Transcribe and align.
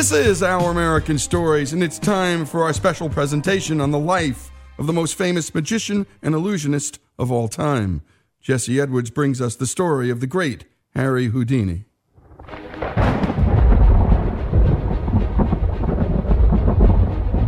This 0.00 0.12
is 0.12 0.42
Our 0.42 0.70
American 0.70 1.18
Stories, 1.18 1.74
and 1.74 1.82
it's 1.82 1.98
time 1.98 2.46
for 2.46 2.62
our 2.62 2.72
special 2.72 3.10
presentation 3.10 3.82
on 3.82 3.90
the 3.90 3.98
life 3.98 4.50
of 4.78 4.86
the 4.86 4.94
most 4.94 5.14
famous 5.14 5.54
magician 5.54 6.06
and 6.22 6.34
illusionist 6.34 6.98
of 7.18 7.30
all 7.30 7.48
time. 7.48 8.00
Jesse 8.40 8.80
Edwards 8.80 9.10
brings 9.10 9.42
us 9.42 9.56
the 9.56 9.66
story 9.66 10.08
of 10.08 10.20
the 10.20 10.26
great 10.26 10.64
Harry 10.94 11.26
Houdini. 11.26 11.84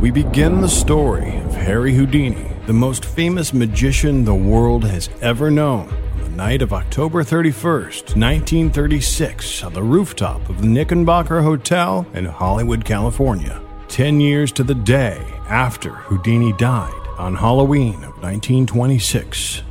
We 0.03 0.11
begin 0.11 0.61
the 0.61 0.69
story 0.69 1.39
of 1.39 1.55
Harry 1.55 1.95
Houdini, 1.95 2.53
the 2.67 2.75
most 2.75 3.07
famous 3.07 3.55
magician 3.55 4.27
the 4.27 4.35
world 4.35 4.85
has 4.85 5.09
ever 5.23 5.51
known, 5.51 5.89
night 6.37 6.63
of 6.63 6.73
October 6.73 7.23
31st, 7.23 8.17
1936, 8.17 9.63
on 9.63 9.73
the 9.73 9.83
rooftop 9.83 10.49
of 10.49 10.61
the 10.63 10.67
Knickerbocker 10.67 11.43
Hotel 11.43 12.07
in 12.15 12.25
Hollywood, 12.25 12.85
California. 12.85 13.61
Ten 13.89 14.21
years 14.21 14.51
to 14.53 14.65
the 14.65 14.75
day 14.75 15.23
after 15.49 15.91
Houdini 15.91 16.53
died 16.55 17.07
on 17.19 17.35
Halloween 17.35 17.97
of 17.97 18.17
1926. 18.23 19.63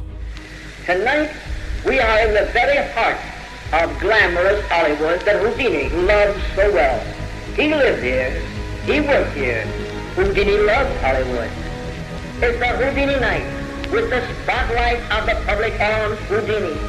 Tonight, 0.85 1.31
we 1.85 1.99
are 1.99 2.19
in 2.27 2.33
the 2.33 2.51
very 2.51 2.87
heart 2.91 3.17
of 3.73 3.99
glamorous 3.99 4.63
Hollywood 4.67 5.21
that 5.21 5.41
Houdini 5.41 5.89
loved 5.89 6.39
so 6.55 6.71
well. 6.71 6.99
He 7.55 7.73
lived 7.73 8.03
here. 8.03 8.31
He 8.85 9.01
worked 9.01 9.35
here. 9.35 9.63
Houdini 10.15 10.57
loved 10.57 10.95
Hollywood. 11.01 11.49
It's 12.43 12.61
a 12.61 12.77
Houdini 12.77 13.19
night 13.19 13.60
with 13.91 14.09
the 14.09 14.21
spotlight 14.43 14.99
of 15.11 15.25
the 15.25 15.35
public 15.45 15.73
on 15.81 16.15
Houdini. 16.27 16.79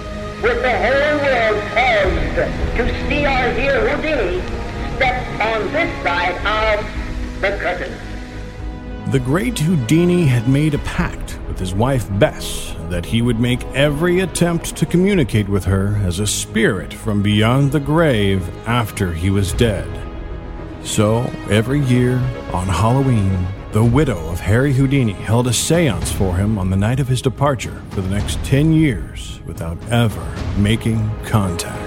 With 0.41 0.63
the 0.63 0.71
whole 0.71 1.19
world 1.19 1.63
paused 1.75 2.77
to 2.77 3.09
see 3.09 3.27
or 3.27 3.53
hear 3.55 3.97
Houdini 3.97 4.41
step 4.97 5.27
on 5.41 5.73
this 5.73 6.03
side 6.05 6.37
of 6.47 7.41
the 7.41 7.57
curtain. 7.59 7.93
The 9.11 9.19
great 9.19 9.59
Houdini 9.59 10.27
had 10.27 10.49
made 10.49 10.75
a 10.75 10.79
pact 10.79 11.39
with 11.49 11.59
his 11.59 11.75
wife 11.75 12.09
Bess 12.19 12.75
that 12.89 13.05
he 13.05 13.21
would 13.21 13.41
make 13.41 13.65
every 13.75 14.21
attempt 14.21 14.77
to 14.77 14.87
communicate 14.87 15.49
with 15.49 15.65
her 15.65 15.97
as 16.05 16.21
a 16.21 16.27
spirit 16.27 16.95
from 16.95 17.23
beyond 17.23 17.73
the 17.73 17.81
grave 17.81 18.49
after 18.67 19.13
he 19.13 19.29
was 19.29 19.53
dead. 19.53 19.89
So, 20.85 21.23
every 21.51 21.81
year, 21.81 22.17
on 22.53 22.69
Halloween, 22.69 23.47
the 23.73 23.83
widow 23.83 24.29
of 24.29 24.39
Harry 24.39 24.75
Houdini 24.75 25.15
held 25.15 25.47
a 25.47 25.53
seance 25.53 26.13
for 26.13 26.37
him 26.37 26.59
on 26.59 26.69
the 26.69 26.77
night 26.77 27.01
of 27.01 27.09
his 27.09 27.23
departure 27.23 27.81
for 27.89 28.03
the 28.03 28.11
next 28.11 28.39
10 28.45 28.75
years 28.75 29.41
without 29.47 29.79
ever 29.91 30.37
making 30.59 31.11
contact. 31.25 31.79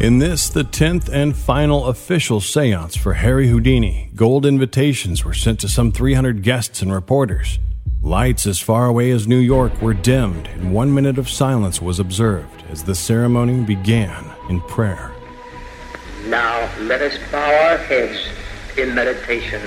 In 0.00 0.20
this, 0.20 0.48
the 0.48 0.62
10th 0.62 1.08
and 1.12 1.36
final 1.36 1.86
official 1.86 2.40
seance 2.40 2.96
for 2.96 3.14
Harry 3.14 3.48
Houdini, 3.48 4.10
gold 4.14 4.46
invitations 4.46 5.24
were 5.24 5.34
sent 5.34 5.58
to 5.60 5.68
some 5.68 5.90
300 5.90 6.44
guests 6.44 6.80
and 6.80 6.92
reporters. 6.92 7.58
Lights 8.00 8.46
as 8.46 8.60
far 8.60 8.86
away 8.86 9.10
as 9.10 9.26
New 9.26 9.38
York 9.38 9.82
were 9.82 9.94
dimmed, 9.94 10.46
and 10.46 10.72
one 10.72 10.94
minute 10.94 11.18
of 11.18 11.28
silence 11.28 11.82
was 11.82 11.98
observed 11.98 12.62
as 12.70 12.84
the 12.84 12.94
ceremony 12.94 13.64
began 13.64 14.24
in 14.48 14.60
prayer. 14.60 15.10
Now 16.26 16.70
let 16.82 17.02
us 17.02 17.18
bow 17.32 17.70
our 17.70 17.78
heads 17.78 18.33
in 18.76 18.94
meditation 18.94 19.62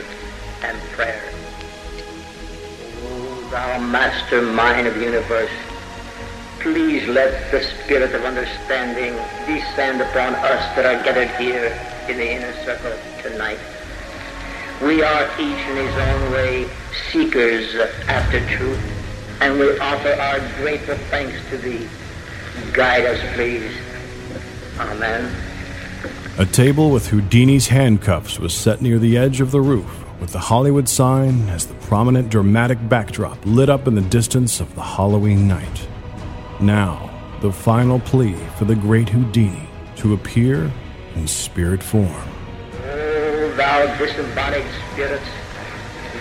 and 0.64 0.78
prayer. 0.92 1.22
O 3.04 3.50
thou 3.52 3.80
master 3.80 4.42
mind 4.42 4.88
of 4.88 4.96
the 4.96 5.06
universe, 5.06 5.52
please 6.60 7.08
let 7.08 7.52
the 7.52 7.64
spirit 7.64 8.14
of 8.14 8.26
understanding 8.26 9.16
descend 9.46 10.02
upon 10.02 10.36
us 10.36 10.76
that 10.76 10.86
are 10.86 11.02
gathered 11.04 11.30
here 11.40 11.78
in 12.10 12.18
the 12.18 12.32
inner 12.32 12.54
circle 12.66 12.98
tonight. 13.22 13.60
We 14.82 15.02
are 15.02 15.26
each 15.40 15.68
in 15.70 15.76
his 15.78 15.96
own 15.98 16.32
way 16.34 16.68
seekers 17.12 17.76
after 18.08 18.46
truth, 18.58 18.80
and 19.42 19.58
we 19.58 19.80
offer 19.80 20.14
our 20.14 20.40
grateful 20.62 20.96
thanks 21.10 21.38
to 21.50 21.58
thee. 21.58 21.88
Guide 22.74 23.06
us, 23.06 23.36
please. 23.36 23.72
Amen. 24.80 25.47
A 26.40 26.46
table 26.46 26.92
with 26.92 27.08
Houdini's 27.08 27.68
handcuffs 27.70 28.38
was 28.38 28.54
set 28.54 28.80
near 28.80 29.00
the 29.00 29.18
edge 29.18 29.42
of 29.42 29.50
the 29.50 29.60
roof, 29.60 30.06
with 30.22 30.34
the 30.34 30.38
Hollywood 30.38 30.88
sign 30.88 31.50
as 31.50 31.66
the 31.66 31.74
prominent 31.74 32.30
dramatic 32.30 32.78
backdrop 32.88 33.40
lit 33.44 33.70
up 33.70 33.88
in 33.88 33.96
the 33.96 34.02
distance 34.02 34.60
of 34.60 34.76
the 34.76 34.84
Halloween 34.84 35.48
night. 35.48 35.88
Now, 36.62 37.10
the 37.42 37.52
final 37.52 38.00
plea 38.00 38.36
for 38.56 38.66
the 38.66 38.76
great 38.76 39.10
Houdini 39.10 39.68
to 39.96 40.14
appear 40.14 40.72
in 41.16 41.28
spirit 41.28 41.82
form. 41.82 42.06
Oh, 42.84 43.54
thou 43.58 43.98
disembodied 43.98 44.68
spirits, 44.92 45.26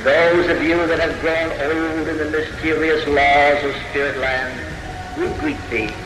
those 0.02 0.48
of 0.48 0.62
you 0.62 0.76
that 0.86 0.98
have 0.98 1.20
grown 1.20 1.50
old 1.60 2.08
in 2.08 2.16
the 2.16 2.30
mysterious 2.30 3.06
laws 3.06 3.64
of 3.64 3.82
spirit 3.90 4.16
land, 4.16 4.58
we 5.18 5.28
greet 5.40 5.70
thee. 5.70 6.05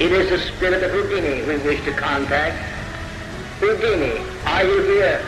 It 0.00 0.12
is 0.12 0.30
the 0.30 0.38
spirit 0.54 0.84
of 0.84 0.92
Houdini 0.92 1.42
we 1.42 1.56
wish 1.66 1.84
to 1.84 1.90
contact. 1.90 2.54
Houdini, 3.58 4.22
are 4.46 4.62
you 4.62 4.80
here? 4.94 5.20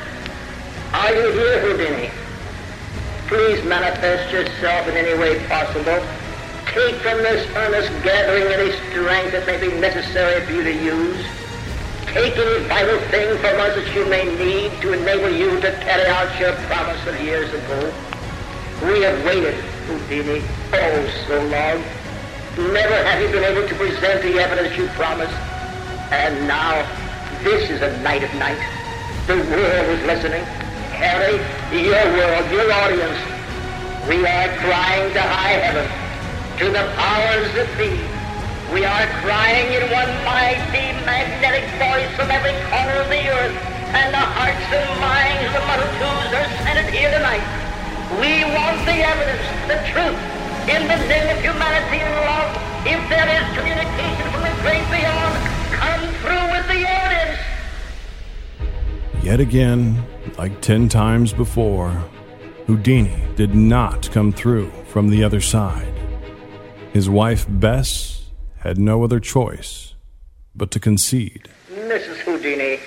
Are 0.92 1.12
you 1.12 1.32
here, 1.32 1.58
Houdini? 1.58 2.10
Please 3.26 3.64
manifest 3.64 4.32
yourself 4.32 4.86
in 4.86 4.94
any 4.94 5.18
way 5.18 5.44
possible. 5.48 5.98
Take 6.66 6.94
from 7.02 7.18
this 7.18 7.44
earnest 7.56 7.90
gathering 8.04 8.46
any 8.46 8.70
strength 8.90 9.32
that 9.32 9.44
may 9.44 9.58
be 9.58 9.74
necessary 9.80 10.46
for 10.46 10.52
you 10.52 10.62
to 10.62 10.72
use. 10.72 11.26
Take 12.06 12.36
any 12.36 12.64
vital 12.68 13.00
thing 13.10 13.38
from 13.38 13.58
us 13.58 13.74
that 13.74 13.92
you 13.92 14.06
may 14.06 14.22
need 14.38 14.70
to 14.82 14.92
enable 14.92 15.30
you 15.30 15.60
to 15.62 15.72
carry 15.82 16.06
out 16.06 16.30
your 16.38 16.52
promise 16.70 17.04
of 17.08 17.20
years 17.20 17.52
ago. 17.52 17.92
We 18.86 19.02
have 19.02 19.24
waited, 19.24 19.54
Houdini, 19.88 20.44
oh 20.74 21.24
so 21.26 21.44
long. 21.46 21.99
Never 22.58 22.98
have 23.06 23.22
you 23.22 23.28
been 23.30 23.44
able 23.44 23.66
to 23.66 23.74
present 23.76 24.22
the 24.22 24.40
evidence 24.42 24.76
you 24.76 24.88
promised. 24.98 25.32
And 26.10 26.48
now, 26.48 26.82
this 27.44 27.70
is 27.70 27.80
a 27.80 27.96
night 28.02 28.24
of 28.24 28.34
night. 28.34 28.58
The 29.28 29.36
world 29.36 29.86
is 29.94 30.02
listening. 30.02 30.42
Harry, 30.98 31.38
your 31.70 31.94
world, 31.94 32.50
your 32.50 32.66
audience. 32.72 33.14
We 34.10 34.26
are 34.26 34.50
crying 34.58 35.14
to 35.14 35.22
high 35.22 35.62
heaven, 35.62 35.86
to 36.58 36.66
the 36.74 36.90
powers 36.98 37.46
that 37.54 37.70
be. 37.78 37.94
We 38.74 38.82
are 38.84 39.06
crying 39.22 39.70
in 39.70 39.86
one 39.94 40.10
mighty 40.26 40.90
magnetic 41.06 41.70
voice 41.78 42.10
from 42.18 42.34
every 42.34 42.58
corner 42.66 42.98
of 42.98 43.08
the 43.08 43.30
earth, 43.30 43.54
and 43.94 44.10
the 44.10 44.26
hearts 44.26 44.66
and 44.74 44.90
minds 44.98 45.46
of 45.46 45.52
the 45.54 45.62
multitudes 45.70 46.34
are 46.34 46.50
centered 46.66 46.90
here 46.90 47.14
tonight. 47.14 47.46
We 48.18 48.42
want 48.50 48.82
the 48.90 49.06
evidence, 49.06 49.46
the 49.70 49.78
truth, 49.94 50.39
in 50.68 50.82
the 50.86 50.96
name 51.08 51.36
of 51.36 51.42
humanity 51.42 51.98
and 52.00 52.14
love. 52.26 52.56
If 52.86 53.08
there 53.08 53.28
is 53.28 53.44
communication 53.56 54.30
from 54.32 54.42
the 54.42 54.54
great 54.62 54.84
beyond, 54.90 55.36
come 55.72 56.02
through 56.20 56.46
with 56.52 56.66
the 56.68 56.86
audience. 56.86 57.38
Yet 59.22 59.40
again, 59.40 60.04
like 60.38 60.60
ten 60.60 60.88
times 60.88 61.32
before, 61.32 61.90
Houdini 62.66 63.22
did 63.36 63.54
not 63.54 64.10
come 64.12 64.32
through 64.32 64.70
from 64.86 65.08
the 65.10 65.24
other 65.24 65.40
side. 65.40 65.92
His 66.92 67.08
wife 67.08 67.46
Bess 67.48 68.30
had 68.58 68.78
no 68.78 69.02
other 69.04 69.20
choice 69.20 69.94
but 70.54 70.70
to 70.72 70.80
concede. 70.80 71.48
Mrs. 71.70 72.16
Houdini, 72.18 72.80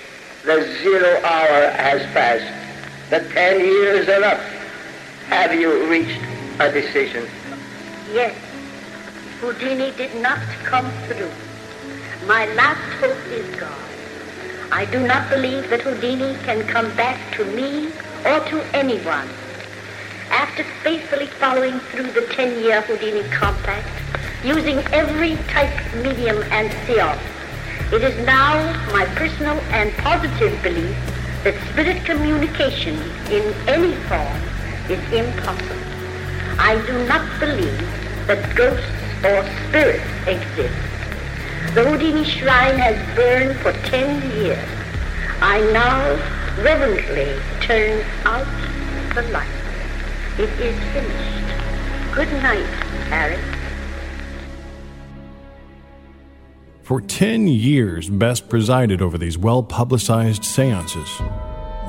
the 0.44 0.62
zero 0.82 1.20
hour 1.24 1.70
has 1.70 2.02
passed. 2.12 3.10
The 3.10 3.20
ten 3.32 3.60
years 3.60 4.08
are 4.08 4.24
up. 4.24 4.40
Have 5.28 5.54
you 5.54 5.88
reached 5.88 6.20
a 6.60 6.70
decision? 6.70 7.26
Yes, 8.14 8.36
Houdini 9.40 9.90
did 9.96 10.14
not 10.22 10.38
come 10.62 10.88
through. 11.08 11.32
My 12.28 12.46
last 12.54 12.78
hope 13.00 13.26
is 13.26 13.56
gone. 13.58 13.90
I 14.70 14.84
do 14.84 15.04
not 15.04 15.28
believe 15.28 15.68
that 15.70 15.80
Houdini 15.80 16.36
can 16.44 16.64
come 16.68 16.94
back 16.94 17.18
to 17.34 17.44
me 17.44 17.88
or 18.24 18.38
to 18.38 18.62
anyone. 18.72 19.28
After 20.30 20.62
faithfully 20.84 21.26
following 21.26 21.80
through 21.90 22.12
the 22.12 22.20
10-year 22.20 22.82
Houdini 22.82 23.28
compact, 23.30 23.88
using 24.44 24.78
every 24.94 25.34
type, 25.48 25.74
medium, 25.96 26.40
and 26.52 26.70
seance, 26.86 27.20
it 27.92 28.04
is 28.04 28.14
now 28.24 28.54
my 28.92 29.06
personal 29.16 29.58
and 29.74 29.92
positive 29.94 30.62
belief 30.62 30.96
that 31.42 31.60
spirit 31.72 32.04
communication 32.04 32.94
in 33.32 33.42
any 33.66 33.96
form 34.06 34.40
is 34.88 35.02
impossible. 35.12 35.93
I 36.58 36.82
do 36.86 37.06
not 37.06 37.40
believe 37.40 37.78
that 38.26 38.54
ghosts 38.54 38.86
or 39.24 39.42
spirits 39.68 40.04
exist. 40.26 40.74
The 41.74 41.84
Houdini 41.84 42.24
shrine 42.24 42.78
has 42.78 43.16
burned 43.16 43.58
for 43.60 43.72
ten 43.88 44.22
years. 44.38 44.68
I 45.40 45.60
now 45.72 46.14
reverently 46.62 47.40
turn 47.60 48.04
out 48.24 48.46
the 49.14 49.22
light. 49.32 49.48
It 50.38 50.50
is 50.60 50.78
finished. 50.92 52.14
Good 52.14 52.32
night, 52.42 52.66
Harry. 53.08 53.38
For 56.82 57.00
10 57.00 57.48
years, 57.48 58.10
Bess 58.10 58.40
presided 58.40 59.00
over 59.00 59.16
these 59.16 59.38
well 59.38 59.62
publicized 59.62 60.44
seances. 60.44 61.08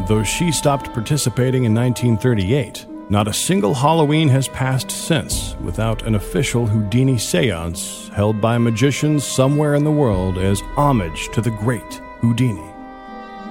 Though 0.08 0.24
she 0.24 0.52
stopped 0.52 0.94
participating 0.94 1.66
in 1.66 1.76
1938, 1.76 2.86
not 3.10 3.28
a 3.28 3.34
single 3.34 3.76
Halloween 3.76 4.30
has 4.30 4.48
passed 4.48 4.90
since 4.90 5.56
without 5.62 6.02
an 6.08 6.16
official 6.16 6.66
Houdini 6.66 7.20
seance 7.20 8.10
held 8.10 8.42
by 8.42 8.58
magicians 8.58 9.24
somewhere 9.24 9.76
in 9.76 9.84
the 9.84 9.92
world 9.92 10.40
as 10.40 10.62
homage 10.76 11.30
to 11.34 11.42
the 11.42 11.52
great 11.52 12.02
Houdini. 12.20 12.72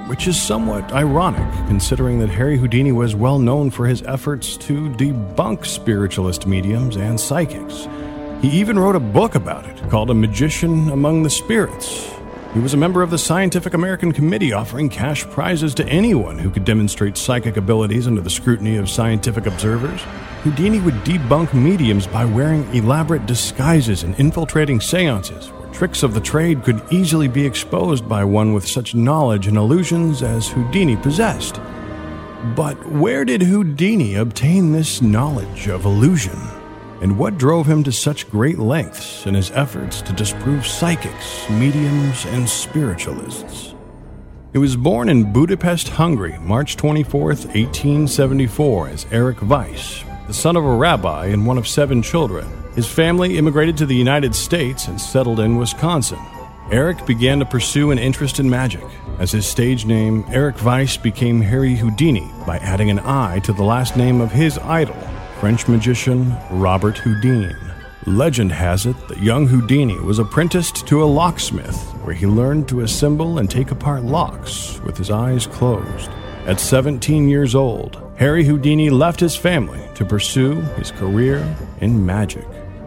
Which 0.09 0.27
is 0.27 0.41
somewhat 0.41 0.93
ironic, 0.93 1.49
considering 1.69 2.19
that 2.19 2.31
Harry 2.31 2.59
Houdini 2.59 2.91
was 2.91 3.15
well 3.15 3.39
known 3.39 3.71
for 3.71 3.87
his 3.87 4.03
efforts 4.03 4.57
to 4.59 4.91
debunk 4.91 5.65
spiritualist 5.65 6.47
mediums 6.47 6.97
and 6.97 7.19
psychics. 7.19 7.87
He 8.43 8.49
even 8.49 8.79
wrote 8.79 8.97
a 8.97 9.01
book 9.01 9.37
about 9.37 9.67
it 9.67 9.89
called 9.89 10.11
A 10.11 10.15
Magician 10.15 10.91
Among 10.91 11.23
the 11.23 11.31
Spirits. 11.31 12.11
He 12.55 12.61
was 12.61 12.73
a 12.73 12.77
member 12.77 13.03
of 13.03 13.11
the 13.11 13.19
Scientific 13.19 13.75
American 13.75 14.13
Committee 14.13 14.53
offering 14.53 14.89
cash 14.89 15.25
prizes 15.25 15.75
to 15.75 15.89
anyone 15.89 16.39
who 16.39 16.51
could 16.51 16.65
demonstrate 16.65 17.17
psychic 17.17 17.57
abilities 17.57 18.07
under 18.07 18.21
the 18.21 18.31
scrutiny 18.31 18.77
of 18.77 18.89
scientific 18.89 19.47
observers. 19.47 20.01
Houdini 20.45 20.79
would 20.79 20.95
debunk 21.03 21.53
mediums 21.53 22.07
by 22.07 22.25
wearing 22.25 22.63
elaborate 22.73 23.27
disguises 23.27 24.05
and 24.05 24.15
infiltrating 24.21 24.81
seances, 24.81 25.49
where 25.49 25.69
tricks 25.73 26.05
of 26.05 26.15
the 26.15 26.21
trade 26.21 26.63
could 26.63 26.81
easily 26.93 27.27
be 27.27 27.45
exposed 27.45 28.09
by 28.09 28.23
one 28.23 28.53
with 28.53 28.69
such 28.69 28.95
knowledge 28.95 29.49
and 29.49 29.57
illusions 29.57 30.23
as 30.23 30.47
Houdini 30.47 30.95
possessed. 30.95 31.61
But 32.55 32.77
where 32.87 33.25
did 33.25 33.43
Houdini 33.43 34.15
obtain 34.15 34.71
this 34.71 35.03
knowledge 35.03 35.67
of 35.67 35.87
illusion? 35.87 36.39
And 37.05 37.19
what 37.19 37.37
drove 37.37 37.67
him 37.67 37.85
to 37.85 37.93
such 37.93 38.31
great 38.31 38.59
lengths 38.59 39.27
in 39.27 39.35
his 39.35 39.51
efforts 39.51 40.01
to 40.01 40.11
disprove 40.15 40.67
psychics, 40.67 41.47
mediums, 41.51 42.25
and 42.25 42.49
spiritualists. 42.49 43.75
He 44.53 44.59
was 44.59 44.75
born 44.75 45.11
in 45.11 45.31
Budapest, 45.31 45.89
Hungary, 45.89 46.39
March 46.39 46.77
24, 46.77 47.21
1874, 47.21 48.89
as 48.89 49.07
Eric 49.11 49.43
Weiss, 49.43 50.03
the 50.27 50.33
son 50.33 50.57
of 50.57 50.65
a 50.65 50.77
rabbi 50.77 51.27
and 51.27 51.47
one 51.47 51.59
of 51.59 51.69
seven 51.69 52.01
children. 52.01 52.49
His 52.75 52.89
family 52.89 53.37
immigrated 53.37 53.77
to 53.77 53.87
the 53.87 53.95
United 53.95 54.35
States 54.35 54.89
and 54.89 54.99
settled 54.99 55.41
in 55.41 55.59
Wisconsin. 55.59 56.21
Eric 56.71 57.05
began 57.05 57.39
to 57.39 57.45
pursue 57.45 57.91
an 57.91 57.99
interest 57.99 58.41
in 58.41 58.49
magic, 58.49 58.85
as 59.19 59.31
his 59.31 59.45
stage 59.47 59.85
name, 59.85 60.25
Eric 60.29 60.65
Weiss, 60.65 60.97
became 60.97 61.43
Harry 61.43 61.77
Houdini 61.77 62.31
by 62.47 62.57
adding 62.61 62.89
an 62.89 63.01
I 63.01 63.41
to 63.41 63.53
the 63.53 63.63
last 63.63 63.95
name 63.95 64.23
of 64.23 64.33
his 64.33 64.57
idol, 64.57 64.97
French 65.41 65.69
magician 65.69 66.35
Robert 66.51 66.99
Houdin. 66.99 67.57
Legend 68.07 68.53
has 68.53 68.87
it 68.87 68.97
that 69.09 69.19
young 69.19 69.47
Houdini 69.47 69.99
was 70.01 70.19
apprenticed 70.19 70.87
to 70.87 71.03
a 71.03 71.07
locksmith 71.07 71.81
where 72.03 72.15
he 72.15 72.27
learned 72.27 72.69
to 72.69 72.83
assemble 72.83 73.39
and 73.39 73.51
take 73.51 73.71
apart 73.71 74.05
locks 74.05 74.81
with 74.81 74.97
his 74.97 75.11
eyes 75.11 75.47
closed. 75.47 76.11
At 76.47 76.61
17 76.61 77.29
years 77.29 77.55
old, 77.55 78.01
Harry 78.17 78.45
Houdini 78.45 78.91
left 78.91 79.21
his 79.21 79.35
family 79.35 79.81
to 79.95 80.05
pursue 80.05 80.61
his 80.77 80.91
career 80.91 81.57
in 81.81 82.05
magic. 82.05 82.47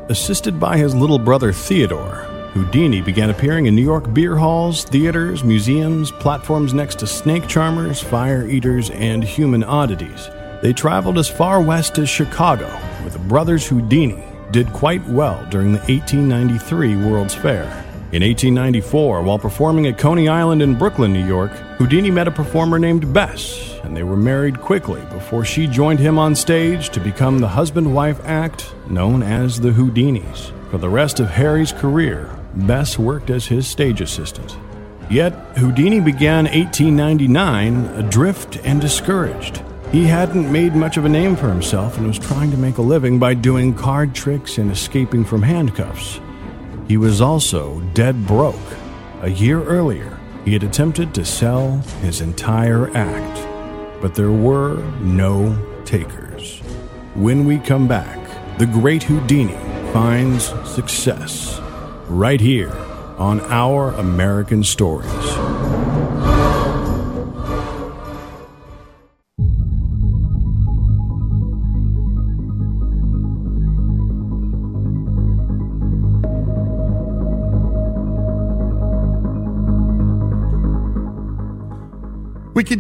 Assisted 0.10 0.60
by 0.60 0.78
his 0.78 0.96
little 0.96 1.20
brother 1.20 1.52
Theodore, 1.52 2.26
Houdini 2.54 3.02
began 3.02 3.30
appearing 3.30 3.66
in 3.66 3.76
New 3.76 3.84
York 3.84 4.14
beer 4.14 4.36
halls, 4.36 4.84
theaters, 4.84 5.44
museums, 5.44 6.12
platforms 6.12 6.74
next 6.74 7.00
to 7.00 7.08
snake 7.08 7.48
charmers, 7.48 8.02
fire 8.02 8.48
eaters, 8.48 8.90
and 8.92 9.24
human 9.24 9.64
oddities. 9.64 10.30
They 10.62 10.74
traveled 10.74 11.20
as 11.20 11.30
far 11.30 11.62
west 11.62 12.00
as 12.00 12.10
Chicago, 12.10 12.68
where 12.68 13.12
the 13.12 13.20
brothers 13.20 13.68
Houdini 13.68 14.24
did 14.52 14.74
quite 14.74 15.06
well 15.08 15.46
during 15.50 15.72
the 15.72 15.80
1893 15.80 16.96
World's 16.96 17.36
Fair. 17.36 17.66
In 18.12 18.24
1894, 18.24 19.22
while 19.22 19.38
performing 19.38 19.86
at 19.86 19.98
Coney 19.98 20.30
Island 20.30 20.62
in 20.62 20.78
Brooklyn, 20.78 21.14
New 21.14 21.26
York, 21.28 21.52
Houdini 21.78 22.10
met 22.10 22.28
a 22.28 22.32
performer 22.32 22.80
named 22.80 23.14
Bess, 23.14 23.78
and 23.84 23.96
they 23.96 24.04
were 24.04 24.18
married 24.18 24.60
quickly 24.60 25.02
before 25.12 25.46
she 25.46 25.68
joined 25.68 26.00
him 26.00 26.18
on 26.18 26.34
stage 26.34 26.90
to 26.90 27.00
become 27.02 27.40
the 27.40 27.50
husband 27.50 27.94
wife 27.94 28.20
act 28.24 28.74
known 28.90 29.22
as 29.22 29.60
the 29.60 29.72
Houdinis. 29.72 30.52
For 30.72 30.78
the 30.78 30.90
rest 30.90 31.20
of 31.20 31.30
Harry's 31.30 31.72
career, 31.74 32.34
Bess 32.56 32.98
worked 32.98 33.30
as 33.30 33.46
his 33.46 33.68
stage 33.68 34.02
assistant. 34.02 34.58
Yet, 35.10 35.34
Houdini 35.58 36.00
began 36.00 36.46
1899 36.46 37.86
adrift 37.96 38.58
and 38.64 38.82
discouraged. 38.82 39.62
He 39.92 40.04
hadn't 40.04 40.52
made 40.52 40.76
much 40.76 40.98
of 40.98 41.06
a 41.06 41.10
name 41.10 41.38
for 41.38 41.48
himself 41.48 41.98
and 41.98 42.08
was 42.08 42.20
trying 42.20 42.52
to 42.52 42.58
make 42.58 42.78
a 42.78 42.82
living 42.82 43.20
by 43.20 43.34
doing 43.34 43.74
card 43.74 44.14
tricks 44.14 44.58
and 44.58 44.70
escaping 44.70 45.24
from 45.24 45.42
handcuffs. 45.42 46.20
He 46.90 46.98
was 46.98 47.22
also 47.22 47.80
dead 47.94 48.28
broke. 48.28 48.56
A 49.22 49.30
year 49.30 49.64
earlier, 49.64 50.20
he 50.44 50.52
had 50.52 50.64
attempted 50.64 51.14
to 51.14 51.24
sell 51.24 51.78
his 52.02 52.20
entire 52.20 52.96
act, 52.96 54.02
but 54.02 54.14
there 54.14 54.32
were 54.32 54.76
no 55.00 55.58
takers. 55.86 56.60
When 57.16 57.46
we 57.46 57.58
come 57.58 57.88
back, 57.88 58.20
the 58.58 58.66
great 58.66 59.04
Houdini 59.04 59.58
finds 59.94 60.54
success 60.70 61.62
right 62.10 62.42
here 62.42 62.76
on 63.18 63.40
Our 63.42 63.92
American 63.94 64.66
Stories. 64.66 65.37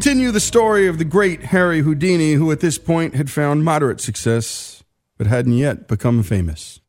Continue 0.07 0.31
the 0.31 0.39
story 0.39 0.87
of 0.87 0.99
the 0.99 1.03
great 1.03 1.43
Harry 1.43 1.81
Houdini, 1.81 2.35
who 2.35 2.49
at 2.49 2.61
this 2.61 2.77
point 2.77 3.13
had 3.13 3.29
found 3.29 3.65
moderate 3.65 3.99
success, 3.99 4.81
but 5.17 5.27
hadn't 5.27 5.57
yet 5.57 5.89
become 5.89 6.23
famous. 6.23 6.79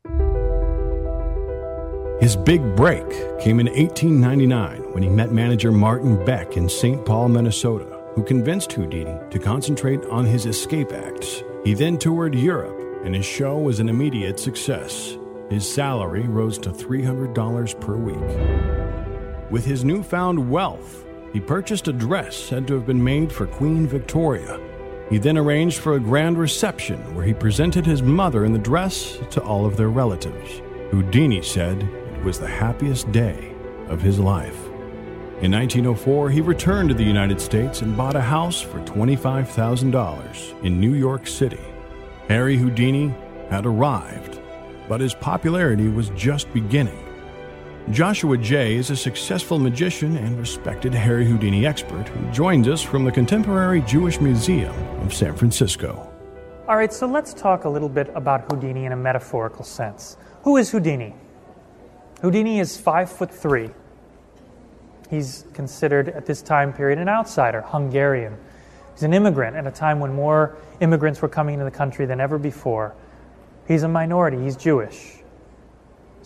His 2.21 2.37
big 2.37 2.77
break 2.77 3.05
came 3.41 3.59
in 3.59 3.67
1899 3.67 4.93
when 4.93 5.03
he 5.03 5.09
met 5.09 5.33
manager 5.33 5.69
Martin 5.69 6.23
Beck 6.23 6.55
in 6.55 6.69
St. 6.69 7.05
Paul, 7.05 7.27
Minnesota, 7.27 8.01
who 8.15 8.23
convinced 8.23 8.71
Houdini 8.71 9.17
to 9.31 9.37
concentrate 9.37 10.05
on 10.05 10.23
his 10.23 10.45
escape 10.45 10.93
acts. 10.93 11.43
He 11.65 11.73
then 11.73 11.97
toured 11.97 12.33
Europe, 12.33 13.03
and 13.03 13.13
his 13.13 13.25
show 13.25 13.57
was 13.57 13.81
an 13.81 13.89
immediate 13.89 14.39
success. 14.39 15.17
His 15.49 15.69
salary 15.69 16.23
rose 16.23 16.57
to 16.59 16.69
$300 16.69 17.81
per 17.81 17.97
week. 17.97 19.51
With 19.51 19.65
his 19.65 19.83
newfound 19.83 20.49
wealth, 20.49 21.03
he 21.33 21.39
purchased 21.39 21.87
a 21.87 21.93
dress 21.93 22.35
said 22.35 22.67
to 22.67 22.73
have 22.73 22.85
been 22.85 23.03
made 23.03 23.31
for 23.31 23.45
Queen 23.45 23.85
Victoria. 23.85 24.59
He 25.09 25.17
then 25.17 25.37
arranged 25.37 25.79
for 25.79 25.95
a 25.95 25.99
grand 25.99 26.37
reception 26.37 27.15
where 27.15 27.25
he 27.25 27.33
presented 27.33 27.85
his 27.85 28.01
mother 28.01 28.45
in 28.45 28.53
the 28.53 28.59
dress 28.59 29.17
to 29.31 29.41
all 29.41 29.65
of 29.65 29.75
their 29.75 29.89
relatives. 29.89 30.61
Houdini 30.91 31.41
said 31.41 31.81
it 31.81 32.23
was 32.23 32.39
the 32.39 32.47
happiest 32.47 33.11
day 33.11 33.53
of 33.87 34.01
his 34.01 34.19
life. 34.19 34.65
In 35.41 35.51
1904, 35.51 36.29
he 36.29 36.41
returned 36.41 36.89
to 36.89 36.95
the 36.95 37.03
United 37.03 37.39
States 37.39 37.81
and 37.81 37.95
bought 37.95 38.15
a 38.15 38.21
house 38.21 38.61
for 38.61 38.79
$25,000 38.81 40.63
in 40.63 40.79
New 40.79 40.93
York 40.93 41.25
City. 41.27 41.59
Harry 42.27 42.57
Houdini 42.57 43.13
had 43.49 43.65
arrived, 43.65 44.39
but 44.87 44.99
his 45.01 45.13
popularity 45.13 45.87
was 45.87 46.09
just 46.09 46.51
beginning. 46.53 47.08
Joshua 47.91 48.37
Jay 48.37 48.75
is 48.75 48.91
a 48.91 48.95
successful 48.95 49.57
magician 49.57 50.15
and 50.17 50.37
respected 50.37 50.93
Harry 50.93 51.25
Houdini 51.25 51.65
expert 51.65 52.07
who 52.07 52.31
joins 52.31 52.67
us 52.67 52.83
from 52.83 53.03
the 53.03 53.11
Contemporary 53.11 53.81
Jewish 53.81 54.21
Museum 54.21 54.75
of 54.99 55.11
San 55.11 55.35
Francisco. 55.35 56.07
All 56.67 56.75
right, 56.75 56.93
so 56.93 57.07
let's 57.07 57.33
talk 57.33 57.63
a 57.65 57.69
little 57.69 57.89
bit 57.89 58.11
about 58.13 58.41
Houdini 58.41 58.85
in 58.85 58.91
a 58.91 58.95
metaphorical 58.95 59.65
sense. 59.65 60.17
Who 60.43 60.57
is 60.57 60.69
Houdini? 60.69 61.15
Houdini 62.21 62.59
is 62.59 62.77
five 62.77 63.11
foot 63.11 63.33
three. 63.33 63.71
He's 65.09 65.45
considered 65.53 66.09
at 66.09 66.27
this 66.27 66.43
time 66.43 66.71
period 66.71 66.99
an 66.99 67.09
outsider, 67.09 67.61
Hungarian. 67.61 68.37
He's 68.93 69.01
an 69.01 69.15
immigrant 69.15 69.55
at 69.55 69.65
a 69.65 69.71
time 69.71 69.99
when 69.99 70.13
more 70.13 70.59
immigrants 70.79 71.23
were 71.23 71.27
coming 71.27 71.55
into 71.55 71.65
the 71.65 71.71
country 71.71 72.05
than 72.05 72.19
ever 72.19 72.37
before. 72.37 72.93
He's 73.67 73.81
a 73.81 73.87
minority, 73.87 74.39
he's 74.43 74.55
Jewish. 74.55 75.18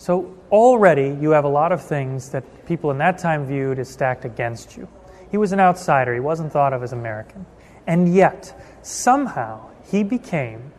So 0.04 0.36
already 0.52 1.16
you 1.18 1.30
have 1.30 1.44
a 1.44 1.48
lot 1.48 1.72
of 1.72 1.82
things 1.82 2.28
that 2.28 2.66
people 2.66 2.90
in 2.90 2.98
that 2.98 3.16
time 3.16 3.46
viewed 3.46 3.78
as 3.78 3.88
stacked 3.88 4.26
against 4.26 4.76
you. 4.76 4.86
He 5.30 5.38
was 5.38 5.52
an 5.52 5.60
outsider, 5.60 6.12
he 6.12 6.20
wasn't 6.20 6.52
thought 6.52 6.74
of 6.74 6.82
as 6.82 6.92
American. 6.92 7.46
And 7.86 8.14
yet, 8.14 8.54
somehow, 8.82 9.70
he 9.90 10.04
became 10.04 10.74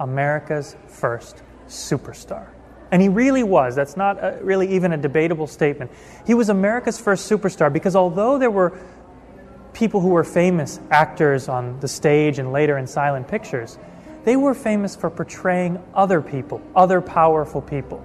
America's 0.00 0.74
first 0.86 1.42
superstar. 1.68 2.46
And 2.90 3.02
he 3.02 3.10
really 3.10 3.42
was. 3.42 3.74
That's 3.76 3.94
not 3.94 4.16
a, 4.16 4.38
really 4.40 4.74
even 4.74 4.94
a 4.94 4.96
debatable 4.96 5.46
statement. 5.46 5.90
He 6.26 6.32
was 6.32 6.48
America's 6.48 6.98
first 6.98 7.30
superstar 7.30 7.70
because 7.70 7.94
although 7.94 8.38
there 8.38 8.50
were 8.50 8.78
people 9.74 10.00
who 10.00 10.08
were 10.08 10.24
famous 10.24 10.80
actors 10.90 11.46
on 11.46 11.78
the 11.80 11.88
stage 11.88 12.38
and 12.38 12.52
later 12.52 12.78
in 12.78 12.86
silent 12.86 13.28
pictures, 13.28 13.78
they 14.24 14.36
were 14.36 14.54
famous 14.54 14.96
for 14.96 15.10
portraying 15.10 15.78
other 15.92 16.22
people, 16.22 16.62
other 16.74 17.02
powerful 17.02 17.60
people. 17.60 18.02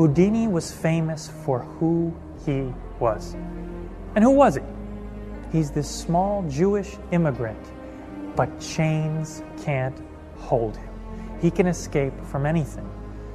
Houdini 0.00 0.48
was 0.48 0.72
famous 0.72 1.30
for 1.44 1.58
who 1.58 2.16
he 2.46 2.72
was. 2.98 3.34
And 4.14 4.24
who 4.24 4.30
was 4.30 4.54
he? 4.56 4.62
He's 5.52 5.70
this 5.70 5.90
small 5.90 6.42
Jewish 6.48 6.96
immigrant, 7.10 7.60
but 8.34 8.48
chains 8.60 9.42
can't 9.62 10.00
hold 10.38 10.78
him. 10.78 10.88
He 11.42 11.50
can 11.50 11.66
escape 11.66 12.14
from 12.24 12.46
anything. 12.46 12.90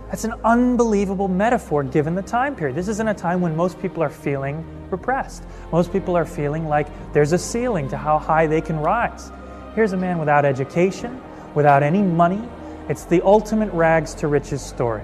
That's 0.07 0.23
an 0.23 0.33
unbelievable 0.43 1.27
metaphor 1.27 1.83
given 1.83 2.15
the 2.15 2.23
time 2.23 2.55
period. 2.55 2.75
This 2.75 2.87
isn't 2.87 3.07
a 3.07 3.13
time 3.13 3.41
when 3.41 3.55
most 3.55 3.79
people 3.79 4.01
are 4.01 4.09
feeling 4.09 4.65
repressed. 4.89 5.43
Most 5.71 5.91
people 5.91 6.17
are 6.17 6.25
feeling 6.25 6.67
like 6.67 6.87
there's 7.13 7.33
a 7.33 7.37
ceiling 7.37 7.87
to 7.89 7.97
how 7.97 8.17
high 8.17 8.47
they 8.47 8.61
can 8.61 8.79
rise. 8.79 9.31
Here's 9.75 9.93
a 9.93 9.97
man 9.97 10.17
without 10.17 10.45
education, 10.45 11.21
without 11.53 11.83
any 11.83 12.01
money. 12.01 12.41
It's 12.89 13.05
the 13.05 13.21
ultimate 13.23 13.71
rags 13.71 14.15
to 14.15 14.27
riches 14.27 14.63
story. 14.63 15.03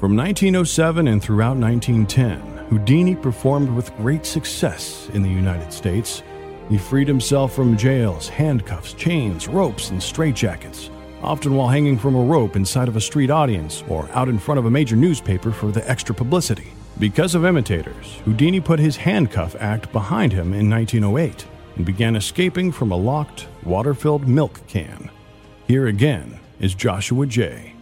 From 0.00 0.16
1907 0.16 1.08
and 1.08 1.22
throughout 1.22 1.56
1910, 1.56 2.68
Houdini 2.68 3.16
performed 3.16 3.68
with 3.70 3.94
great 3.96 4.24
success 4.24 5.08
in 5.12 5.22
the 5.22 5.28
United 5.28 5.72
States. 5.72 6.22
He 6.68 6.78
freed 6.78 7.08
himself 7.08 7.52
from 7.52 7.76
jails, 7.76 8.28
handcuffs, 8.28 8.92
chains, 8.92 9.48
ropes, 9.48 9.90
and 9.90 10.00
straitjackets 10.00 10.90
often 11.22 11.54
while 11.54 11.68
hanging 11.68 11.98
from 11.98 12.14
a 12.14 12.22
rope 12.22 12.56
inside 12.56 12.88
of 12.88 12.96
a 12.96 13.00
street 13.00 13.30
audience 13.30 13.82
or 13.88 14.08
out 14.12 14.28
in 14.28 14.38
front 14.38 14.58
of 14.58 14.66
a 14.66 14.70
major 14.70 14.96
newspaper 14.96 15.50
for 15.50 15.70
the 15.70 15.88
extra 15.90 16.14
publicity. 16.14 16.68
Because 16.98 17.34
of 17.34 17.44
imitators, 17.44 18.16
Houdini 18.24 18.60
put 18.60 18.78
his 18.78 18.96
handcuff 18.96 19.56
act 19.60 19.92
behind 19.92 20.32
him 20.32 20.52
in 20.52 20.68
1908 20.68 21.46
and 21.76 21.86
began 21.86 22.16
escaping 22.16 22.72
from 22.72 22.90
a 22.90 22.96
locked, 22.96 23.46
water 23.64 23.94
filled 23.94 24.26
milk 24.26 24.60
can. 24.66 25.10
Here 25.66 25.86
again 25.86 26.38
is 26.60 26.74
Joshua 26.74 27.26
Jay. 27.26 27.74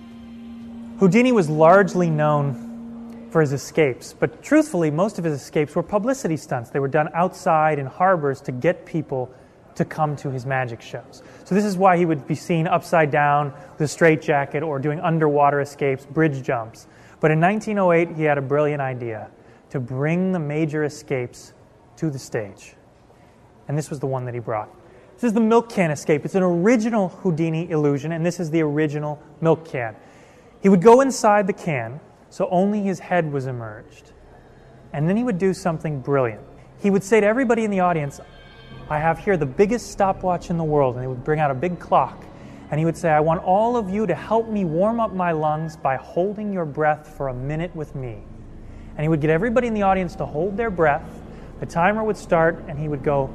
Houdini 0.99 1.31
was 1.31 1.51
largely 1.51 2.09
known 2.09 3.29
for 3.31 3.43
his 3.43 3.53
escapes, 3.53 4.15
but 4.19 4.43
truthfully, 4.43 4.91
most 4.91 5.19
of 5.19 5.25
his 5.25 5.35
escapes 5.35 5.77
were 5.77 5.83
publicity 5.83 6.39
stunts. 6.39 6.71
They 6.71 6.79
were 6.79 6.89
done 6.89 7.11
outside 7.13 7.79
in 7.79 7.85
harbors 7.85 8.41
to 8.43 8.53
get 8.53 8.87
people 8.87 9.31
to 9.75 9.85
come 9.85 10.17
to 10.17 10.31
his 10.31 10.47
magic 10.47 10.81
shows. 10.81 11.23
So 11.45 11.55
this 11.55 11.67
is 11.67 11.77
why 11.77 11.99
he 11.99 12.07
would 12.07 12.27
be 12.27 12.35
seen 12.35 12.67
upside 12.67 13.11
down 13.11 13.53
with 13.73 13.83
a 13.83 13.89
straitjacket 13.89 14.63
or 14.63 14.79
doing 14.79 14.99
underwater 15.01 15.61
escapes, 15.61 16.07
bridge 16.07 16.43
jumps. 16.43 16.87
But 17.21 17.31
in 17.31 17.41
1908, 17.41 18.17
he 18.17 18.23
had 18.23 18.39
a 18.39 18.43
brilliant 18.43 18.81
idea 18.81 19.29
to 19.71 19.81
bring 19.81 20.33
the 20.33 20.39
major 20.39 20.85
escapes 20.85 21.53
to 21.97 22.09
the 22.09 22.19
stage. 22.19 22.75
And 23.69 23.77
this 23.77 23.91
was 23.91 24.01
the 24.01 24.07
one 24.07 24.25
that 24.25 24.33
he 24.33 24.41
brought. 24.41 24.71
This 25.17 25.25
is 25.25 25.33
the 25.35 25.41
milk 25.41 25.71
can 25.71 25.91
escape. 25.91 26.25
It's 26.25 26.35
an 26.35 26.43
original 26.43 27.09
Houdini 27.09 27.71
illusion, 27.71 28.13
and 28.13 28.25
this 28.25 28.41
is 28.41 28.51
the 28.51 28.63
original 28.63 29.23
milk 29.43 29.67
can. 29.67 29.97
He 30.63 30.69
would 30.69 30.83
go 30.83 31.01
inside 31.01 31.47
the 31.47 31.53
can, 31.53 32.01
so 32.31 32.49
only 32.51 32.83
his 32.83 32.99
head 32.99 33.33
was 33.33 33.47
emerged. 33.47 34.13
And 34.93 35.09
then 35.09 35.17
he 35.17 35.25
would 35.25 35.39
do 35.39 35.53
something 35.53 36.01
brilliant. 36.01 36.43
He 36.81 36.91
would 36.91 37.05
say 37.05 37.21
to 37.21 37.27
everybody 37.27 37.65
in 37.65 37.71
the 37.71 37.81
audience, 37.81 38.21
I 38.89 38.99
have 38.99 39.19
here 39.19 39.37
the 39.37 39.47
biggest 39.47 39.91
stopwatch 39.91 40.51
in 40.51 40.57
the 40.57 40.65
world. 40.65 40.95
And 40.95 41.05
he 41.05 41.09
would 41.09 41.25
bring 41.25 41.41
out 41.41 41.51
a 41.51 41.55
big 41.55 41.79
clock. 41.79 42.25
And 42.71 42.79
he 42.79 42.85
would 42.85 42.97
say, 42.97 43.11
I 43.11 43.21
want 43.21 43.43
all 43.45 43.77
of 43.77 43.91
you 43.91 44.07
to 44.07 44.15
help 44.15 44.49
me 44.49 44.65
warm 44.65 44.99
up 45.01 45.13
my 45.13 45.33
lungs 45.33 45.77
by 45.77 45.97
holding 45.97 46.53
your 46.53 46.65
breath 46.65 47.07
for 47.17 47.29
a 47.29 47.35
minute 47.35 47.75
with 47.77 47.95
me. 47.95 48.19
And 48.97 49.03
he 49.03 49.09
would 49.09 49.21
get 49.21 49.31
everybody 49.31 49.67
in 49.67 49.75
the 49.75 49.83
audience 49.83 50.17
to 50.17 50.27
hold 50.27 50.57
their 50.57 50.71
breath. 50.71 51.21
The 51.61 51.67
timer 51.67 52.03
would 52.03 52.17
start, 52.17 52.65
and 52.69 52.79
he 52.79 52.89
would 52.89 53.03
go 53.03 53.31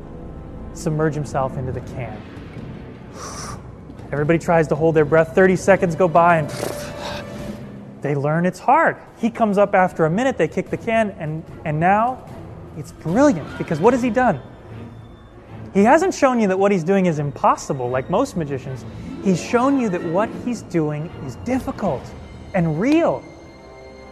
submerge 0.73 1.13
himself 1.13 1.57
into 1.57 1.71
the 1.71 1.81
can. 1.81 2.21
Everybody 4.11 4.39
tries 4.39 4.67
to 4.67 4.75
hold 4.75 4.95
their 4.95 5.05
breath. 5.05 5.33
30 5.33 5.55
seconds 5.55 5.95
go 5.95 6.09
by, 6.09 6.37
and 6.39 6.49
they 8.01 8.13
learn 8.13 8.45
it's 8.45 8.59
hard. 8.59 8.97
He 9.17 9.29
comes 9.29 9.57
up 9.57 9.73
after 9.73 10.05
a 10.05 10.09
minute, 10.09 10.37
they 10.37 10.49
kick 10.49 10.69
the 10.69 10.77
can, 10.77 11.11
and, 11.11 11.43
and 11.63 11.79
now 11.79 12.27
it's 12.77 12.91
brilliant 12.91 13.57
because 13.57 13.79
what 13.79 13.93
has 13.93 14.01
he 14.03 14.09
done? 14.09 14.41
He 15.73 15.83
hasn't 15.83 16.13
shown 16.13 16.41
you 16.41 16.49
that 16.49 16.59
what 16.59 16.73
he's 16.73 16.83
doing 16.83 17.05
is 17.05 17.19
impossible, 17.19 17.89
like 17.89 18.09
most 18.09 18.35
magicians. 18.35 18.83
He's 19.23 19.41
shown 19.41 19.79
you 19.79 19.87
that 19.89 20.03
what 20.03 20.29
he's 20.43 20.63
doing 20.63 21.05
is 21.25 21.37
difficult 21.37 22.03
and 22.53 22.81
real. 22.81 23.23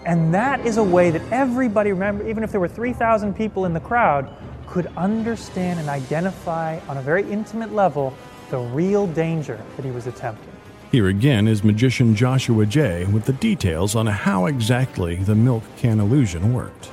And 0.05 0.33
that 0.33 0.65
is 0.65 0.77
a 0.77 0.83
way 0.83 1.11
that 1.11 1.21
everybody, 1.29 1.91
remember, 1.91 2.25
even 2.29 2.43
if 2.43 2.51
there 2.51 2.61
were 2.61 2.69
3,000 2.69 3.35
people 3.35 3.65
in 3.65 3.73
the 3.73 3.81
crowd, 3.81 4.33
could 4.65 4.87
understand 4.95 5.79
and 5.79 5.89
identify 5.89 6.79
on 6.87 6.97
a 6.97 7.01
very 7.01 7.29
intimate 7.29 7.73
level 7.73 8.13
the 8.49 8.59
real 8.59 9.07
danger 9.07 9.59
that 9.75 9.85
he 9.85 9.91
was 9.91 10.07
attempting. 10.07 10.51
Here 10.91 11.07
again 11.07 11.47
is 11.47 11.63
magician 11.63 12.15
Joshua 12.15 12.65
Jay 12.65 13.05
with 13.05 13.25
the 13.25 13.33
details 13.33 13.95
on 13.95 14.07
how 14.07 14.47
exactly 14.47 15.15
the 15.15 15.35
milk 15.35 15.63
can 15.77 15.99
illusion 15.99 16.53
worked. 16.53 16.89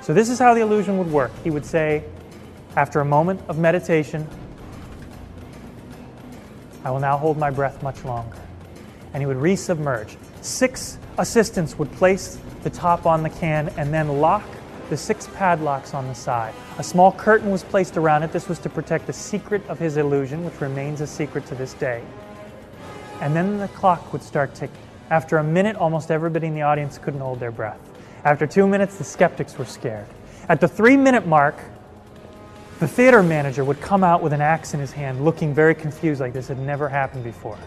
So, 0.00 0.14
this 0.14 0.28
is 0.30 0.38
how 0.38 0.54
the 0.54 0.60
illusion 0.60 0.98
would 0.98 1.10
work. 1.10 1.32
He 1.42 1.50
would 1.50 1.66
say, 1.66 2.04
after 2.76 3.00
a 3.00 3.04
moment 3.04 3.40
of 3.48 3.58
meditation, 3.58 4.26
I 6.84 6.90
will 6.90 7.00
now 7.00 7.18
hold 7.18 7.36
my 7.38 7.50
breath 7.50 7.82
much 7.82 8.04
longer. 8.04 8.36
And 9.12 9.22
he 9.22 9.26
would 9.26 9.36
resubmerge. 9.36 10.16
Six 10.40 10.98
assistants 11.18 11.78
would 11.78 11.90
place 11.92 12.38
the 12.62 12.70
top 12.70 13.04
on 13.04 13.22
the 13.22 13.30
can 13.30 13.68
and 13.76 13.92
then 13.92 14.20
lock 14.20 14.44
the 14.90 14.96
six 14.96 15.28
padlocks 15.34 15.94
on 15.94 16.06
the 16.08 16.14
side. 16.14 16.52
A 16.78 16.82
small 16.82 17.12
curtain 17.12 17.50
was 17.50 17.62
placed 17.62 17.96
around 17.96 18.24
it. 18.24 18.32
This 18.32 18.48
was 18.48 18.58
to 18.58 18.68
protect 18.68 19.06
the 19.06 19.12
secret 19.12 19.66
of 19.68 19.78
his 19.78 19.96
illusion, 19.96 20.44
which 20.44 20.60
remains 20.60 21.00
a 21.00 21.06
secret 21.06 21.46
to 21.46 21.54
this 21.54 21.74
day. 21.74 22.02
And 23.20 23.34
then 23.34 23.58
the 23.58 23.68
clock 23.68 24.12
would 24.12 24.22
start 24.22 24.54
ticking. 24.54 24.76
After 25.08 25.38
a 25.38 25.44
minute, 25.44 25.76
almost 25.76 26.10
everybody 26.10 26.48
in 26.48 26.54
the 26.54 26.62
audience 26.62 26.98
couldn't 26.98 27.20
hold 27.20 27.40
their 27.40 27.50
breath. 27.50 27.80
After 28.24 28.46
two 28.46 28.66
minutes, 28.66 28.96
the 28.96 29.04
skeptics 29.04 29.56
were 29.56 29.64
scared. 29.64 30.06
At 30.48 30.60
the 30.60 30.68
three 30.68 30.96
minute 30.96 31.26
mark, 31.26 31.56
the 32.80 32.88
theater 32.88 33.22
manager 33.22 33.64
would 33.64 33.80
come 33.80 34.02
out 34.02 34.22
with 34.22 34.32
an 34.32 34.40
axe 34.40 34.74
in 34.74 34.80
his 34.80 34.90
hand, 34.90 35.24
looking 35.24 35.54
very 35.54 35.74
confused, 35.74 36.20
like 36.20 36.32
this 36.32 36.48
had 36.48 36.58
never 36.58 36.88
happened 36.88 37.24
before. 37.24 37.58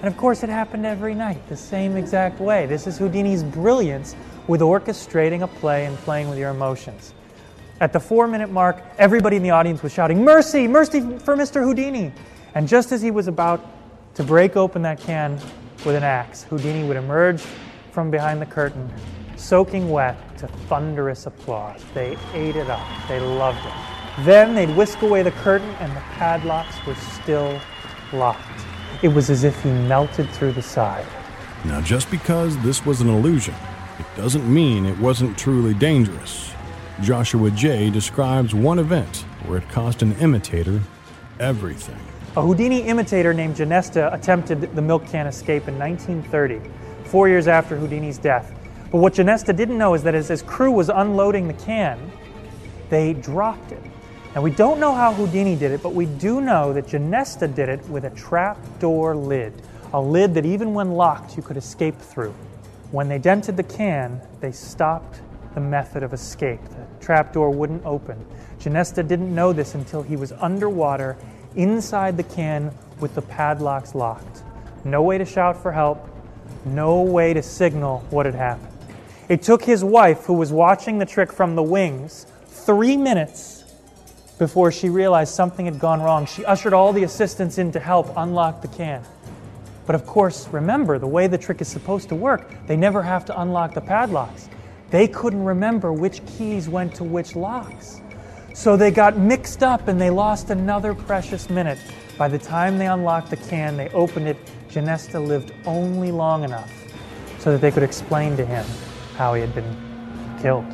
And 0.00 0.12
of 0.12 0.16
course, 0.16 0.42
it 0.42 0.48
happened 0.48 0.86
every 0.86 1.14
night, 1.14 1.46
the 1.48 1.56
same 1.56 1.96
exact 1.96 2.40
way. 2.40 2.66
This 2.66 2.86
is 2.86 2.98
Houdini's 2.98 3.42
brilliance 3.42 4.14
with 4.46 4.60
orchestrating 4.60 5.42
a 5.42 5.46
play 5.46 5.86
and 5.86 5.96
playing 5.98 6.28
with 6.28 6.38
your 6.38 6.50
emotions. 6.50 7.14
At 7.80 7.92
the 7.92 8.00
four 8.00 8.28
minute 8.28 8.50
mark, 8.50 8.82
everybody 8.98 9.36
in 9.36 9.42
the 9.42 9.50
audience 9.50 9.82
was 9.82 9.92
shouting, 9.92 10.24
Mercy! 10.24 10.68
Mercy 10.68 11.00
for 11.18 11.36
Mr. 11.36 11.62
Houdini! 11.62 12.12
And 12.54 12.68
just 12.68 12.92
as 12.92 13.02
he 13.02 13.10
was 13.10 13.26
about 13.26 13.66
to 14.14 14.22
break 14.22 14.56
open 14.56 14.82
that 14.82 15.00
can 15.00 15.40
with 15.84 15.96
an 15.96 16.04
axe, 16.04 16.44
Houdini 16.44 16.86
would 16.86 16.96
emerge 16.96 17.42
from 17.90 18.10
behind 18.10 18.40
the 18.40 18.46
curtain, 18.46 18.92
soaking 19.36 19.90
wet 19.90 20.16
to 20.38 20.46
thunderous 20.68 21.26
applause. 21.26 21.82
They 21.94 22.16
ate 22.32 22.56
it 22.56 22.70
up, 22.70 22.86
they 23.08 23.20
loved 23.20 23.64
it. 23.64 24.24
Then 24.24 24.54
they'd 24.54 24.74
whisk 24.76 25.02
away 25.02 25.22
the 25.22 25.32
curtain, 25.32 25.68
and 25.80 25.90
the 25.92 26.00
padlocks 26.12 26.76
were 26.86 26.94
still 26.94 27.60
locked. 28.12 28.64
It 29.02 29.08
was 29.08 29.30
as 29.30 29.42
if 29.42 29.60
he 29.62 29.70
melted 29.70 30.30
through 30.30 30.52
the 30.52 30.62
side. 30.62 31.06
Now, 31.64 31.80
just 31.80 32.10
because 32.10 32.56
this 32.58 32.86
was 32.86 33.00
an 33.00 33.08
illusion, 33.08 33.54
doesn't 34.16 34.52
mean 34.52 34.86
it 34.86 34.98
wasn't 34.98 35.36
truly 35.36 35.74
dangerous. 35.74 36.52
Joshua 37.02 37.50
Jay 37.50 37.90
describes 37.90 38.54
one 38.54 38.78
event 38.78 39.24
where 39.46 39.58
it 39.58 39.68
cost 39.68 40.02
an 40.02 40.12
imitator 40.18 40.80
everything. 41.40 41.98
A 42.36 42.42
Houdini 42.42 42.82
imitator 42.82 43.34
named 43.34 43.56
Genesta 43.56 44.12
attempted 44.12 44.74
the 44.74 44.82
milk 44.82 45.06
can 45.06 45.26
escape 45.26 45.68
in 45.68 45.78
1930, 45.78 46.60
four 47.04 47.28
years 47.28 47.48
after 47.48 47.76
Houdini's 47.76 48.18
death. 48.18 48.52
But 48.90 48.98
what 48.98 49.14
Genesta 49.14 49.52
didn't 49.52 49.78
know 49.78 49.94
is 49.94 50.02
that 50.04 50.14
as 50.14 50.28
his 50.28 50.42
crew 50.42 50.70
was 50.70 50.88
unloading 50.88 51.48
the 51.48 51.54
can, 51.54 51.98
they 52.90 53.14
dropped 53.14 53.72
it. 53.72 53.82
And 54.34 54.42
we 54.42 54.50
don't 54.50 54.80
know 54.80 54.94
how 54.94 55.12
Houdini 55.12 55.56
did 55.56 55.72
it, 55.72 55.82
but 55.82 55.94
we 55.94 56.06
do 56.06 56.40
know 56.40 56.72
that 56.72 56.86
Genesta 56.86 57.52
did 57.52 57.68
it 57.68 57.88
with 57.88 58.04
a 58.04 58.10
trap 58.10 58.58
door 58.78 59.14
lid, 59.16 59.52
a 59.92 60.00
lid 60.00 60.34
that 60.34 60.44
even 60.44 60.74
when 60.74 60.92
locked, 60.92 61.36
you 61.36 61.42
could 61.42 61.56
escape 61.56 61.96
through. 61.98 62.34
When 62.94 63.08
they 63.08 63.18
dented 63.18 63.56
the 63.56 63.64
can, 63.64 64.20
they 64.38 64.52
stopped 64.52 65.20
the 65.54 65.60
method 65.60 66.04
of 66.04 66.12
escape. 66.12 66.60
The 66.62 67.04
trap 67.04 67.32
door 67.32 67.50
wouldn't 67.50 67.84
open. 67.84 68.24
Genesta 68.60 69.02
didn't 69.02 69.34
know 69.34 69.52
this 69.52 69.74
until 69.74 70.04
he 70.04 70.14
was 70.14 70.30
underwater 70.30 71.16
inside 71.56 72.16
the 72.16 72.22
can 72.22 72.72
with 73.00 73.16
the 73.16 73.22
padlocks 73.22 73.96
locked. 73.96 74.44
No 74.84 75.02
way 75.02 75.18
to 75.18 75.24
shout 75.24 75.60
for 75.60 75.72
help, 75.72 76.08
no 76.64 77.02
way 77.02 77.34
to 77.34 77.42
signal 77.42 78.04
what 78.10 78.26
had 78.26 78.36
happened. 78.36 78.72
It 79.28 79.42
took 79.42 79.64
his 79.64 79.82
wife, 79.82 80.26
who 80.26 80.34
was 80.34 80.52
watching 80.52 80.98
the 80.98 81.06
trick 81.06 81.32
from 81.32 81.56
the 81.56 81.64
wings, 81.64 82.28
three 82.46 82.96
minutes 82.96 83.64
before 84.38 84.70
she 84.70 84.88
realized 84.88 85.34
something 85.34 85.66
had 85.66 85.80
gone 85.80 86.00
wrong. 86.00 86.26
She 86.26 86.44
ushered 86.44 86.72
all 86.72 86.92
the 86.92 87.02
assistants 87.02 87.58
in 87.58 87.72
to 87.72 87.80
help 87.80 88.12
unlock 88.16 88.62
the 88.62 88.68
can. 88.68 89.02
But 89.86 89.94
of 89.94 90.06
course, 90.06 90.48
remember, 90.48 90.98
the 90.98 91.06
way 91.06 91.26
the 91.26 91.38
trick 91.38 91.60
is 91.60 91.68
supposed 91.68 92.08
to 92.08 92.14
work, 92.14 92.48
they 92.66 92.76
never 92.76 93.02
have 93.02 93.24
to 93.26 93.40
unlock 93.40 93.74
the 93.74 93.80
padlocks. 93.80 94.48
They 94.90 95.08
couldn't 95.08 95.44
remember 95.44 95.92
which 95.92 96.24
keys 96.26 96.68
went 96.68 96.94
to 96.96 97.04
which 97.04 97.36
locks. 97.36 98.00
So 98.54 98.76
they 98.76 98.90
got 98.90 99.18
mixed 99.18 99.62
up 99.62 99.88
and 99.88 100.00
they 100.00 100.10
lost 100.10 100.50
another 100.50 100.94
precious 100.94 101.50
minute. 101.50 101.78
By 102.16 102.28
the 102.28 102.38
time 102.38 102.78
they 102.78 102.86
unlocked 102.86 103.30
the 103.30 103.36
can, 103.36 103.76
they 103.76 103.88
opened 103.88 104.28
it, 104.28 104.36
Genesta 104.68 105.18
lived 105.18 105.52
only 105.66 106.12
long 106.12 106.44
enough 106.44 106.72
so 107.40 107.52
that 107.52 107.60
they 107.60 107.70
could 107.70 107.82
explain 107.82 108.36
to 108.36 108.46
him 108.46 108.64
how 109.16 109.34
he 109.34 109.40
had 109.40 109.54
been 109.54 110.38
killed. 110.40 110.64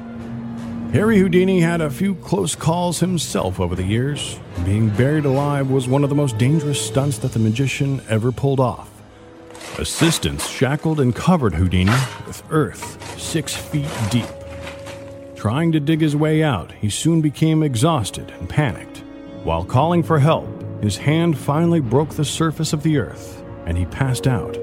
Harry 0.92 1.18
Houdini 1.18 1.60
had 1.60 1.80
a 1.80 1.88
few 1.88 2.16
close 2.16 2.54
calls 2.54 3.00
himself 3.00 3.60
over 3.60 3.76
the 3.76 3.84
years. 3.84 4.38
Being 4.64 4.90
buried 4.90 5.24
alive 5.24 5.70
was 5.70 5.88
one 5.88 6.02
of 6.02 6.10
the 6.10 6.16
most 6.16 6.36
dangerous 6.36 6.84
stunts 6.84 7.16
that 7.18 7.32
the 7.32 7.38
magician 7.38 8.02
ever 8.08 8.32
pulled 8.32 8.60
off. 8.60 8.89
Assistants 9.78 10.48
shackled 10.48 11.00
and 11.00 11.14
covered 11.14 11.54
Houdini 11.54 11.92
with 12.26 12.42
earth 12.50 13.18
six 13.18 13.54
feet 13.54 13.88
deep. 14.10 14.26
Trying 15.36 15.72
to 15.72 15.80
dig 15.80 16.00
his 16.00 16.14
way 16.14 16.42
out, 16.42 16.72
he 16.72 16.90
soon 16.90 17.20
became 17.20 17.62
exhausted 17.62 18.30
and 18.38 18.48
panicked. 18.48 18.98
While 19.42 19.64
calling 19.64 20.02
for 20.02 20.18
help, 20.18 20.48
his 20.82 20.98
hand 20.98 21.38
finally 21.38 21.80
broke 21.80 22.10
the 22.10 22.24
surface 22.24 22.72
of 22.72 22.82
the 22.82 22.98
earth 22.98 23.42
and 23.64 23.78
he 23.78 23.86
passed 23.86 24.26
out. 24.26 24.56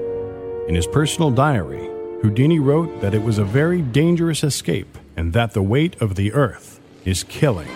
In 0.68 0.74
his 0.74 0.86
personal 0.86 1.30
diary, 1.30 1.88
Houdini 2.22 2.58
wrote 2.58 3.00
that 3.00 3.14
it 3.14 3.22
was 3.22 3.38
a 3.38 3.44
very 3.44 3.80
dangerous 3.80 4.44
escape 4.44 4.98
and 5.16 5.32
that 5.32 5.52
the 5.52 5.62
weight 5.62 6.00
of 6.00 6.14
the 6.14 6.32
earth 6.32 6.80
is 7.04 7.24
killing. 7.24 7.68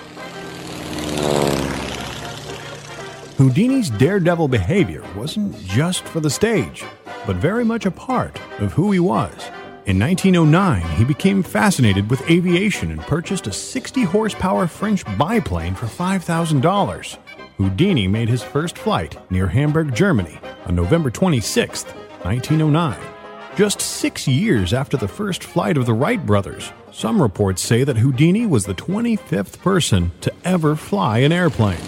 Houdini's 3.43 3.91
daredevil 3.91 4.47
behavior 4.47 5.03
wasn't 5.17 5.59
just 5.65 6.05
for 6.05 6.21
the 6.21 6.31
stage, 6.31 6.85
but 7.27 7.35
very 7.35 7.65
much 7.65 7.87
a 7.87 7.91
part 7.91 8.41
of 8.61 8.73
who 8.73 8.93
he 8.93 9.01
was. 9.01 9.35
In 9.85 9.99
1909, 9.99 10.81
he 10.97 11.05
became 11.05 11.43
fascinated 11.43 12.09
with 12.09 12.31
aviation 12.31 12.93
and 12.93 13.01
purchased 13.01 13.49
a 13.49 13.53
60 13.53 14.05
horsepower 14.05 14.69
French 14.69 15.05
biplane 15.19 15.75
for 15.75 15.87
$5,000. 15.87 17.19
Houdini 17.57 18.07
made 18.07 18.29
his 18.29 18.45
first 18.45 18.79
flight 18.79 19.19
near 19.29 19.49
Hamburg, 19.49 19.93
Germany 19.93 20.39
on 20.67 20.77
November 20.77 21.11
26, 21.11 21.83
1909. 22.23 22.97
Just 23.57 23.81
six 23.81 24.29
years 24.29 24.73
after 24.73 24.97
the 24.97 25.09
first 25.09 25.43
flight 25.43 25.77
of 25.77 25.87
the 25.87 25.95
Wright 25.95 26.25
brothers, 26.25 26.73
some 26.93 27.21
reports 27.21 27.61
say 27.61 27.83
that 27.83 27.97
Houdini 27.97 28.47
was 28.47 28.67
the 28.67 28.75
25th 28.75 29.59
person 29.59 30.13
to 30.21 30.33
ever 30.45 30.77
fly 30.77 31.19
an 31.19 31.33
airplane. 31.33 31.81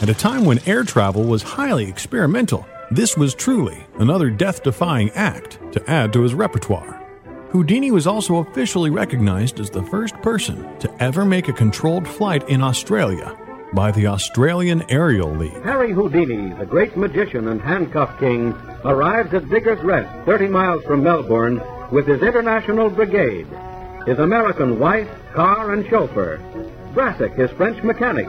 At 0.00 0.08
a 0.08 0.14
time 0.14 0.44
when 0.44 0.60
air 0.68 0.84
travel 0.84 1.24
was 1.24 1.42
highly 1.42 1.88
experimental, 1.88 2.64
this 2.92 3.16
was 3.16 3.34
truly 3.34 3.84
another 3.98 4.30
death 4.30 4.62
defying 4.62 5.10
act 5.10 5.58
to 5.72 5.90
add 5.90 6.12
to 6.12 6.22
his 6.22 6.34
repertoire. 6.34 7.04
Houdini 7.50 7.90
was 7.90 8.06
also 8.06 8.36
officially 8.36 8.90
recognized 8.90 9.58
as 9.58 9.70
the 9.70 9.82
first 9.82 10.14
person 10.22 10.78
to 10.78 11.02
ever 11.02 11.24
make 11.24 11.48
a 11.48 11.52
controlled 11.52 12.06
flight 12.06 12.48
in 12.48 12.62
Australia 12.62 13.36
by 13.72 13.90
the 13.90 14.06
Australian 14.06 14.88
Aerial 14.88 15.34
League. 15.34 15.64
Harry 15.64 15.92
Houdini, 15.92 16.54
the 16.54 16.64
great 16.66 16.96
magician 16.96 17.48
and 17.48 17.60
handcuff 17.60 18.20
king, 18.20 18.52
arrives 18.84 19.34
at 19.34 19.48
Diggers 19.48 19.82
Rest, 19.82 20.26
30 20.26 20.46
miles 20.46 20.84
from 20.84 21.02
Melbourne, 21.02 21.60
with 21.90 22.06
his 22.06 22.22
international 22.22 22.88
brigade, 22.88 23.48
his 24.06 24.20
American 24.20 24.78
wife, 24.78 25.08
car, 25.34 25.72
and 25.72 25.84
chauffeur, 25.88 26.38
Brassac, 26.94 27.34
his 27.34 27.50
French 27.50 27.82
mechanic, 27.82 28.28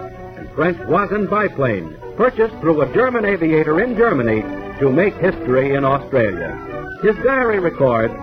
Voisin 0.59 1.25
biplane, 1.27 1.95
purchased 2.17 2.53
through 2.55 2.81
a 2.81 2.93
German 2.93 3.23
aviator 3.23 3.79
in 3.79 3.95
Germany 3.95 4.41
to 4.79 4.91
make 4.91 5.15
history 5.15 5.73
in 5.73 5.85
Australia. 5.85 6.99
His 7.01 7.15
diary 7.23 7.59
records, 7.59 8.13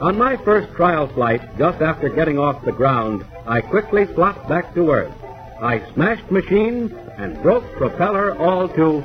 on 0.00 0.16
my 0.16 0.36
first 0.36 0.72
trial 0.74 1.08
flight, 1.08 1.42
just 1.58 1.82
after 1.82 2.08
getting 2.08 2.38
off 2.38 2.64
the 2.64 2.70
ground, 2.70 3.26
I 3.44 3.60
quickly 3.60 4.06
flopped 4.06 4.48
back 4.48 4.72
to 4.74 4.88
Earth. 4.88 5.12
I 5.60 5.82
smashed 5.94 6.30
machine 6.30 6.96
and 7.18 7.42
broke 7.42 7.64
propeller 7.72 8.38
all 8.38 8.68
to. 8.68 9.02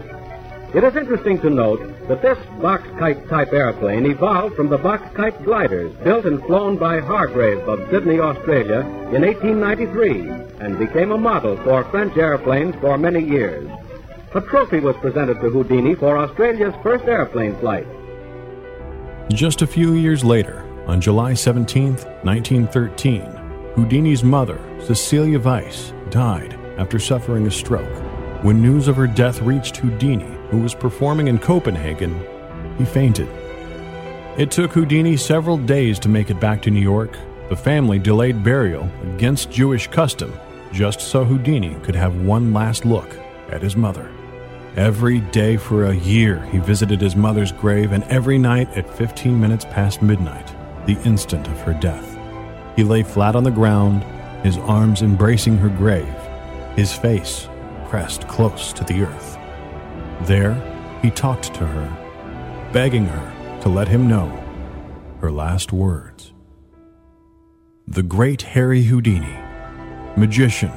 It 0.76 0.84
is 0.84 0.98
interesting 0.98 1.40
to 1.40 1.50
note 1.50 1.80
that 2.10 2.22
this 2.22 2.38
box 2.62 2.84
kite 3.00 3.30
type 3.30 3.54
airplane 3.54 4.06
evolved 4.06 4.58
from 4.58 4.68
the 4.68 4.78
box 4.78 5.04
kite 5.16 5.42
gliders 5.46 5.94
built 6.04 6.26
and 6.26 6.44
flown 6.44 6.76
by 6.76 7.00
Hargrave 7.00 7.60
of 7.60 7.90
Sydney, 7.90 8.20
Australia 8.20 8.82
in 9.16 9.22
1893 9.22 10.30
and 10.60 10.78
became 10.78 11.14
a 11.14 11.18
model 11.18 11.56
for 11.64 11.86
French 11.86 12.18
airplanes 12.18 12.76
for 12.82 12.98
many 12.98 13.24
years. 13.24 13.72
A 14.34 14.42
trophy 14.42 14.82
was 14.82 14.98
presented 14.98 15.40
to 15.40 15.50
Houdini 15.50 15.96
for 15.96 16.18
Australia's 16.18 16.76
first 16.84 17.06
airplane 17.06 17.56
flight. 17.62 17.88
Just 19.30 19.62
a 19.62 19.68
few 19.68 19.94
years 19.94 20.26
later, 20.26 20.66
on 20.88 21.00
July 21.00 21.36
17, 21.36 21.94
1913, 22.24 23.22
Houdini's 23.76 24.26
mother, 24.26 24.60
Cecilia 24.86 25.40
Weiss, 25.40 25.94
died 26.10 26.60
after 26.78 27.00
suffering 27.00 27.48
a 27.48 27.52
stroke. 27.52 28.04
When 28.44 28.62
news 28.62 28.90
of 28.90 28.98
her 28.98 29.08
death 29.08 29.42
reached 29.42 29.78
Houdini, 29.78 30.36
who 30.50 30.60
was 30.60 30.74
performing 30.74 31.28
in 31.28 31.38
Copenhagen, 31.40 32.20
he 32.78 32.86
fainted. 32.86 33.28
It 34.38 34.52
took 34.52 34.72
Houdini 34.72 35.18
several 35.18 35.58
days 35.58 35.98
to 36.00 36.10
make 36.10 36.30
it 36.30 36.40
back 36.40 36.62
to 36.64 36.72
New 36.72 36.82
York. 36.82 37.18
The 37.50 37.56
family 37.56 38.00
delayed 38.00 38.44
burial 38.44 38.90
against 39.16 39.52
Jewish 39.52 39.88
custom 39.88 40.34
just 40.72 41.00
so 41.00 41.24
Houdini 41.24 41.76
could 41.84 41.96
have 41.96 42.22
one 42.22 42.54
last 42.54 42.86
look 42.86 43.16
at 43.50 43.62
his 43.62 43.78
mother. 43.78 44.12
Every 44.76 45.22
day 45.22 45.56
for 45.56 45.86
a 45.86 45.96
year, 45.96 46.42
he 46.48 46.58
visited 46.58 47.00
his 47.00 47.16
mother's 47.16 47.54
grave, 47.54 47.94
and 47.94 48.04
every 48.06 48.38
night 48.38 48.70
at 48.76 48.94
15 48.98 49.40
minutes 49.40 49.64
past 49.64 50.02
midnight, 50.02 50.54
the 50.86 51.02
instant 51.04 51.48
of 51.48 51.62
her 51.62 51.74
death, 51.74 52.18
he 52.76 52.84
lay 52.84 53.04
flat 53.04 53.38
on 53.38 53.46
the 53.46 53.52
ground, 53.52 54.04
his 54.44 54.58
arms 54.58 55.02
embracing 55.02 55.58
her 55.58 55.70
grave, 55.70 56.14
his 56.76 56.92
face 56.92 57.48
pressed 57.88 58.28
close 58.28 58.74
to 58.74 58.84
the 58.84 59.04
earth. 59.04 59.38
There, 60.22 60.54
he 61.02 61.12
talked 61.12 61.54
to 61.56 61.66
her, 61.66 62.70
begging 62.72 63.06
her 63.06 63.60
to 63.62 63.70
let 63.70 63.88
him 63.88 64.08
know 64.08 64.28
her 65.22 65.32
last 65.32 65.72
words. 65.72 66.34
The 67.88 68.04
great 68.04 68.42
Harry 68.42 68.82
Houdini, 68.82 69.38
magician, 70.18 70.72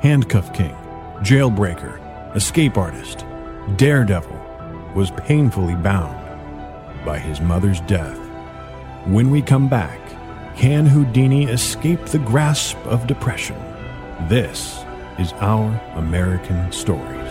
handcuff 0.00 0.52
king, 0.52 0.76
jailbreaker, 1.20 1.98
escape 2.36 2.76
artist, 2.76 3.24
daredevil, 3.76 4.38
was 4.94 5.10
painfully 5.12 5.74
bound 5.76 6.18
by 7.04 7.18
his 7.18 7.40
mother's 7.40 7.80
death. 7.82 8.18
When 9.06 9.30
we 9.30 9.42
come 9.42 9.68
back, 9.68 10.00
can 10.56 10.86
Houdini 10.86 11.44
escape 11.44 12.04
the 12.06 12.18
grasp 12.18 12.76
of 12.86 13.06
depression? 13.06 13.56
This 14.28 14.84
is 15.18 15.32
our 15.34 15.80
American 15.94 16.70
Stories. 16.70 17.21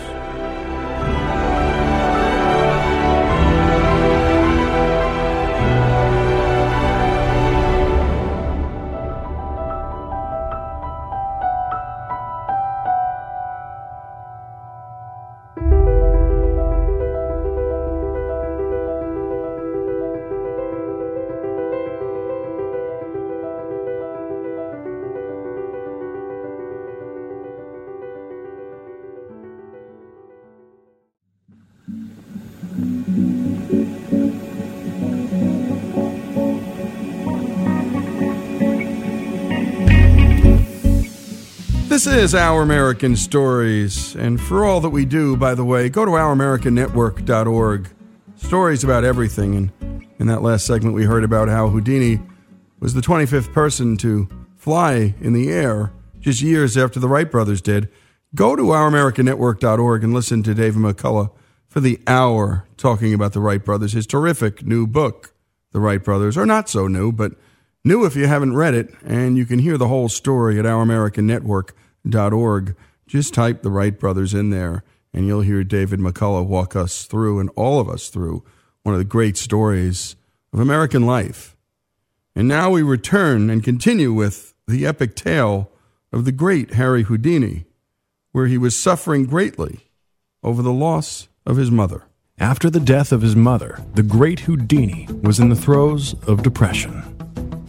Is 42.12 42.34
Our 42.34 42.62
American 42.62 43.16
Stories, 43.16 44.14
and 44.16 44.40
for 44.40 44.64
all 44.64 44.80
that 44.80 44.90
we 44.90 45.04
do, 45.04 45.36
by 45.36 45.54
the 45.54 45.64
way, 45.64 45.88
go 45.88 46.04
to 46.04 46.10
ouramericannetwork.org. 46.10 47.88
Stories 48.36 48.84
about 48.84 49.04
everything, 49.04 49.54
and 49.56 50.06
in 50.18 50.26
that 50.26 50.42
last 50.42 50.66
segment, 50.66 50.94
we 50.94 51.04
heard 51.04 51.24
about 51.24 51.48
how 51.48 51.68
Houdini 51.68 52.20
was 52.80 52.94
the 52.94 53.00
25th 53.00 53.52
person 53.52 53.96
to 53.98 54.28
fly 54.56 55.14
in 55.20 55.32
the 55.32 55.48
air 55.48 55.92
just 56.20 56.42
years 56.42 56.76
after 56.76 57.00
the 57.00 57.08
Wright 57.08 57.30
brothers 57.30 57.62
did. 57.62 57.88
Go 58.34 58.56
to 58.56 58.62
ouramericannetwork.org 58.62 60.04
and 60.04 60.12
listen 60.12 60.42
to 60.42 60.54
David 60.54 60.82
McCullough 60.82 61.30
for 61.68 61.80
the 61.80 61.98
hour 62.06 62.66
talking 62.76 63.14
about 63.14 63.32
the 63.32 63.40
Wright 63.40 63.64
brothers, 63.64 63.92
his 63.92 64.06
terrific 64.06 64.66
new 64.66 64.86
book, 64.86 65.34
The 65.72 65.80
Wright 65.80 66.02
Brothers, 66.02 66.36
or 66.36 66.46
not 66.46 66.68
so 66.68 66.86
new, 66.88 67.10
but 67.10 67.32
new 67.84 68.04
if 68.04 68.16
you 68.16 68.26
haven't 68.26 68.54
read 68.54 68.74
it, 68.74 68.94
and 69.04 69.38
you 69.38 69.46
can 69.46 69.60
hear 69.60 69.78
the 69.78 69.88
whole 69.88 70.08
story 70.08 70.58
at 70.58 70.64
ouramericannetwork.org 70.64 71.74
org. 72.14 72.76
Just 73.06 73.34
type 73.34 73.62
the 73.62 73.70
Wright 73.70 73.98
brothers 73.98 74.34
in 74.34 74.50
there, 74.50 74.84
and 75.12 75.26
you'll 75.26 75.42
hear 75.42 75.64
David 75.64 76.00
McCullough 76.00 76.46
walk 76.46 76.74
us 76.74 77.04
through 77.04 77.40
and 77.40 77.50
all 77.56 77.80
of 77.80 77.88
us 77.88 78.08
through 78.08 78.44
one 78.82 78.94
of 78.94 78.98
the 78.98 79.04
great 79.04 79.36
stories 79.36 80.16
of 80.52 80.60
American 80.60 81.04
life. 81.06 81.56
And 82.34 82.48
now 82.48 82.70
we 82.70 82.82
return 82.82 83.50
and 83.50 83.62
continue 83.62 84.12
with 84.12 84.54
the 84.66 84.86
epic 84.86 85.14
tale 85.14 85.70
of 86.12 86.24
the 86.24 86.32
great 86.32 86.74
Harry 86.74 87.02
Houdini, 87.04 87.66
where 88.32 88.46
he 88.46 88.58
was 88.58 88.76
suffering 88.78 89.26
greatly 89.26 89.80
over 90.42 90.62
the 90.62 90.72
loss 90.72 91.28
of 91.44 91.56
his 91.56 91.70
mother. 91.70 92.04
After 92.38 92.70
the 92.70 92.80
death 92.80 93.12
of 93.12 93.22
his 93.22 93.36
mother, 93.36 93.80
the 93.94 94.02
great 94.02 94.40
Houdini 94.40 95.06
was 95.22 95.38
in 95.38 95.48
the 95.48 95.56
throes 95.56 96.14
of 96.26 96.42
depression. 96.42 97.11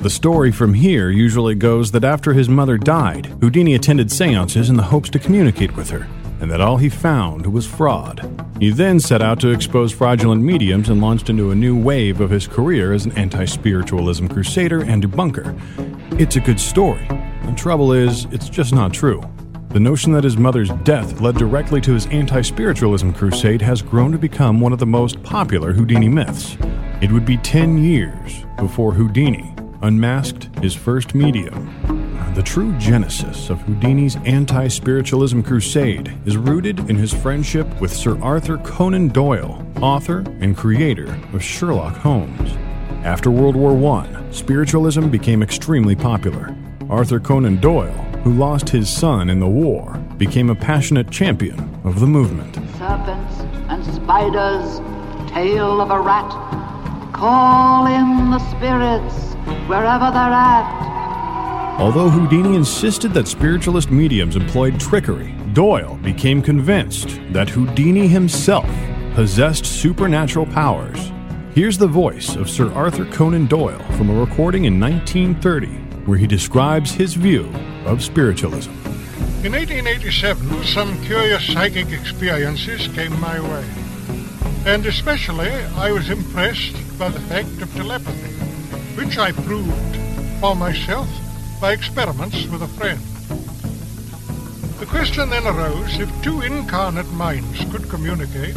The 0.03 0.09
story 0.09 0.51
from 0.51 0.73
here 0.73 1.09
usually 1.09 1.55
goes 1.55 1.91
that 1.91 2.03
after 2.03 2.33
his 2.33 2.49
mother 2.49 2.77
died, 2.77 3.27
Houdini 3.39 3.73
attended 3.73 4.11
seances 4.11 4.69
in 4.69 4.75
the 4.75 4.83
hopes 4.83 5.09
to 5.11 5.17
communicate 5.17 5.77
with 5.77 5.89
her, 5.91 6.09
and 6.41 6.51
that 6.51 6.59
all 6.59 6.75
he 6.75 6.89
found 6.89 7.47
was 7.47 7.65
fraud. 7.65 8.19
He 8.59 8.69
then 8.69 8.99
set 8.99 9.21
out 9.21 9.39
to 9.39 9.51
expose 9.51 9.93
fraudulent 9.93 10.43
mediums 10.43 10.89
and 10.89 10.99
launched 10.99 11.29
into 11.29 11.51
a 11.51 11.55
new 11.55 11.81
wave 11.81 12.19
of 12.19 12.31
his 12.31 12.47
career 12.47 12.91
as 12.91 13.05
an 13.05 13.13
anti 13.13 13.45
spiritualism 13.45 14.27
crusader 14.27 14.83
and 14.83 15.01
debunker. 15.01 15.57
It's 16.19 16.35
a 16.35 16.41
good 16.41 16.59
story. 16.59 17.07
The 17.07 17.53
trouble 17.55 17.93
is, 17.93 18.25
it's 18.25 18.49
just 18.49 18.73
not 18.73 18.93
true. 18.93 19.23
The 19.69 19.79
notion 19.79 20.11
that 20.11 20.25
his 20.25 20.35
mother's 20.35 20.71
death 20.83 21.21
led 21.21 21.35
directly 21.35 21.79
to 21.79 21.93
his 21.93 22.07
anti 22.07 22.41
spiritualism 22.41 23.11
crusade 23.11 23.61
has 23.61 23.81
grown 23.81 24.11
to 24.11 24.17
become 24.17 24.59
one 24.59 24.73
of 24.73 24.79
the 24.79 24.85
most 24.85 25.23
popular 25.23 25.71
Houdini 25.71 26.09
myths. 26.09 26.57
It 26.99 27.09
would 27.09 27.25
be 27.25 27.37
10 27.37 27.81
years 27.81 28.43
before 28.57 28.91
Houdini 28.91 29.55
unmasked 29.83 30.49
his 30.61 30.73
first 30.73 31.13
medium. 31.13 31.69
The 32.35 32.41
true 32.41 32.75
genesis 32.79 33.51
of 33.51 33.61
Houdini's 33.61 34.15
anti 34.25 34.67
spiritualism 34.67 35.41
crusade 35.41 36.17
is 36.25 36.35
rooted 36.35 36.79
in 36.89 36.95
his 36.95 37.13
friendship 37.13 37.67
with 37.79 37.93
Sir 37.93 38.19
Arthur 38.21 38.57
Conan 38.57 39.09
Doyle, 39.09 39.63
author 39.81 40.23
and 40.39 40.57
creator 40.57 41.13
of 41.33 41.43
Sherlock 41.43 41.95
Holmes. 41.97 42.53
After 43.03 43.29
World 43.29 43.55
War 43.55 43.99
I, 43.99 44.31
spiritualism 44.31 45.09
became 45.09 45.43
extremely 45.43 45.95
popular. 45.95 46.55
Arthur 46.89 47.19
Conan 47.19 47.57
Doyle, 47.57 47.91
who 48.23 48.33
lost 48.33 48.69
his 48.69 48.89
son 48.89 49.29
in 49.29 49.39
the 49.39 49.47
war, 49.47 49.97
became 50.17 50.49
a 50.49 50.55
passionate 50.55 51.11
champion 51.11 51.59
of 51.83 51.99
the 51.99 52.07
movement. 52.07 52.55
Serpents 52.77 53.41
and 53.69 53.85
spiders, 53.93 54.79
tail 55.29 55.81
of 55.81 55.91
a 55.91 55.99
rat, 55.99 56.31
call 57.13 57.85
in 57.85 58.31
the 58.31 58.39
spirits 58.49 59.32
wherever 59.67 60.11
they're 60.11 60.33
at. 60.33 60.83
Although 61.79 62.09
Houdini 62.09 62.55
insisted 62.55 63.13
that 63.13 63.27
spiritualist 63.27 63.89
mediums 63.89 64.35
employed 64.35 64.79
trickery, 64.79 65.33
Doyle 65.53 65.95
became 66.03 66.41
convinced 66.41 67.19
that 67.31 67.49
Houdini 67.49 68.07
himself 68.07 68.69
possessed 69.15 69.65
supernatural 69.65 70.45
powers. 70.45 71.11
Here's 71.55 71.77
the 71.77 71.87
voice 71.87 72.35
of 72.35 72.49
Sir 72.49 72.71
Arthur 72.73 73.05
Conan 73.05 73.47
Doyle 73.47 73.83
from 73.97 74.09
a 74.09 74.19
recording 74.19 74.65
in 74.65 74.79
1930 74.79 75.67
where 76.05 76.17
he 76.17 76.27
describes 76.27 76.91
his 76.91 77.13
view 77.13 77.51
of 77.85 78.03
spiritualism. 78.03 78.71
In 79.43 79.53
1887, 79.53 80.63
some 80.63 81.01
curious 81.03 81.45
psychic 81.45 81.91
experiences 81.91 82.87
came 82.89 83.19
my 83.19 83.39
way. 83.39 83.65
And 84.65 84.85
especially, 84.85 85.51
I 85.75 85.91
was 85.91 86.09
impressed 86.09 86.75
by 86.97 87.09
the 87.09 87.19
fact 87.21 87.61
of 87.61 87.73
telepathy 87.73 88.42
which 88.95 89.17
I 89.17 89.31
proved 89.31 89.97
for 90.39 90.55
myself 90.55 91.09
by 91.59 91.73
experiments 91.73 92.45
with 92.47 92.61
a 92.61 92.67
friend. 92.67 92.99
The 94.79 94.85
question 94.85 95.29
then 95.29 95.47
arose, 95.47 95.99
if 95.99 96.09
two 96.21 96.41
incarnate 96.41 97.11
minds 97.13 97.65
could 97.71 97.89
communicate, 97.89 98.55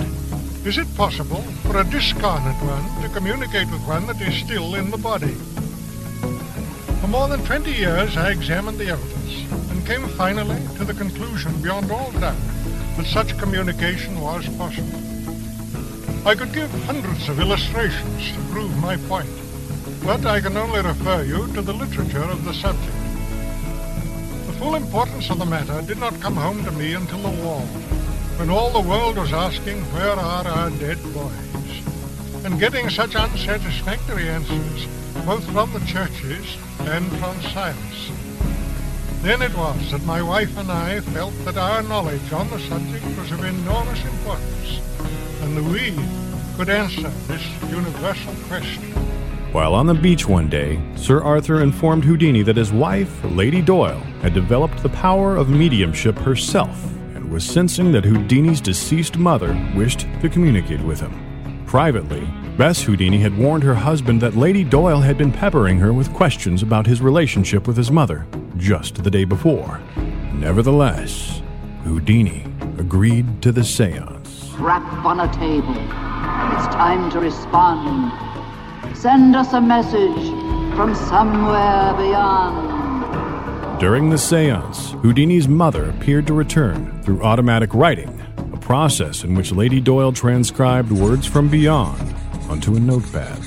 is 0.64 0.76
it 0.76 0.96
possible 0.96 1.42
for 1.62 1.78
a 1.78 1.84
discarnate 1.84 2.60
one 2.62 3.02
to 3.02 3.08
communicate 3.14 3.70
with 3.70 3.86
one 3.86 4.06
that 4.08 4.20
is 4.20 4.34
still 4.44 4.74
in 4.74 4.90
the 4.90 4.98
body? 4.98 5.34
For 7.00 7.08
more 7.08 7.28
than 7.28 7.44
20 7.44 7.72
years 7.72 8.16
I 8.16 8.30
examined 8.30 8.78
the 8.78 8.90
evidence 8.90 9.52
and 9.70 9.86
came 9.86 10.06
finally 10.08 10.60
to 10.76 10.84
the 10.84 10.94
conclusion 10.94 11.62
beyond 11.62 11.90
all 11.90 12.10
doubt 12.12 12.36
that 12.96 13.06
such 13.06 13.38
communication 13.38 14.20
was 14.20 14.46
possible. 14.58 15.00
I 16.26 16.34
could 16.34 16.52
give 16.52 16.70
hundreds 16.84 17.28
of 17.28 17.40
illustrations 17.40 18.32
to 18.32 18.40
prove 18.52 18.76
my 18.78 18.96
point 19.08 19.45
but 20.04 20.24
I 20.26 20.40
can 20.40 20.56
only 20.56 20.80
refer 20.80 21.22
you 21.24 21.46
to 21.54 21.62
the 21.62 21.72
literature 21.72 22.22
of 22.22 22.44
the 22.44 22.54
subject. 22.54 22.96
The 24.46 24.52
full 24.58 24.74
importance 24.74 25.30
of 25.30 25.38
the 25.38 25.46
matter 25.46 25.82
did 25.82 25.98
not 25.98 26.20
come 26.20 26.36
home 26.36 26.64
to 26.64 26.72
me 26.72 26.94
until 26.94 27.18
the 27.18 27.42
war, 27.42 27.60
when 28.38 28.50
all 28.50 28.70
the 28.70 28.88
world 28.88 29.16
was 29.16 29.32
asking, 29.32 29.80
where 29.92 30.12
are 30.12 30.46
our 30.46 30.70
dead 30.70 31.02
boys? 31.14 32.44
And 32.44 32.60
getting 32.60 32.90
such 32.90 33.16
unsatisfactory 33.16 34.28
answers, 34.28 34.86
both 35.24 35.44
from 35.52 35.72
the 35.72 35.84
churches 35.86 36.56
and 36.80 37.06
from 37.18 37.40
science. 37.52 38.10
Then 39.22 39.42
it 39.42 39.56
was 39.56 39.90
that 39.90 40.04
my 40.04 40.22
wife 40.22 40.56
and 40.56 40.70
I 40.70 41.00
felt 41.00 41.34
that 41.44 41.56
our 41.56 41.82
knowledge 41.82 42.32
on 42.32 42.48
the 42.48 42.60
subject 42.60 43.04
was 43.18 43.32
of 43.32 43.44
enormous 43.44 44.04
importance, 44.04 44.80
and 45.42 45.56
that 45.56 45.64
we 45.64 45.94
could 46.56 46.68
answer 46.68 47.10
this 47.26 47.44
universal 47.70 48.34
question. 48.48 48.95
While 49.56 49.74
on 49.74 49.86
the 49.86 49.94
beach 49.94 50.28
one 50.28 50.50
day, 50.50 50.78
Sir 50.96 51.22
Arthur 51.22 51.62
informed 51.62 52.04
Houdini 52.04 52.42
that 52.42 52.58
his 52.58 52.72
wife, 52.72 53.10
Lady 53.24 53.62
Doyle, 53.62 54.00
had 54.20 54.34
developed 54.34 54.82
the 54.82 54.90
power 54.90 55.34
of 55.34 55.48
mediumship 55.48 56.18
herself 56.18 56.84
and 57.14 57.30
was 57.30 57.42
sensing 57.42 57.90
that 57.92 58.04
Houdini's 58.04 58.60
deceased 58.60 59.16
mother 59.16 59.58
wished 59.74 60.00
to 60.20 60.28
communicate 60.28 60.82
with 60.82 61.00
him. 61.00 61.64
Privately, 61.66 62.28
Bess 62.58 62.82
Houdini 62.82 63.16
had 63.16 63.34
warned 63.38 63.62
her 63.62 63.74
husband 63.74 64.20
that 64.20 64.36
Lady 64.36 64.62
Doyle 64.62 65.00
had 65.00 65.16
been 65.16 65.32
peppering 65.32 65.78
her 65.78 65.94
with 65.94 66.12
questions 66.12 66.62
about 66.62 66.86
his 66.86 67.00
relationship 67.00 67.66
with 67.66 67.78
his 67.78 67.90
mother 67.90 68.26
just 68.58 69.02
the 69.02 69.10
day 69.10 69.24
before. 69.24 69.80
Nevertheless, 70.34 71.40
Houdini 71.82 72.44
agreed 72.76 73.40
to 73.40 73.52
the 73.52 73.64
seance. 73.64 74.52
Rap 74.58 74.82
on 75.06 75.20
a 75.20 75.32
table. 75.32 75.72
It's 76.52 76.74
time 76.74 77.10
to 77.12 77.20
respond. 77.20 78.25
Send 79.00 79.36
us 79.36 79.52
a 79.52 79.60
message 79.60 80.30
from 80.74 80.94
somewhere 80.94 81.92
beyond. 81.98 83.78
During 83.78 84.08
the 84.08 84.16
seance, 84.16 84.92
Houdini's 85.02 85.46
mother 85.46 85.90
appeared 85.90 86.26
to 86.28 86.32
return 86.32 87.02
through 87.02 87.22
automatic 87.22 87.74
writing, 87.74 88.18
a 88.54 88.56
process 88.56 89.22
in 89.22 89.34
which 89.34 89.52
Lady 89.52 89.80
Doyle 89.82 90.12
transcribed 90.12 90.90
words 90.90 91.26
from 91.26 91.50
beyond 91.50 92.14
onto 92.48 92.74
a 92.74 92.80
notepad. 92.80 93.38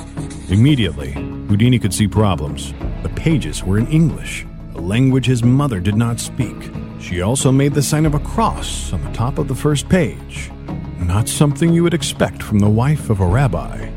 Immediately, 0.49 1.13
Houdini 1.13 1.79
could 1.79 1.95
see 1.95 2.07
problems. 2.07 2.71
The 3.01 3.09
pages 3.09 3.63
were 3.63 3.79
in 3.79 3.87
English, 3.87 4.45
a 4.75 4.81
language 4.81 5.25
his 5.25 5.43
mother 5.43 5.79
did 5.79 5.95
not 5.95 6.19
speak. 6.19 6.69
She 6.99 7.23
also 7.23 7.51
made 7.51 7.73
the 7.73 7.81
sign 7.81 8.05
of 8.05 8.13
a 8.13 8.19
cross 8.19 8.93
on 8.93 9.03
the 9.03 9.11
top 9.13 9.39
of 9.39 9.47
the 9.47 9.55
first 9.55 9.89
page. 9.89 10.51
Not 10.99 11.27
something 11.27 11.73
you 11.73 11.81
would 11.81 11.95
expect 11.95 12.43
from 12.43 12.59
the 12.59 12.69
wife 12.69 13.09
of 13.09 13.19
a 13.19 13.25
rabbi 13.25 13.88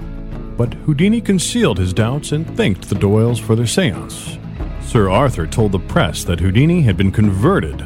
but 0.56 0.74
Houdini 0.74 1.20
concealed 1.20 1.78
his 1.78 1.92
doubts 1.92 2.32
and 2.32 2.46
thanked 2.56 2.88
the 2.88 2.94
Doyles 2.94 3.40
for 3.40 3.56
their 3.56 3.66
seance. 3.66 4.38
Sir 4.80 5.08
Arthur 5.08 5.46
told 5.46 5.72
the 5.72 5.78
press 5.78 6.24
that 6.24 6.40
Houdini 6.40 6.82
had 6.82 6.96
been 6.96 7.10
converted 7.12 7.78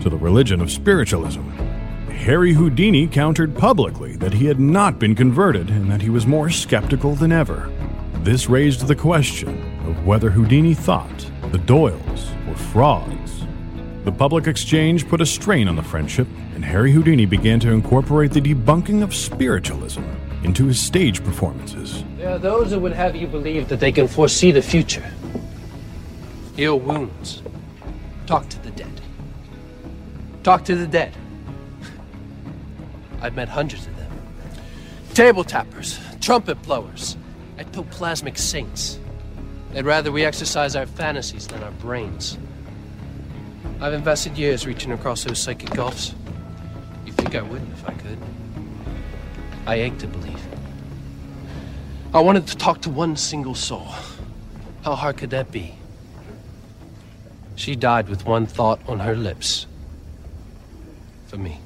to 0.00 0.08
the 0.08 0.16
religion 0.16 0.60
of 0.60 0.70
spiritualism. 0.70 1.42
Harry 2.10 2.54
Houdini 2.54 3.06
countered 3.06 3.54
publicly 3.54 4.16
that 4.16 4.32
he 4.32 4.46
had 4.46 4.58
not 4.58 4.98
been 4.98 5.14
converted 5.14 5.68
and 5.68 5.90
that 5.90 6.00
he 6.00 6.08
was 6.08 6.26
more 6.26 6.48
skeptical 6.48 7.14
than 7.14 7.32
ever. 7.32 7.70
This 8.22 8.48
raised 8.48 8.86
the 8.86 8.96
question 8.96 9.50
of 9.86 10.06
whether 10.06 10.30
Houdini 10.30 10.72
thought 10.72 11.30
the 11.52 11.58
Doyles 11.58 12.30
were 12.48 12.54
frauds. 12.54 13.44
The 14.04 14.12
public 14.12 14.46
exchange 14.46 15.06
put 15.08 15.20
a 15.20 15.26
strain 15.26 15.68
on 15.68 15.76
the 15.76 15.82
friendship, 15.82 16.26
and 16.54 16.64
Harry 16.64 16.92
Houdini 16.92 17.26
began 17.26 17.60
to 17.60 17.70
incorporate 17.70 18.32
the 18.32 18.40
debunking 18.40 19.02
of 19.02 19.14
spiritualism 19.14 20.02
into 20.44 20.66
his 20.66 20.78
stage 20.78 21.24
performances. 21.24 22.04
There 22.18 22.28
are 22.28 22.38
those 22.38 22.70
who 22.70 22.78
would 22.80 22.92
have 22.92 23.16
you 23.16 23.26
believe 23.26 23.68
that 23.68 23.80
they 23.80 23.90
can 23.90 24.06
foresee 24.06 24.52
the 24.52 24.62
future, 24.62 25.04
heal 26.54 26.78
wounds, 26.78 27.42
talk 28.26 28.48
to 28.50 28.62
the 28.62 28.70
dead. 28.70 29.00
Talk 30.42 30.64
to 30.66 30.76
the 30.76 30.86
dead. 30.86 31.14
I've 33.22 33.34
met 33.34 33.48
hundreds 33.48 33.86
of 33.86 33.96
them. 33.96 34.12
Table 35.14 35.44
tappers, 35.44 35.98
trumpet 36.20 36.60
blowers, 36.62 37.16
ectoplasmic 37.56 38.36
saints. 38.36 38.98
They'd 39.72 39.86
rather 39.86 40.12
we 40.12 40.24
exercise 40.24 40.76
our 40.76 40.86
fantasies 40.86 41.46
than 41.46 41.62
our 41.62 41.70
brains. 41.72 42.36
I've 43.80 43.94
invested 43.94 44.36
years 44.36 44.66
reaching 44.66 44.92
across 44.92 45.24
those 45.24 45.38
psychic 45.38 45.70
gulfs. 45.70 46.14
You 47.06 47.12
think 47.12 47.34
I 47.34 47.42
wouldn't 47.42 47.72
if 47.72 47.88
I 47.88 47.92
could? 47.94 48.18
I 49.66 49.76
ache 49.76 49.98
to 49.98 50.06
believe. 50.06 50.40
I 52.12 52.20
wanted 52.20 52.46
to 52.48 52.56
talk 52.56 52.82
to 52.82 52.90
one 52.90 53.16
single 53.16 53.54
soul. 53.54 53.88
How 54.84 54.94
hard 54.94 55.16
could 55.16 55.30
that 55.30 55.50
be? 55.50 55.74
She 57.56 57.74
died 57.74 58.08
with 58.08 58.26
one 58.26 58.46
thought 58.46 58.80
on 58.86 59.00
her 59.00 59.16
lips. 59.16 59.66
For 61.26 61.38
me. 61.38 61.60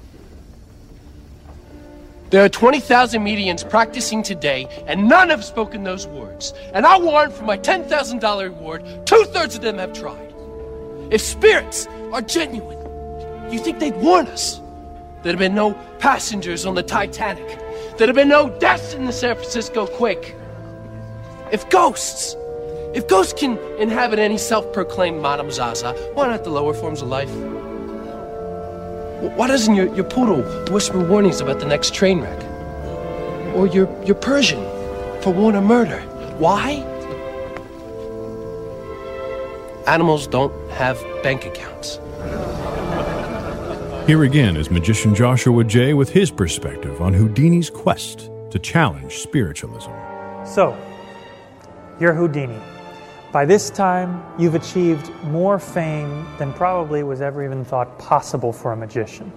There 2.30 2.44
are 2.44 2.48
20,000 2.48 3.24
medians 3.24 3.68
practicing 3.68 4.22
today, 4.22 4.68
and 4.86 5.08
none 5.08 5.30
have 5.30 5.44
spoken 5.44 5.82
those 5.82 6.06
words. 6.06 6.52
And 6.74 6.86
I 6.86 6.98
warrant 6.98 7.32
for 7.32 7.44
my 7.44 7.56
$10,000 7.56 8.42
reward, 8.42 8.84
two 9.06 9.24
thirds 9.32 9.56
of 9.56 9.62
them 9.62 9.78
have 9.78 9.94
tried. 9.94 10.34
If 11.10 11.22
spirits 11.22 11.88
are 12.12 12.20
genuine, 12.20 12.78
you 13.50 13.58
think 13.58 13.78
they'd 13.78 13.96
warn 13.96 14.26
us? 14.26 14.60
There'd 15.22 15.34
have 15.34 15.38
been 15.38 15.54
no 15.54 15.72
passengers 15.98 16.66
on 16.66 16.74
the 16.74 16.82
Titanic. 16.82 17.58
There'd 17.98 18.10
have 18.10 18.14
been 18.14 18.28
no 18.28 18.48
deaths 18.60 18.94
in 18.94 19.06
the 19.06 19.12
San 19.12 19.34
Francisco 19.34 19.84
quake. 19.84 20.36
If 21.50 21.68
ghosts 21.68 22.36
If 22.94 23.08
ghosts 23.08 23.32
can 23.32 23.58
inhabit 23.80 24.20
any 24.20 24.38
self 24.38 24.72
proclaimed 24.72 25.20
Madame 25.20 25.50
Zaza, 25.50 25.94
why 26.14 26.28
not 26.28 26.44
the 26.44 26.50
lower 26.50 26.74
forms 26.74 27.02
of 27.02 27.08
life? 27.08 27.28
Why 29.36 29.48
doesn't 29.48 29.74
your, 29.74 29.92
your 29.96 30.04
poodle 30.04 30.42
whisper 30.72 31.00
warnings 31.00 31.40
about 31.40 31.58
the 31.58 31.66
next 31.66 31.92
train 31.92 32.20
wreck? 32.20 32.40
Or 33.56 33.66
your, 33.66 33.88
your 34.04 34.14
Persian 34.14 34.62
for 35.20 35.32
warning 35.32 35.64
murder? 35.64 36.00
Why? 36.38 36.84
Animals 39.88 40.28
don't 40.28 40.52
have 40.70 41.02
bank 41.24 41.46
accounts. 41.46 41.98
Here 44.08 44.22
again 44.22 44.56
is 44.56 44.70
magician 44.70 45.14
Joshua 45.14 45.62
Jay 45.64 45.92
with 45.92 46.08
his 46.08 46.30
perspective 46.30 47.02
on 47.02 47.12
Houdini's 47.12 47.68
quest 47.68 48.30
to 48.50 48.58
challenge 48.58 49.18
spiritualism. 49.18 49.90
So, 50.46 50.74
you're 52.00 52.14
Houdini. 52.14 52.58
By 53.32 53.44
this 53.44 53.68
time, 53.68 54.24
you've 54.38 54.54
achieved 54.54 55.10
more 55.24 55.58
fame 55.58 56.26
than 56.38 56.54
probably 56.54 57.02
was 57.02 57.20
ever 57.20 57.44
even 57.44 57.66
thought 57.66 57.98
possible 57.98 58.50
for 58.50 58.72
a 58.72 58.76
magician. 58.78 59.30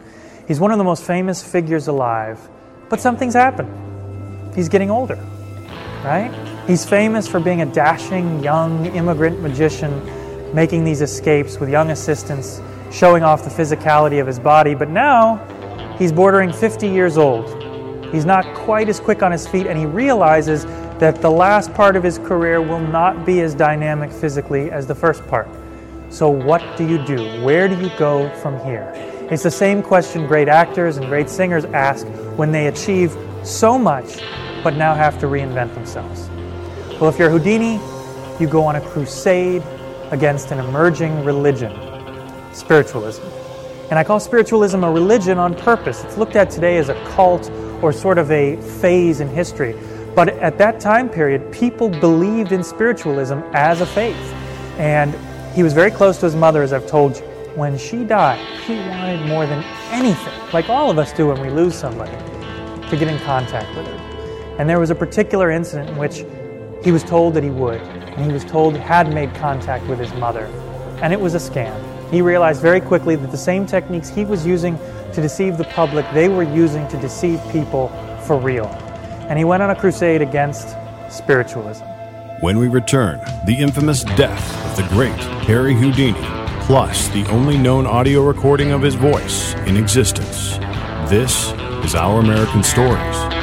He's 0.48 0.62
one 0.62 0.72
of 0.72 0.78
the 0.78 0.86
most 0.86 1.04
famous 1.04 1.44
figures 1.44 1.90
alive, 1.90 2.40
but 2.88 3.02
something's 3.02 3.34
happened. 3.34 4.56
He's 4.56 4.70
getting 4.70 4.90
older, 4.90 5.20
right? 6.02 6.32
He's 6.66 6.86
famous 6.86 7.28
for 7.28 7.42
being 7.42 7.62
a 7.62 7.66
dashing 7.66 8.42
young 8.42 8.86
immigrant 8.96 9.42
magician 9.42 9.92
making 10.56 10.86
these 10.86 11.02
escapes 11.02 11.60
with 11.60 11.70
young 11.70 11.92
assistants, 11.92 12.62
showing 12.92 13.24
off 13.24 13.44
the 13.44 13.50
physicality 13.50 14.20
of 14.20 14.28
his 14.28 14.40
body, 14.40 14.76
but 14.76 14.90
now 14.90 15.38
he's 15.98 16.12
bordering 16.12 16.52
50 16.52 16.88
years 16.88 17.18
old. 17.18 17.46
He's 18.14 18.26
not 18.26 18.46
quite 18.54 18.90
as 18.90 19.00
quick 19.00 19.24
on 19.24 19.32
his 19.32 19.48
feet, 19.48 19.68
and 19.68 19.78
he 19.78 19.86
realizes 19.86 20.66
that 21.00 21.22
the 21.22 21.32
last 21.32 21.74
part 21.74 21.96
of 21.96 22.04
his 22.04 22.18
career 22.20 22.62
will 22.62 22.80
not 22.80 23.26
be 23.26 23.42
as 23.42 23.56
dynamic 23.56 24.12
physically 24.12 24.70
as 24.70 24.86
the 24.86 24.96
first 24.96 25.26
part. 25.28 25.48
So, 26.10 26.30
what 26.30 26.62
do 26.78 26.86
you 26.86 27.04
do? 27.06 27.42
Where 27.42 27.68
do 27.70 27.80
you 27.80 27.90
go 27.98 28.30
from 28.42 28.60
here? 28.66 28.92
It's 29.32 29.44
the 29.44 29.52
same 29.52 29.82
question 29.82 30.28
great 30.28 30.50
actors 30.50 30.98
and 30.98 31.08
great 31.08 31.30
singers 31.30 31.64
ask 31.66 32.06
when 32.36 32.52
they 32.52 32.68
achieve 32.68 33.16
so 33.44 33.80
much 33.80 34.22
but 34.64 34.76
now 34.76 34.94
have 34.94 35.20
to 35.20 35.26
reinvent 35.26 35.74
themselves. 35.74 36.30
Well, 37.00 37.10
if 37.10 37.18
you're 37.18 37.30
Houdini, 37.30 37.80
you 38.40 38.48
go 38.48 38.64
on 38.64 38.76
a 38.76 38.82
crusade 38.82 39.64
against 40.12 40.52
an 40.52 40.60
emerging 40.60 41.24
religion, 41.24 41.72
spiritualism. 42.54 43.24
And 43.90 44.00
I 44.00 44.04
call 44.04 44.20
spiritualism 44.20 44.84
a 44.84 44.92
religion 44.92 45.38
on 45.38 45.54
purpose. 45.54 46.04
It's 46.04 46.18
looked 46.18 46.36
at 46.36 46.50
today 46.50 46.78
as 46.78 46.90
a 46.90 46.96
cult 47.16 47.52
or 47.82 47.92
sort 47.92 48.18
of 48.18 48.32
a 48.32 48.56
phase 48.80 49.20
in 49.20 49.28
history. 49.28 49.76
But 50.16 50.30
at 50.30 50.58
that 50.58 50.80
time 50.80 51.10
period, 51.10 51.52
people 51.52 51.90
believed 51.90 52.52
in 52.52 52.64
spiritualism 52.64 53.40
as 53.54 53.82
a 53.82 53.86
faith. 53.86 54.16
And 54.78 55.16
he 55.54 55.64
was 55.64 55.74
very 55.74 55.92
close 55.92 56.18
to 56.20 56.26
his 56.26 56.36
mother, 56.36 56.64
as 56.64 56.74
I've 56.74 56.88
told 56.88 57.18
you. 57.18 57.24
When 57.56 57.78
she 57.78 58.06
died, 58.06 58.40
he 58.62 58.76
wanted 58.76 59.28
more 59.28 59.46
than 59.46 59.62
anything, 59.90 60.34
like 60.54 60.70
all 60.70 60.90
of 60.90 60.98
us 60.98 61.12
do 61.12 61.28
when 61.28 61.42
we 61.42 61.50
lose 61.50 61.76
somebody, 61.76 62.16
to 62.90 62.96
get 62.98 63.10
in 63.10 63.20
contact 63.20 63.76
with 63.76 63.86
her. 63.86 64.56
And 64.58 64.70
there 64.70 64.80
was 64.80 64.90
a 64.90 64.96
particular 64.96 65.52
incident 65.52 65.90
in 65.90 65.98
which 65.98 66.24
he 66.82 66.94
was 66.94 67.04
told 67.04 67.34
that 67.34 67.44
he 67.44 67.50
would, 67.50 67.82
and 67.82 68.26
he 68.26 68.32
was 68.32 68.46
told 68.46 68.76
he 68.76 68.80
had 68.80 69.14
made 69.14 69.36
contact 69.36 69.86
with 69.88 70.00
his 70.00 70.14
mother, 70.14 70.46
and 71.02 71.12
it 71.12 71.20
was 71.20 71.36
a 71.36 71.40
scam. 71.40 71.91
He 72.12 72.21
realized 72.21 72.62
very 72.62 72.82
quickly 72.82 73.15
that 73.15 73.32
the 73.32 73.38
same 73.38 73.65
techniques 73.65 74.10
he 74.10 74.26
was 74.26 74.45
using 74.45 74.78
to 75.13 75.21
deceive 75.21 75.58
the 75.58 75.63
public, 75.63 76.06
they 76.13 76.28
were 76.28 76.43
using 76.43 76.86
to 76.89 76.97
deceive 76.97 77.41
people 77.52 77.88
for 78.28 78.38
real. 78.38 78.67
And 79.30 79.39
he 79.39 79.45
went 79.45 79.63
on 79.63 79.69
a 79.69 79.76
crusade 79.76 80.21
against 80.21 80.76
spiritualism. 81.10 81.86
When 82.41 82.60
we 82.60 82.67
return, 82.67 83.21
the 83.45 83.56
infamous 83.56 84.04
death 84.04 84.78
of 84.78 84.84
the 84.84 84.93
great 84.93 85.17
Harry 85.45 85.74
Houdini, 85.74 86.19
plus 86.65 87.08
the 87.10 87.26
only 87.28 87.58
known 87.58 87.88
audio 87.88 88.26
recording 88.26 88.71
of 88.71 88.82
his 88.82 88.95
voice 88.95 89.54
in 89.65 89.78
existence. 89.78 90.58
This 91.10 91.54
is 91.86 91.95
Our 91.95 92.19
American 92.19 92.62
Stories. 92.62 93.41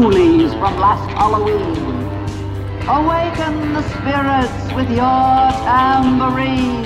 Ghoulies 0.00 0.50
from 0.58 0.80
last 0.80 1.10
Halloween. 1.10 1.76
Awaken 2.88 3.74
the 3.74 3.82
spirits 3.92 4.74
with 4.74 4.88
your 4.88 5.36
tambourine. 5.68 6.84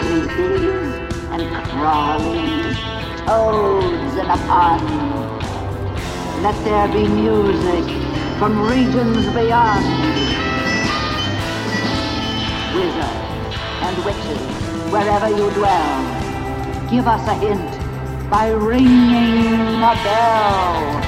Creepies 0.00 0.92
and 1.34 1.44
crawlies, 1.68 2.76
toads 3.26 4.14
in 4.16 4.28
a 4.36 4.38
pond. 4.48 4.88
Let 6.42 6.56
there 6.64 6.88
be 6.88 7.06
music 7.06 7.84
from 8.38 8.52
regions 8.66 9.26
beyond. 9.36 9.84
Wizards 12.74 13.56
and 13.86 13.96
witches, 14.06 14.42
wherever 14.90 15.28
you 15.28 15.50
dwell, 15.50 16.88
give 16.88 17.06
us 17.06 17.28
a 17.28 17.34
hint 17.34 17.73
by 18.30 18.48
ringing 18.48 19.82
a 19.82 19.94
bell. 20.02 21.03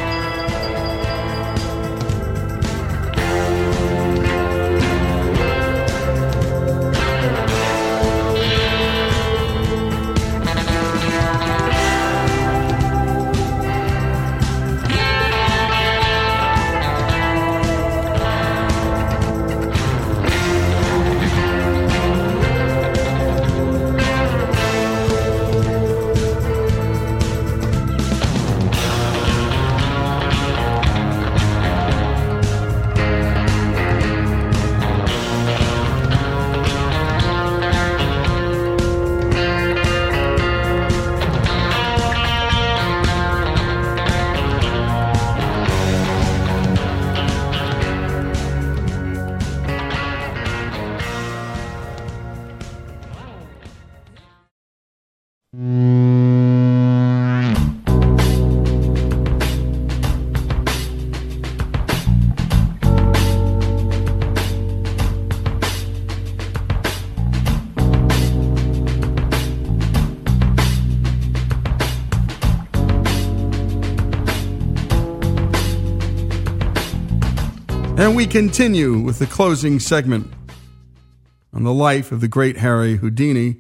And 78.07 78.15
we 78.15 78.29
continue 78.29 79.01
with 79.01 79.19
the 79.19 79.27
closing 79.27 79.81
segment 79.81 80.33
on 81.53 81.65
the 81.65 81.75
life 81.75 82.13
of 82.13 82.21
the 82.21 82.29
great 82.29 82.59
Harry 82.59 82.99
Houdini. 82.99 83.57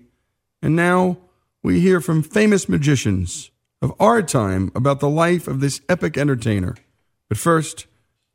And 0.62 0.76
now 0.76 1.18
we 1.64 1.80
hear 1.80 2.00
from 2.00 2.22
famous 2.22 2.68
magicians 2.68 3.50
of 3.82 3.92
our 3.98 4.22
time 4.22 4.70
about 4.72 5.00
the 5.00 5.08
life 5.08 5.48
of 5.48 5.58
this 5.58 5.80
epic 5.88 6.16
entertainer. 6.16 6.76
But 7.28 7.38
first, 7.38 7.88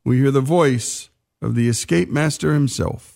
we 0.04 0.18
hear 0.18 0.32
the 0.32 0.42
voice 0.42 1.10
of 1.42 1.56
the 1.56 1.70
escape 1.70 2.10
master 2.10 2.54
himself. 2.54 3.11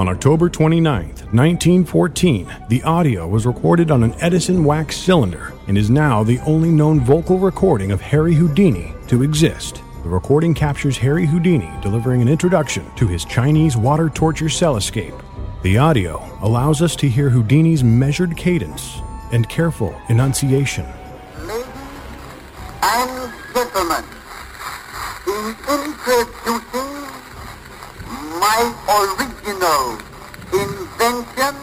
On 0.00 0.08
October 0.08 0.48
29, 0.48 1.08
1914, 1.08 2.50
the 2.70 2.82
audio 2.84 3.28
was 3.28 3.44
recorded 3.44 3.90
on 3.90 4.02
an 4.02 4.14
Edison 4.22 4.64
wax 4.64 4.96
cylinder 4.96 5.52
and 5.68 5.76
is 5.76 5.90
now 5.90 6.24
the 6.24 6.38
only 6.38 6.70
known 6.70 7.00
vocal 7.00 7.38
recording 7.38 7.92
of 7.92 8.00
Harry 8.00 8.32
Houdini 8.32 8.94
to 9.08 9.22
exist. 9.22 9.82
The 10.02 10.08
recording 10.08 10.54
captures 10.54 10.96
Harry 10.96 11.26
Houdini 11.26 11.70
delivering 11.82 12.22
an 12.22 12.28
introduction 12.28 12.90
to 12.96 13.06
his 13.06 13.26
Chinese 13.26 13.76
water 13.76 14.08
torture 14.08 14.48
cell 14.48 14.76
escape. 14.76 15.12
The 15.64 15.76
audio 15.76 16.26
allows 16.40 16.80
us 16.80 16.96
to 16.96 17.06
hear 17.06 17.28
Houdini's 17.28 17.84
measured 17.84 18.38
cadence, 18.38 19.02
and 19.32 19.46
careful 19.50 19.94
enunciation. 20.08 20.86
Ladies 21.40 21.66
and 22.82 23.32
gentlemen, 23.52 24.04
in 25.26 25.56
introducing 25.68 26.89
my 28.40 28.72
original 28.88 30.00
invention, 30.50 31.54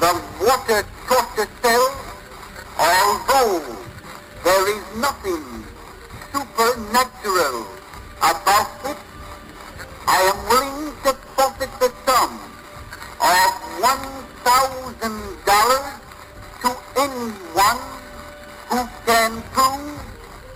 the 0.00 0.12
water 0.40 0.80
torture 1.06 1.48
cell, 1.62 1.86
although 2.78 3.60
there 4.42 4.68
is 4.74 4.84
nothing 4.96 5.44
supernatural 6.32 7.66
about 8.18 8.72
it, 8.88 8.96
I 10.08 10.20
am 10.32 10.38
willing 10.48 10.96
to 11.04 11.12
forfeit 11.36 11.72
the 11.78 11.92
sum 12.06 12.40
of 13.20 13.52
one 13.92 14.06
thousand 14.48 15.20
dollars 15.44 15.92
to 16.62 16.70
anyone 17.04 17.82
who 18.70 18.80
can 19.04 19.42
prove 19.52 20.00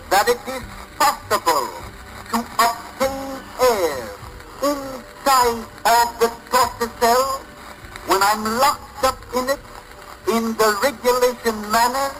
that 0.09 0.27
it 0.27 0.41
is 0.49 0.63
possible 0.97 1.69
to 2.31 2.39
obtain 2.39 2.90
of 5.41 6.19
the 6.19 6.29
torture 6.51 6.91
cell 6.99 7.41
when 8.05 8.21
I'm 8.21 8.43
locked 8.61 9.03
up 9.03 9.17
in 9.33 9.49
it 9.49 9.59
in 10.29 10.53
the 10.53 10.69
regulation 10.83 11.57
manner 11.71 12.13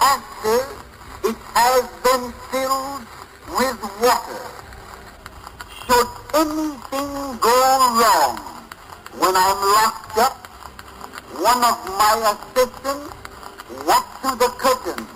after 0.00 0.64
it 1.28 1.36
has 1.52 1.84
been 2.00 2.32
filled 2.48 3.04
with 3.52 3.78
water. 4.00 4.40
Should 5.84 6.08
anything 6.40 7.36
go 7.44 7.58
wrong 8.00 8.40
when 9.20 9.36
I'm 9.36 9.60
locked 9.76 10.18
up, 10.18 10.46
one 11.36 11.60
of 11.68 11.76
my 12.00 12.32
assistants 12.32 13.12
walks 13.84 14.14
to 14.24 14.30
the 14.40 14.48
curtain, 14.56 15.06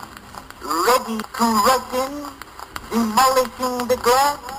ready 0.60 1.16
to 1.16 1.44
rush 1.64 1.92
in, 1.96 2.12
demolishing 2.92 3.88
the 3.88 3.96
glass, 3.96 4.57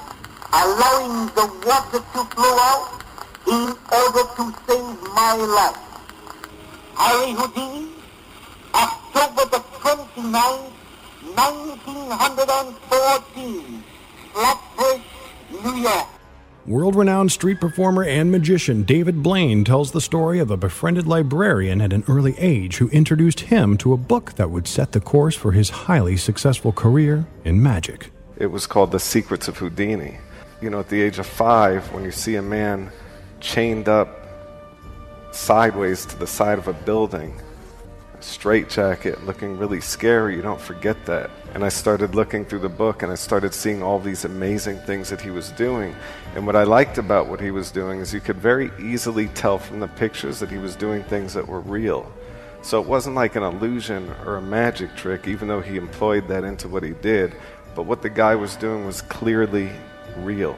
allowing 0.54 1.28
the 1.36 1.46
water 1.66 2.00
to 2.00 2.24
flow 2.36 2.58
out 2.60 3.04
in 3.48 3.76
order 3.94 4.24
to 4.36 4.54
save 4.68 5.02
my 5.14 5.34
life. 5.36 5.78
Harry 6.96 7.32
Houdini, 7.34 7.88
October 8.74 9.46
the 9.50 9.60
29th, 9.80 10.72
1914, 11.36 13.84
Flatbush, 14.34 15.02
New 15.64 15.76
York. 15.82 16.08
World 16.66 16.96
renowned 16.96 17.32
street 17.32 17.60
performer 17.60 18.04
and 18.04 18.32
magician 18.32 18.84
David 18.84 19.24
Blaine 19.24 19.64
tells 19.64 19.92
the 19.92 20.02
story 20.02 20.40
of 20.40 20.52
a 20.52 20.58
befriended 20.58 21.08
librarian 21.08 21.82
at 21.82 21.94
an 21.94 22.04
early 22.08 22.36
age 22.38 22.78
who 22.78 22.90
introduced 22.90 23.40
him 23.40 23.78
to 23.78 23.94
a 23.94 23.98
book 23.98 24.34
that 24.34 24.52
would 24.52 24.68
set 24.68 24.92
the 24.92 25.00
course 25.00 25.36
for 25.36 25.54
his 25.54 25.70
highly 25.70 26.18
successful 26.18 26.72
career 26.72 27.26
in 27.44 27.64
magic. 27.64 28.12
It 28.38 28.52
was 28.52 28.68
called 28.68 28.92
The 28.92 29.00
Secrets 29.00 29.48
of 29.48 29.58
Houdini. 29.58 30.20
You 30.62 30.70
know, 30.70 30.80
at 30.82 30.90
the 30.90 31.02
age 31.02 31.20
of 31.20 31.26
five, 31.26 31.92
when 31.94 32.04
you 32.04 32.12
see 32.12 32.36
a 32.36 32.42
man 32.42 32.92
chained 33.40 33.88
up 33.88 34.10
sideways 35.32 36.06
to 36.08 36.18
the 36.18 36.28
side 36.28 36.58
of 36.58 36.68
a 36.68 36.74
building, 36.74 37.40
a 38.18 38.22
straitjacket, 38.22 39.26
looking 39.26 39.58
really 39.58 39.80
scary, 39.80 40.36
you 40.36 40.42
don't 40.42 40.60
forget 40.60 41.06
that. 41.06 41.30
And 41.54 41.64
I 41.64 41.70
started 41.70 42.14
looking 42.14 42.44
through 42.44 42.60
the 42.60 42.70
book 42.70 43.04
and 43.04 43.12
I 43.12 43.16
started 43.16 43.54
seeing 43.54 43.82
all 43.82 44.00
these 44.00 44.26
amazing 44.26 44.80
things 44.80 45.10
that 45.10 45.22
he 45.22 45.30
was 45.30 45.50
doing. 45.52 45.96
And 46.36 46.46
what 46.46 46.58
I 46.58 46.64
liked 46.64 46.98
about 46.98 47.28
what 47.28 47.40
he 47.40 47.52
was 47.52 47.72
doing 47.72 48.02
is 48.02 48.14
you 48.14 48.20
could 48.20 48.38
very 48.38 48.70
easily 48.80 49.30
tell 49.30 49.58
from 49.58 49.80
the 49.80 49.88
pictures 49.88 50.40
that 50.40 50.52
he 50.52 50.58
was 50.58 50.76
doing 50.76 51.04
things 51.04 51.34
that 51.34 51.48
were 51.48 51.62
real. 51.62 52.12
So 52.62 52.82
it 52.82 52.88
wasn't 52.88 53.16
like 53.16 53.38
an 53.38 53.44
illusion 53.44 54.14
or 54.26 54.36
a 54.36 54.42
magic 54.42 54.96
trick, 54.98 55.28
even 55.28 55.48
though 55.48 55.62
he 55.62 55.78
employed 55.78 56.28
that 56.28 56.44
into 56.44 56.68
what 56.68 56.84
he 56.84 56.92
did. 56.92 57.34
But 57.74 57.84
what 57.84 58.02
the 58.02 58.10
guy 58.10 58.36
was 58.36 58.58
doing 58.58 58.86
was 58.86 59.02
clearly 59.02 59.72
real 60.18 60.58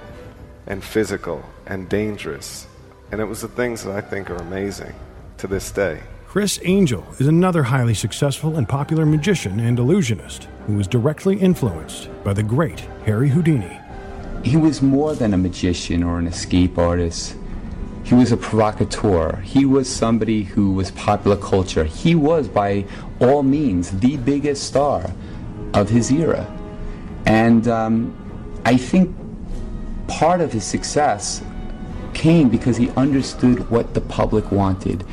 and 0.67 0.83
physical 0.83 1.43
and 1.65 1.89
dangerous. 1.89 2.67
And 3.11 3.19
it 3.19 3.25
was 3.25 3.41
the 3.41 3.47
things 3.47 3.83
that 3.83 3.95
I 3.95 4.01
think 4.01 4.29
are 4.29 4.37
amazing 4.37 4.93
to 5.37 5.47
this 5.47 5.71
day. 5.71 6.01
Criss 6.27 6.61
Angel 6.63 7.05
is 7.19 7.27
another 7.27 7.63
highly 7.63 7.93
successful 7.93 8.55
and 8.55 8.69
popular 8.69 9.05
magician 9.05 9.59
and 9.59 9.77
illusionist 9.77 10.47
who 10.65 10.77
was 10.77 10.87
directly 10.87 11.37
influenced 11.37 12.09
by 12.23 12.31
the 12.31 12.43
great 12.43 12.79
Harry 13.05 13.27
Houdini. 13.27 13.77
He 14.43 14.55
was 14.55 14.81
more 14.81 15.13
than 15.13 15.33
a 15.33 15.37
magician 15.37 16.03
or 16.03 16.19
an 16.19 16.27
escape 16.27 16.77
artist. 16.77 17.35
He 18.05 18.15
was 18.15 18.31
a 18.31 18.37
provocateur. 18.37 19.41
He 19.41 19.65
was 19.65 19.89
somebody 19.93 20.43
who 20.43 20.71
was 20.71 20.91
popular 20.91 21.35
culture. 21.35 21.83
He 21.83 22.15
was, 22.15 22.47
by 22.47 22.85
all 23.19 23.43
means, 23.43 23.91
the 23.99 24.15
biggest 24.17 24.63
star 24.63 25.11
of 25.73 25.89
his 25.89 26.11
era. 26.11 26.47
And 27.25 27.67
um, 27.67 28.61
I 28.65 28.77
think 28.77 29.15
part 30.11 30.41
of 30.41 30.51
his 30.51 30.65
success 30.65 31.41
came 32.13 32.49
because 32.49 32.75
he 32.75 32.89
understood 32.91 33.69
what 33.69 33.93
the 33.93 34.01
public 34.01 34.51
wanted, 34.51 35.05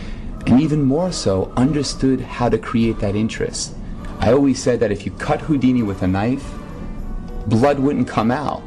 and 0.47 0.61
even 0.61 0.83
more 0.83 1.13
so, 1.13 1.53
understood 1.57 2.21
how 2.21 2.49
to 2.49 2.59
create 2.59 2.99
that 2.99 3.15
interest. 3.15 3.75
I 4.19 4.33
always 4.33 4.61
said 4.61 4.81
that 4.81 4.91
if 4.91 5.07
you 5.07 5.13
cut 5.13 5.41
Houdini 5.41 5.83
with 5.83 6.03
a 6.03 6.09
knife, 6.09 6.45
blood 7.47 7.79
wouldn't 7.79 8.09
come 8.09 8.31
out, 8.31 8.63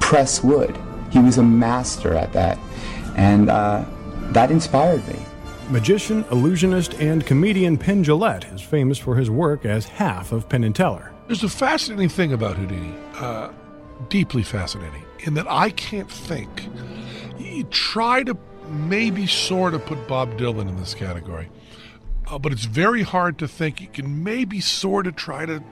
press 0.00 0.42
would. 0.44 0.78
He 1.10 1.18
was 1.18 1.38
a 1.38 1.42
master 1.42 2.14
at 2.14 2.32
that, 2.34 2.56
and 3.16 3.50
uh, 3.50 3.84
that 4.32 4.50
inspired 4.52 5.06
me. 5.08 5.18
Magician, 5.70 6.24
illusionist, 6.30 6.94
and 6.94 7.26
comedian 7.26 7.76
Penn 7.76 8.04
Jillette 8.04 8.54
is 8.54 8.62
famous 8.62 8.96
for 8.96 9.16
his 9.16 9.28
work 9.28 9.66
as 9.66 9.86
half 9.86 10.30
of 10.30 10.48
Penn 10.48 10.64
and 10.64 10.74
Teller. 10.74 11.12
There's 11.26 11.44
a 11.44 11.48
fascinating 11.48 12.08
thing 12.08 12.32
about 12.32 12.56
Houdini, 12.56 12.94
uh, 13.16 13.50
deeply 14.08 14.42
fascinating, 14.42 15.04
in 15.20 15.34
that 15.34 15.46
I 15.48 15.70
can't 15.70 16.10
think. 16.10 16.68
You 17.38 17.64
try 17.64 18.22
to 18.24 18.36
maybe 18.68 19.26
sort 19.26 19.74
of 19.74 19.84
put 19.86 20.06
Bob 20.08 20.38
Dylan 20.38 20.68
in 20.68 20.76
this 20.76 20.94
category, 20.94 21.48
uh, 22.26 22.38
but 22.38 22.52
it's 22.52 22.64
very 22.64 23.02
hard 23.02 23.38
to 23.38 23.48
think. 23.48 23.80
You 23.80 23.88
can 23.88 24.22
maybe 24.22 24.60
sort 24.60 25.06
of 25.06 25.16
try 25.16 25.46
to 25.46 25.62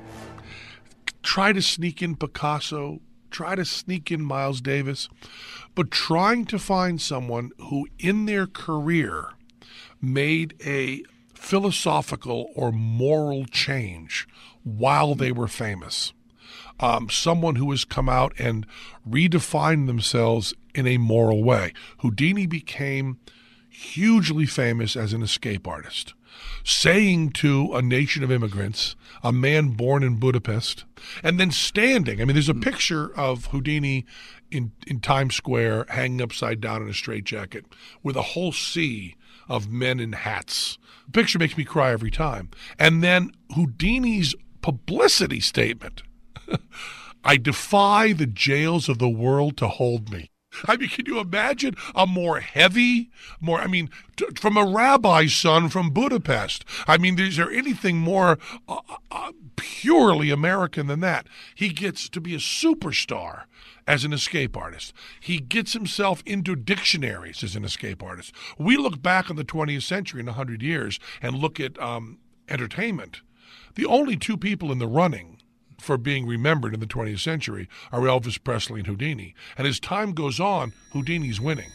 try 1.23 1.53
to 1.53 1.61
sneak 1.61 2.03
in 2.03 2.17
Picasso, 2.17 3.01
try 3.31 3.55
to 3.55 3.65
sneak 3.65 4.11
in 4.11 4.23
Miles 4.23 4.61
Davis, 4.61 5.09
but 5.75 5.91
trying 5.91 6.45
to 6.47 6.59
find 6.59 7.01
someone 7.01 7.51
who, 7.59 7.87
in 7.99 8.27
their 8.27 8.47
career, 8.47 9.31
made 10.01 10.55
a 10.65 11.03
philosophical 11.35 12.51
or 12.55 12.73
moral 12.73 13.45
change 13.47 14.27
while 14.63 15.15
they 15.15 15.33
were 15.33 15.49
famous. 15.49 16.13
Um, 16.79 17.09
someone 17.09 17.57
who 17.57 17.71
has 17.71 17.85
come 17.85 18.09
out 18.09 18.35
and 18.39 18.67
redefined 19.09 19.87
themselves 19.87 20.53
in 20.75 20.87
a 20.87 20.99
moral 20.99 21.43
way. 21.43 21.73
Houdini 21.99 22.47
became 22.47 23.19
hugely 23.77 24.47
famous 24.47 24.97
as 24.97 25.13
an 25.13 25.23
escape 25.23 25.67
artist, 25.67 26.15
saying 26.65 27.31
to 27.31 27.73
a 27.75 27.83
nation 27.83 28.23
of 28.25 28.31
immigrants, 28.31 28.97
a 29.23 29.33
man 29.33 29.69
born 29.69 30.03
in 30.03 30.17
Budapest, 30.17 30.85
and 31.23 31.39
then 31.39 31.51
standing. 31.51 32.21
I 32.21 32.25
mean, 32.25 32.35
there's 32.35 32.49
a 32.49 32.55
picture 32.55 33.15
of 33.17 33.47
Houdini 33.47 34.07
in, 34.51 34.73
in 34.87 35.01
Times 35.01 35.35
Square 35.35 35.87
hanging 35.89 36.23
upside 36.23 36.61
down 36.61 36.83
in 36.83 36.89
a 36.89 36.95
straitjacket 36.95 37.67
with 38.03 38.17
a 38.17 38.23
whole 38.23 38.53
sea 38.53 39.17
of 39.49 39.71
men 39.71 40.01
in 40.01 40.13
hats. 40.13 40.79
The 41.07 41.13
picture 41.13 41.39
makes 41.39 41.57
me 41.57 41.65
cry 41.65 41.93
every 41.93 42.11
time. 42.11 42.51
And 42.79 43.03
then 43.03 43.33
Houdini's 43.55 44.35
publicity 44.63 45.41
statement 45.41 46.03
I 47.25 47.37
defy 47.37 48.13
the 48.13 48.27
jails 48.27 48.89
of 48.89 48.99
the 48.99 49.09
world 49.09 49.57
to 49.59 49.69
hold 49.69 50.11
me. 50.11 50.31
I 50.65 50.77
mean, 50.77 50.89
can 50.89 51.07
you 51.07 51.19
imagine 51.19 51.75
a 51.95 52.07
more 52.07 52.41
heavy, 52.41 53.11
more, 53.41 53.61
I 53.61 53.67
mean, 53.67 53.91
t- 54.17 54.27
from 54.37 54.57
a 54.57 54.65
rabbi's 54.65 55.37
son 55.37 55.69
from 55.69 55.91
Budapest? 55.91 56.65
I 56.87 56.99
mean, 56.99 57.19
is 57.19 57.37
there 57.37 57.51
anything 57.51 57.99
more 57.99 58.39
uh, 58.69 58.81
uh, 59.11 59.33
purely 59.57 60.31
American 60.31 60.87
than 60.87 61.01
that? 61.01 61.27
He 61.55 61.69
gets 61.71 62.09
to 62.09 62.21
be 62.21 62.35
a 62.35 62.39
superstar 62.39 63.45
as 63.87 64.05
an 64.05 64.13
escape 64.13 64.57
artist. 64.57 64.93
He 65.21 65.39
gets 65.39 65.73
himself 65.73 66.23
into 66.27 66.57
dictionaries 66.57 67.45
as 67.45 67.55
an 67.55 67.65
escape 67.65 68.03
artist. 68.03 68.33
We 68.59 68.77
look 68.77 69.03
back 69.03 69.31
on 69.31 69.37
the 69.37 69.45
20th 69.45 69.83
century 69.83 70.21
in 70.21 70.27
100 70.27 70.63
years 70.63 70.99
and 71.23 71.37
look 71.37 71.61
at 71.61 71.81
um, 71.81 72.19
entertainment. 72.49 73.21
The 73.75 73.87
only 73.87 74.17
two 74.17 74.37
people 74.37 74.73
in 74.73 74.79
the 74.79 74.89
running 74.89 75.36
for 75.79 75.97
being 75.97 76.27
remembered 76.27 76.75
in 76.75 76.81
the 76.81 76.87
20th 76.87 77.21
century 77.21 77.69
are 77.93 78.01
Elvis 78.01 78.43
Presley 78.43 78.81
and 78.81 78.87
Houdini. 78.87 79.35
And 79.57 79.67
as 79.67 79.79
time 79.81 80.13
goes 80.13 80.41
on, 80.41 80.73
Houdini's 80.93 81.41
winning. 81.41 81.71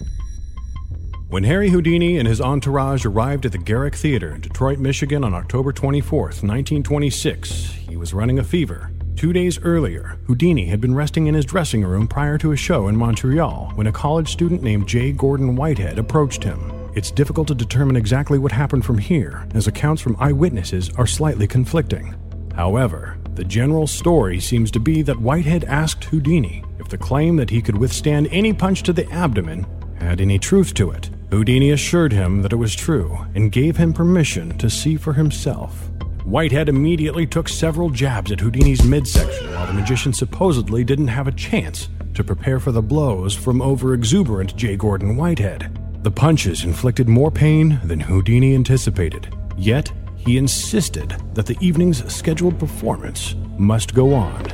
When 1.29 1.43
Harry 1.45 1.69
Houdini 1.69 2.17
and 2.17 2.27
his 2.27 2.41
entourage 2.41 3.05
arrived 3.05 3.45
at 3.45 3.53
the 3.53 3.57
Garrick 3.57 3.95
Theater 3.95 4.35
in 4.35 4.41
Detroit, 4.41 4.79
Michigan 4.79 5.23
on 5.23 5.33
October 5.33 5.71
24, 5.71 6.19
1926, 6.19 7.71
he 7.87 7.95
was 7.95 8.13
running 8.13 8.39
a 8.39 8.43
fever. 8.43 8.91
Two 9.15 9.31
days 9.31 9.57
earlier, 9.59 10.17
Houdini 10.25 10.65
had 10.65 10.81
been 10.81 10.95
resting 10.95 11.27
in 11.27 11.33
his 11.35 11.45
dressing 11.45 11.83
room 11.85 12.07
prior 12.07 12.37
to 12.39 12.51
a 12.51 12.57
show 12.57 12.87
in 12.89 12.97
Montreal 12.97 13.71
when 13.75 13.87
a 13.87 13.91
college 13.91 14.29
student 14.29 14.61
named 14.61 14.87
J. 14.89 15.11
Gordon 15.13 15.55
Whitehead 15.55 15.99
approached 15.99 16.43
him. 16.43 16.71
it's 16.95 17.11
difficult 17.11 17.47
to 17.47 17.55
determine 17.55 17.95
exactly 17.95 18.37
what 18.37 18.51
happened 18.51 18.83
from 18.83 18.97
here, 18.97 19.47
as 19.53 19.67
accounts 19.67 20.01
from 20.01 20.17
eyewitnesses 20.19 20.89
are 20.97 21.07
slightly 21.07 21.47
conflicting. 21.47 22.13
However, 22.55 23.17
the 23.35 23.43
general 23.43 23.87
story 23.87 24.39
seems 24.39 24.71
to 24.71 24.79
be 24.79 25.01
that 25.03 25.19
Whitehead 25.19 25.63
asked 25.63 26.03
Houdini 26.05 26.63
if 26.79 26.89
the 26.89 26.97
claim 26.97 27.37
that 27.37 27.49
he 27.49 27.61
could 27.61 27.77
withstand 27.77 28.27
any 28.31 28.53
punch 28.53 28.83
to 28.83 28.93
the 28.93 29.09
abdomen 29.11 29.65
had 29.99 30.19
any 30.19 30.37
truth 30.37 30.73
to 30.73 30.91
it. 30.91 31.09
Houdini 31.29 31.71
assured 31.71 32.11
him 32.11 32.41
that 32.41 32.51
it 32.51 32.57
was 32.57 32.75
true 32.75 33.17
and 33.33 33.51
gave 33.51 33.77
him 33.77 33.93
permission 33.93 34.57
to 34.57 34.69
see 34.69 34.97
for 34.97 35.13
himself. 35.13 35.89
Whitehead 36.25 36.69
immediately 36.69 37.25
took 37.25 37.47
several 37.47 37.89
jabs 37.89 38.31
at 38.31 38.39
Houdini's 38.39 38.83
midsection 38.83 39.53
while 39.53 39.67
the 39.67 39.73
magician 39.73 40.13
supposedly 40.13 40.83
didn't 40.83 41.07
have 41.07 41.27
a 41.27 41.31
chance 41.31 41.89
to 42.13 42.23
prepare 42.23 42.59
for 42.59 42.71
the 42.71 42.81
blows 42.81 43.33
from 43.33 43.61
over 43.61 43.93
exuberant 43.93 44.55
J. 44.55 44.75
Gordon 44.75 45.15
Whitehead. 45.15 45.77
The 46.03 46.11
punches 46.11 46.63
inflicted 46.63 47.07
more 47.07 47.31
pain 47.31 47.79
than 47.83 47.99
Houdini 47.99 48.55
anticipated, 48.55 49.33
yet 49.57 49.91
he 50.25 50.37
insisted 50.37 51.15
that 51.33 51.45
the 51.45 51.57
evening's 51.59 52.05
scheduled 52.13 52.59
performance 52.59 53.35
must 53.57 53.93
go 53.93 54.13
on. 54.13 54.45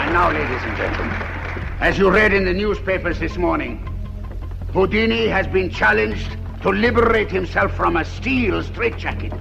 And 0.00 0.12
now, 0.12 0.30
ladies 0.30 0.62
and 0.62 0.76
gentlemen, 0.76 1.14
as 1.80 1.98
you 1.98 2.10
read 2.10 2.32
in 2.32 2.44
the 2.44 2.52
newspapers 2.52 3.18
this 3.18 3.36
morning, 3.36 3.88
Houdini 4.72 5.26
has 5.26 5.46
been 5.48 5.70
challenged 5.70 6.36
to 6.62 6.70
liberate 6.70 7.30
himself 7.30 7.74
from 7.74 7.96
a 7.96 8.04
steel 8.04 8.62
straitjacket. 8.62 9.32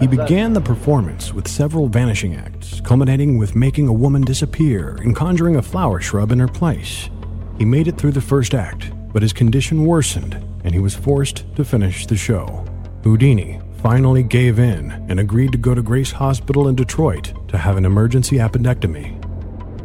He 0.00 0.06
began 0.06 0.52
the 0.52 0.60
performance 0.60 1.34
with 1.34 1.46
several 1.46 1.88
vanishing 1.88 2.34
acts, 2.34 2.80
culminating 2.80 3.36
with 3.36 3.54
making 3.54 3.88
a 3.88 3.92
woman 3.92 4.22
disappear 4.22 4.96
and 5.02 5.14
conjuring 5.14 5.56
a 5.56 5.62
flower 5.62 6.00
shrub 6.00 6.32
in 6.32 6.38
her 6.38 6.48
place. 6.48 7.10
He 7.58 7.64
made 7.64 7.88
it 7.88 7.98
through 7.98 8.12
the 8.12 8.20
first 8.20 8.54
act, 8.54 8.90
but 9.12 9.22
his 9.22 9.32
condition 9.32 9.84
worsened 9.84 10.42
and 10.68 10.74
he 10.74 10.80
was 10.82 10.94
forced 10.94 11.46
to 11.56 11.64
finish 11.64 12.04
the 12.04 12.14
show. 12.14 12.62
Houdini 13.02 13.58
finally 13.80 14.22
gave 14.22 14.58
in 14.58 14.90
and 15.08 15.18
agreed 15.18 15.50
to 15.50 15.56
go 15.56 15.74
to 15.74 15.80
Grace 15.80 16.10
Hospital 16.12 16.68
in 16.68 16.74
Detroit 16.74 17.32
to 17.48 17.56
have 17.56 17.78
an 17.78 17.86
emergency 17.86 18.36
appendectomy. 18.36 19.18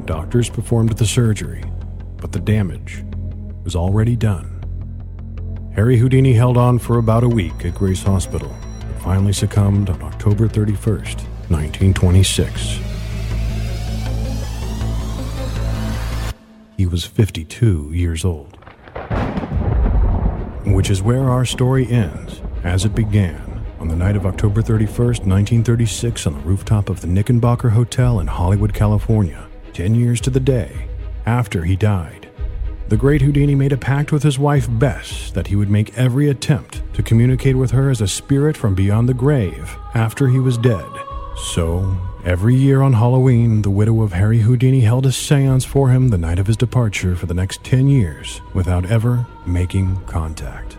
Doctors 0.06 0.50
performed 0.50 0.98
the 0.98 1.06
surgery, 1.06 1.64
but 2.18 2.34
the 2.34 2.40
damage 2.42 3.06
was 3.64 3.78
already 3.78 4.18
done. 4.18 4.62
Harry 5.74 5.98
Houdini 5.98 6.34
held 6.34 6.58
on 6.58 6.78
for 6.80 6.98
about 6.98 7.24
a 7.24 7.30
week 7.30 7.64
at 7.64 7.76
Grace 7.76 8.04
Hospital, 8.04 8.54
but 8.82 9.02
finally 9.02 9.32
succumbed 9.32 9.90
on 9.90 10.02
October 10.02 10.50
31st, 10.50 11.24
1926. 11.48 12.80
He 16.76 16.86
was 16.86 17.06
52 17.06 17.94
years 17.94 18.26
old. 18.26 18.53
Which 20.66 20.90
is 20.90 21.02
where 21.02 21.30
our 21.30 21.46
story 21.46 21.88
ends, 21.88 22.42
as 22.64 22.86
it 22.86 22.96
began 22.96 23.64
on 23.80 23.90
the 23.90 23.96
night 23.96 24.16
of 24.16 24.26
October 24.26 24.62
31st, 24.62 25.26
1936, 25.26 26.26
on 26.26 26.34
the 26.34 26.40
rooftop 26.40 26.90
of 26.90 27.02
the 27.02 27.08
Knickerbocker 27.08 27.70
Hotel 27.70 28.20
in 28.22 28.28
Hollywood, 28.28 28.74
California, 28.74 29.46
10 29.74 29.94
years 29.94 30.22
to 30.22 30.30
the 30.30 30.40
day 30.40 30.88
after 31.26 31.64
he 31.64 31.76
died. 31.76 32.30
The 32.88 32.96
great 32.96 33.22
Houdini 33.22 33.56
made 33.56 33.74
a 33.74 33.78
pact 33.78 34.14
with 34.14 34.24
his 34.24 34.40
wife 34.40 34.68
Bess 34.70 35.32
that 35.32 35.48
he 35.48 35.56
would 35.58 35.70
make 35.70 35.98
every 35.98 36.30
attempt 36.30 36.82
to 36.94 37.04
communicate 37.04 37.58
with 37.58 37.72
her 37.72 37.90
as 37.90 38.00
a 38.00 38.08
spirit 38.08 38.56
from 38.56 38.74
beyond 38.74 39.10
the 39.10 39.14
grave 39.14 39.76
after 39.94 40.30
he 40.30 40.40
was 40.40 40.58
dead. 40.58 40.90
So, 41.36 41.98
every 42.26 42.56
year 42.56 42.82
on 42.82 42.94
Halloween, 42.94 43.62
the 43.62 43.70
widow 43.70 44.02
of 44.02 44.14
Harry 44.14 44.40
Houdini 44.40 44.82
held 44.82 45.06
a 45.06 45.12
seance 45.12 45.66
for 45.66 45.90
him 45.90 46.10
the 46.10 46.18
night 46.18 46.40
of 46.40 46.48
his 46.48 46.58
departure 46.58 47.16
for 47.16 47.26
the 47.26 47.34
next 47.34 47.64
10 47.64 47.88
years 47.88 48.42
without 48.54 48.86
ever 48.86 49.26
making 49.46 49.98
contact. 50.06 50.78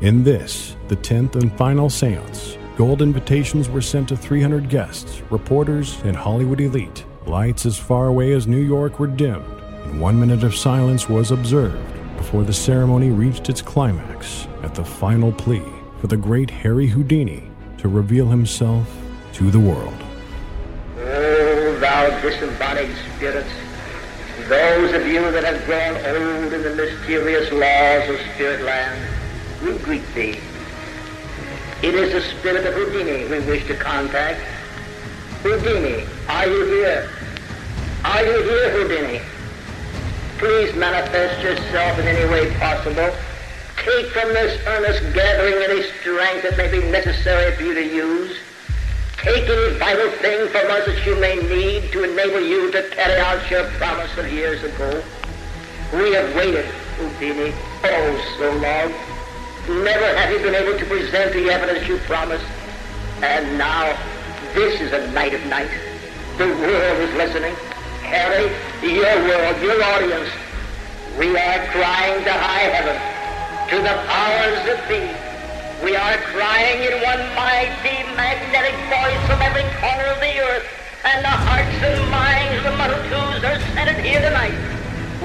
In 0.00 0.24
this, 0.24 0.76
the 0.88 0.96
10th 0.96 1.36
and 1.36 1.56
final 1.56 1.90
seance, 1.90 2.56
gold 2.76 3.02
invitations 3.02 3.68
were 3.68 3.82
sent 3.82 4.08
to 4.08 4.16
300 4.16 4.68
guests, 4.68 5.22
reporters, 5.30 6.00
and 6.02 6.16
Hollywood 6.16 6.60
elite. 6.60 7.04
Lights 7.26 7.66
as 7.66 7.78
far 7.78 8.06
away 8.06 8.32
as 8.32 8.46
New 8.46 8.62
York 8.62 8.98
were 8.98 9.06
dimmed, 9.06 9.44
and 9.84 10.00
one 10.00 10.18
minute 10.18 10.42
of 10.42 10.56
silence 10.56 11.08
was 11.08 11.30
observed 11.30 11.78
before 12.16 12.42
the 12.42 12.52
ceremony 12.52 13.10
reached 13.10 13.48
its 13.48 13.62
climax 13.62 14.48
at 14.62 14.74
the 14.74 14.84
final 14.84 15.32
plea 15.32 15.62
for 16.00 16.06
the 16.06 16.16
great 16.16 16.50
Harry 16.50 16.86
Houdini 16.86 17.50
to 17.78 17.88
reveal 17.88 18.26
himself 18.26 18.90
to 19.34 19.50
the 19.50 19.60
world. 19.60 20.09
Thou 21.80 22.20
disembodied 22.20 22.94
spirits, 23.16 23.48
those 24.48 24.92
of 24.92 25.06
you 25.06 25.30
that 25.30 25.44
have 25.44 25.64
grown 25.64 25.96
old 25.96 26.52
in 26.52 26.62
the 26.62 26.74
mysterious 26.74 27.50
laws 27.50 28.06
of 28.10 28.20
spirit 28.34 28.60
land, 28.66 29.00
we 29.64 29.78
greet 29.78 30.04
thee. 30.14 30.38
It 31.82 31.94
is 31.94 32.12
the 32.12 32.20
spirit 32.20 32.66
of 32.66 32.74
Houdini 32.74 33.26
we 33.30 33.40
wish 33.46 33.66
to 33.68 33.74
contact. 33.74 34.40
Houdini, 35.42 36.04
are 36.28 36.46
you 36.46 36.66
here? 36.66 37.08
Are 38.04 38.24
you 38.24 38.42
here, 38.42 38.70
Houdini? 38.72 39.22
Please 40.36 40.74
manifest 40.76 41.42
yourself 41.42 41.98
in 41.98 42.06
any 42.06 42.30
way 42.30 42.54
possible. 42.58 43.10
Take 43.78 44.08
from 44.08 44.28
this 44.34 44.60
earnest 44.66 45.14
gathering 45.14 45.62
any 45.62 45.82
strength 46.00 46.42
that 46.42 46.58
may 46.58 46.70
be 46.70 46.86
necessary 46.90 47.56
for 47.56 47.62
you 47.62 47.72
to 47.72 47.82
use. 47.86 48.36
Take 49.22 49.50
any 49.50 49.76
vital 49.76 50.10
thing 50.12 50.48
from 50.48 50.70
us 50.70 50.86
that 50.86 51.04
you 51.04 51.14
may 51.20 51.36
need 51.36 51.92
to 51.92 52.04
enable 52.04 52.40
you 52.40 52.72
to 52.72 52.88
carry 52.88 53.20
out 53.20 53.50
your 53.50 53.64
promise 53.72 54.16
of 54.16 54.32
years 54.32 54.64
ago. 54.64 55.02
We 55.92 56.14
have 56.14 56.34
waited, 56.34 56.64
Houdini, 56.96 57.52
oh 57.84 58.34
so 58.38 58.50
long. 58.64 59.84
Never 59.84 60.16
have 60.16 60.30
you 60.30 60.38
been 60.38 60.54
able 60.54 60.78
to 60.78 60.84
present 60.86 61.34
the 61.34 61.50
evidence 61.50 61.86
you 61.86 61.98
promised. 62.08 62.46
And 63.20 63.58
now, 63.58 63.94
this 64.54 64.80
is 64.80 64.90
a 64.94 65.12
night 65.12 65.34
of 65.34 65.44
night. 65.44 65.70
The 66.38 66.46
world 66.46 66.98
is 67.00 67.14
listening. 67.16 67.54
Harry, 68.00 68.48
your 68.80 69.16
world, 69.28 69.60
your 69.60 69.84
audience. 69.84 70.30
We 71.18 71.36
are 71.36 71.66
crying 71.66 72.24
to 72.24 72.32
high 72.32 72.72
heaven, 72.72 72.96
to 73.68 73.76
the 73.82 73.96
powers 74.08 74.64
that 74.64 74.88
be. 74.88 75.29
We 75.82 75.96
are 75.96 76.18
crying 76.36 76.82
in 76.82 77.00
one 77.00 77.34
mighty 77.34 78.04
magnetic 78.14 78.76
voice 78.92 79.26
from 79.26 79.40
every 79.40 79.64
corner 79.80 80.12
of 80.12 80.20
the 80.20 80.38
earth, 80.38 80.68
and 81.04 81.24
the 81.24 81.28
hearts 81.28 81.82
and 81.82 82.10
minds 82.10 82.58
of 82.58 82.64
the 82.64 82.76
multitudes 82.76 83.42
are 83.44 83.58
centered 83.72 84.04
here 84.04 84.20
tonight. 84.20 84.52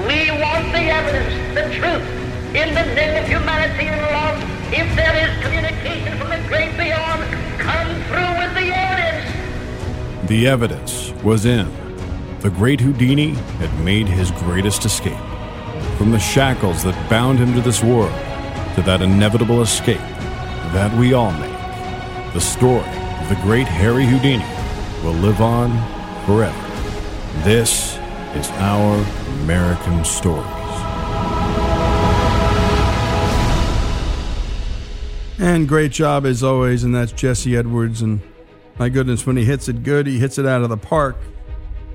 We 0.08 0.30
want 0.40 0.72
the 0.72 0.88
evidence, 0.88 1.54
the 1.54 1.68
truth, 1.76 2.08
in 2.56 2.72
the 2.72 2.84
name 2.94 3.22
of 3.22 3.28
humanity 3.28 3.88
and 3.88 4.00
love. 4.00 4.40
If 4.72 4.96
there 4.96 5.28
is 5.28 5.44
communication 5.44 6.16
from 6.16 6.30
the 6.30 6.42
great 6.48 6.74
beyond, 6.78 7.22
come 7.60 7.88
through 8.08 8.40
with 8.40 8.54
the 8.54 8.72
evidence. 8.74 10.28
The 10.30 10.48
evidence 10.48 11.12
was 11.22 11.44
in. 11.44 11.70
The 12.40 12.48
great 12.48 12.80
Houdini 12.80 13.34
had 13.60 13.78
made 13.84 14.08
his 14.08 14.30
greatest 14.30 14.86
escape. 14.86 15.20
From 15.98 16.12
the 16.12 16.18
shackles 16.18 16.82
that 16.84 17.10
bound 17.10 17.38
him 17.38 17.52
to 17.52 17.60
this 17.60 17.84
world, 17.84 18.14
to 18.74 18.82
that 18.82 19.02
inevitable 19.02 19.60
escape 19.60 20.00
that 20.76 20.94
we 20.98 21.14
all 21.14 21.32
make, 21.32 22.34
the 22.34 22.38
story 22.38 22.86
of 23.22 23.28
the 23.30 23.38
great 23.40 23.66
Harry 23.66 24.04
Houdini 24.04 24.44
will 25.02 25.18
live 25.22 25.40
on 25.40 25.70
forever. 26.26 26.54
This 27.44 27.96
is 28.34 28.50
our 28.58 29.02
American 29.40 30.04
Stories. 30.04 30.44
And 35.38 35.66
great 35.66 35.92
job 35.92 36.26
as 36.26 36.42
always, 36.42 36.84
and 36.84 36.94
that's 36.94 37.12
Jesse 37.12 37.56
Edwards. 37.56 38.02
And 38.02 38.20
my 38.78 38.90
goodness, 38.90 39.24
when 39.24 39.38
he 39.38 39.46
hits 39.46 39.70
it 39.70 39.82
good, 39.82 40.06
he 40.06 40.18
hits 40.18 40.36
it 40.36 40.44
out 40.44 40.60
of 40.60 40.68
the 40.68 40.76
park. 40.76 41.16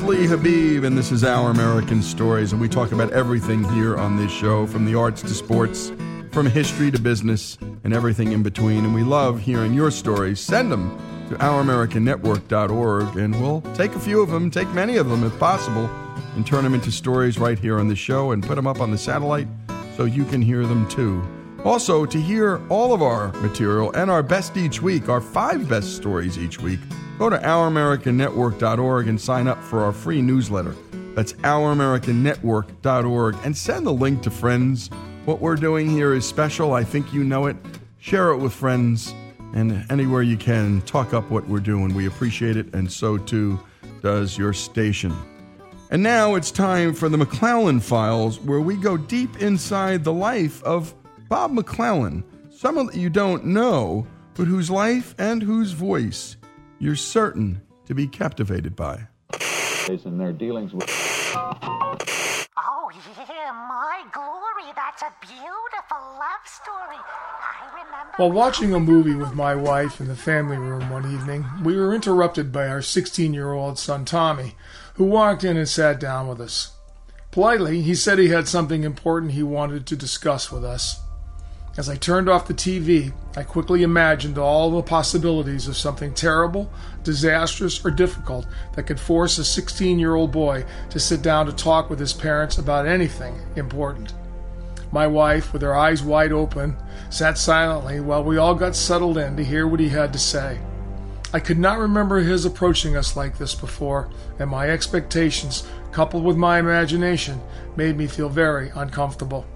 Habeeb, 0.00 0.84
and 0.84 0.96
this 0.96 1.12
is 1.12 1.22
Our 1.22 1.50
American 1.50 2.02
Stories, 2.02 2.52
and 2.52 2.60
we 2.60 2.66
talk 2.66 2.92
about 2.92 3.12
everything 3.12 3.62
here 3.74 3.94
on 3.98 4.16
this 4.16 4.32
show 4.32 4.66
from 4.66 4.86
the 4.86 4.94
arts 4.94 5.20
to 5.20 5.28
sports, 5.28 5.92
from 6.30 6.46
history 6.46 6.90
to 6.90 6.98
business, 6.98 7.58
and 7.84 7.92
everything 7.92 8.32
in 8.32 8.42
between. 8.42 8.86
And 8.86 8.94
we 8.94 9.02
love 9.02 9.38
hearing 9.40 9.74
your 9.74 9.90
stories. 9.90 10.40
Send 10.40 10.72
them 10.72 10.98
to 11.28 11.34
OurAmericanNetwork.org, 11.34 13.16
and 13.16 13.38
we'll 13.42 13.60
take 13.74 13.94
a 13.94 14.00
few 14.00 14.22
of 14.22 14.30
them, 14.30 14.50
take 14.50 14.68
many 14.70 14.96
of 14.96 15.10
them 15.10 15.24
if 15.24 15.38
possible, 15.38 15.90
and 16.36 16.46
turn 16.46 16.64
them 16.64 16.72
into 16.72 16.90
stories 16.90 17.38
right 17.38 17.58
here 17.58 17.78
on 17.78 17.88
the 17.88 17.96
show 17.96 18.30
and 18.30 18.42
put 18.42 18.54
them 18.54 18.66
up 18.66 18.80
on 18.80 18.90
the 18.90 18.98
satellite 18.98 19.48
so 19.98 20.06
you 20.06 20.24
can 20.24 20.40
hear 20.40 20.66
them 20.66 20.88
too. 20.88 21.22
Also, 21.66 22.06
to 22.06 22.18
hear 22.18 22.62
all 22.70 22.94
of 22.94 23.02
our 23.02 23.30
material 23.42 23.92
and 23.92 24.10
our 24.10 24.22
best 24.22 24.56
each 24.56 24.80
week, 24.80 25.10
our 25.10 25.20
five 25.20 25.68
best 25.68 25.96
stories 25.96 26.38
each 26.38 26.58
week, 26.60 26.80
Go 27.18 27.28
to 27.30 27.38
OurAmericanNetwork.org 27.38 29.08
and 29.08 29.20
sign 29.20 29.46
up 29.46 29.62
for 29.62 29.84
our 29.84 29.92
free 29.92 30.22
newsletter. 30.22 30.74
That's 31.14 31.34
OurAmericanNetwork.org 31.34 33.36
and 33.44 33.56
send 33.56 33.86
the 33.86 33.92
link 33.92 34.22
to 34.22 34.30
friends. 34.30 34.88
What 35.24 35.40
we're 35.40 35.54
doing 35.56 35.88
here 35.88 36.14
is 36.14 36.26
special. 36.26 36.72
I 36.72 36.82
think 36.84 37.12
you 37.12 37.22
know 37.22 37.46
it. 37.46 37.56
Share 37.98 38.30
it 38.30 38.38
with 38.38 38.52
friends 38.52 39.14
and 39.54 39.84
anywhere 39.90 40.22
you 40.22 40.36
can, 40.36 40.80
talk 40.82 41.14
up 41.14 41.30
what 41.30 41.46
we're 41.46 41.60
doing. 41.60 41.94
We 41.94 42.06
appreciate 42.06 42.56
it, 42.56 42.74
and 42.74 42.90
so 42.90 43.18
too 43.18 43.60
does 44.00 44.38
your 44.38 44.52
station. 44.52 45.14
And 45.90 46.02
now 46.02 46.34
it's 46.36 46.50
time 46.50 46.94
for 46.94 47.08
the 47.08 47.18
McClellan 47.18 47.80
Files, 47.80 48.40
where 48.40 48.60
we 48.60 48.76
go 48.76 48.96
deep 48.96 49.42
inside 49.42 50.04
the 50.04 50.12
life 50.12 50.62
of 50.64 50.94
Bob 51.28 51.52
McClellan, 51.52 52.24
someone 52.50 52.86
that 52.86 52.96
you 52.96 53.10
don't 53.10 53.44
know, 53.44 54.06
but 54.34 54.46
whose 54.46 54.70
life 54.70 55.14
and 55.18 55.42
whose 55.42 55.72
voice 55.72 56.36
you're 56.82 56.96
certain 56.96 57.62
to 57.86 57.94
be 57.94 58.08
captivated 58.08 58.74
by. 58.74 59.06
In 59.88 60.18
their 60.18 60.32
dealings 60.32 60.72
with. 60.72 60.90
Oh, 61.36 62.90
yeah, 62.90 63.52
my 63.68 64.02
glory. 64.12 64.72
That's 64.74 65.02
a 65.02 65.12
beautiful 65.20 65.98
love 66.18 66.44
story. 66.44 66.98
I 66.98 67.84
remember. 67.84 68.12
While 68.16 68.32
watching 68.32 68.74
a 68.74 68.80
movie 68.80 69.14
with 69.14 69.32
my 69.32 69.54
wife 69.54 70.00
in 70.00 70.08
the 70.08 70.16
family 70.16 70.56
room 70.56 70.90
one 70.90 71.12
evening, 71.12 71.44
we 71.62 71.76
were 71.76 71.94
interrupted 71.94 72.50
by 72.50 72.66
our 72.66 72.82
16 72.82 73.32
year 73.32 73.52
old 73.52 73.78
son 73.78 74.04
Tommy, 74.04 74.56
who 74.94 75.04
walked 75.04 75.44
in 75.44 75.56
and 75.56 75.68
sat 75.68 76.00
down 76.00 76.26
with 76.26 76.40
us. 76.40 76.76
Politely, 77.30 77.82
he 77.82 77.94
said 77.94 78.18
he 78.18 78.28
had 78.28 78.48
something 78.48 78.82
important 78.82 79.32
he 79.32 79.44
wanted 79.44 79.86
to 79.86 79.94
discuss 79.94 80.50
with 80.50 80.64
us. 80.64 81.00
As 81.74 81.88
I 81.88 81.96
turned 81.96 82.28
off 82.28 82.46
the 82.46 82.52
TV, 82.52 83.14
I 83.34 83.44
quickly 83.44 83.82
imagined 83.82 84.36
all 84.36 84.70
the 84.70 84.82
possibilities 84.82 85.66
of 85.66 85.76
something 85.76 86.12
terrible, 86.12 86.70
disastrous, 87.02 87.82
or 87.82 87.90
difficult 87.90 88.46
that 88.74 88.82
could 88.82 89.00
force 89.00 89.38
a 89.38 89.44
16 89.44 89.98
year 89.98 90.14
old 90.14 90.32
boy 90.32 90.66
to 90.90 91.00
sit 91.00 91.22
down 91.22 91.46
to 91.46 91.52
talk 91.52 91.88
with 91.88 91.98
his 91.98 92.12
parents 92.12 92.58
about 92.58 92.86
anything 92.86 93.40
important. 93.56 94.12
My 94.92 95.06
wife, 95.06 95.54
with 95.54 95.62
her 95.62 95.74
eyes 95.74 96.02
wide 96.02 96.30
open, 96.30 96.76
sat 97.08 97.38
silently 97.38 98.00
while 98.00 98.22
we 98.22 98.36
all 98.36 98.54
got 98.54 98.76
settled 98.76 99.16
in 99.16 99.34
to 99.38 99.44
hear 99.44 99.66
what 99.66 99.80
he 99.80 99.88
had 99.88 100.12
to 100.12 100.18
say. 100.18 100.60
I 101.32 101.40
could 101.40 101.58
not 101.58 101.78
remember 101.78 102.20
his 102.20 102.44
approaching 102.44 102.98
us 102.98 103.16
like 103.16 103.38
this 103.38 103.54
before, 103.54 104.10
and 104.38 104.50
my 104.50 104.68
expectations, 104.68 105.66
coupled 105.90 106.24
with 106.24 106.36
my 106.36 106.58
imagination, 106.58 107.40
made 107.76 107.96
me 107.96 108.06
feel 108.06 108.28
very 108.28 108.70
uncomfortable. 108.74 109.46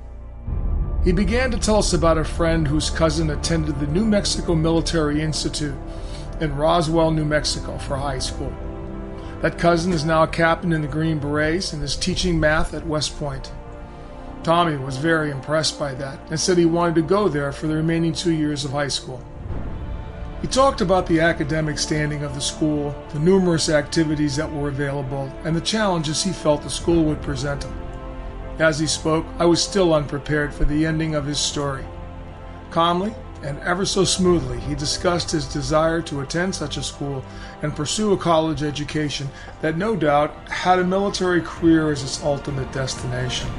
He 1.07 1.13
began 1.13 1.53
to 1.53 1.57
tell 1.57 1.77
us 1.77 1.93
about 1.93 2.19
a 2.19 2.25
friend 2.25 2.67
whose 2.67 2.91
cousin 2.91 3.31
attended 3.31 3.79
the 3.79 3.87
New 3.87 4.05
Mexico 4.05 4.57
Military 4.57 5.23
Institute 5.23 5.77
in 6.41 6.57
Roswell, 6.57 7.13
New 7.13 7.25
Mexico 7.25 7.79
for 7.79 7.97
high 7.97 8.19
school. 8.19 8.53
That 9.41 9.57
cousin 9.57 9.93
is 9.93 10.05
now 10.05 10.25
a 10.25 10.27
captain 10.27 10.73
in 10.73 10.83
the 10.83 10.89
Green 10.89 11.21
Berets 11.21 11.73
and 11.73 11.81
is 11.81 11.95
teaching 11.95 12.41
math 12.41 12.75
at 12.75 12.89
West 12.89 13.17
Point. 13.21 13.53
Tommy 14.43 14.77
was 14.77 14.97
very 14.97 15.31
impressed 15.31 15.79
by 15.79 15.95
that 15.95 16.19
and 16.29 16.41
said 16.41 16.59
he 16.59 16.67
wanted 16.67 16.97
to 16.97 17.03
go 17.03 17.29
there 17.29 17.53
for 17.53 17.69
the 17.69 17.77
remaining 17.77 18.13
two 18.13 18.33
years 18.33 18.65
of 18.65 18.73
high 18.73 18.89
school. 18.89 19.23
He 20.43 20.49
talked 20.49 20.81
about 20.81 21.07
the 21.07 21.21
academic 21.21 21.79
standing 21.79 22.25
of 22.25 22.35
the 22.35 22.41
school, 22.41 22.93
the 23.11 23.21
numerous 23.21 23.69
activities 23.69 24.35
that 24.35 24.53
were 24.53 24.71
available, 24.71 25.33
and 25.45 25.55
the 25.55 25.61
challenges 25.61 26.25
he 26.25 26.33
felt 26.33 26.63
the 26.63 26.69
school 26.69 27.05
would 27.05 27.23
present 27.23 27.63
him. 27.63 27.86
As 28.59 28.79
he 28.79 28.87
spoke, 28.87 29.27
I 29.39 29.45
was 29.45 29.63
still 29.63 29.93
unprepared 29.93 30.55
for 30.55 30.65
the 30.65 30.87
ending 30.87 31.15
of 31.15 31.27
his 31.27 31.39
story. 31.39 31.85
Calmly 32.71 33.15
and 33.43 33.59
ever 33.61 33.85
so 33.85 34.03
smoothly, 34.03 34.59
he 34.61 34.75
discussed 34.75 35.31
his 35.31 35.47
desire 35.47 36.01
to 36.03 36.21
attend 36.21 36.55
such 36.55 36.79
a 36.79 36.83
school 36.83 37.23
and 37.61 37.77
pursue 37.77 38.13
a 38.13 38.17
college 38.17 38.63
education 38.63 39.29
that 39.61 39.77
no 39.77 39.95
doubt 39.95 40.49
had 40.49 40.79
a 40.79 40.85
military 40.85 41.43
career 41.43 41.93
as 41.93 42.03
its 42.03 42.23
ultimate 42.23 42.73
destination. 42.73 43.51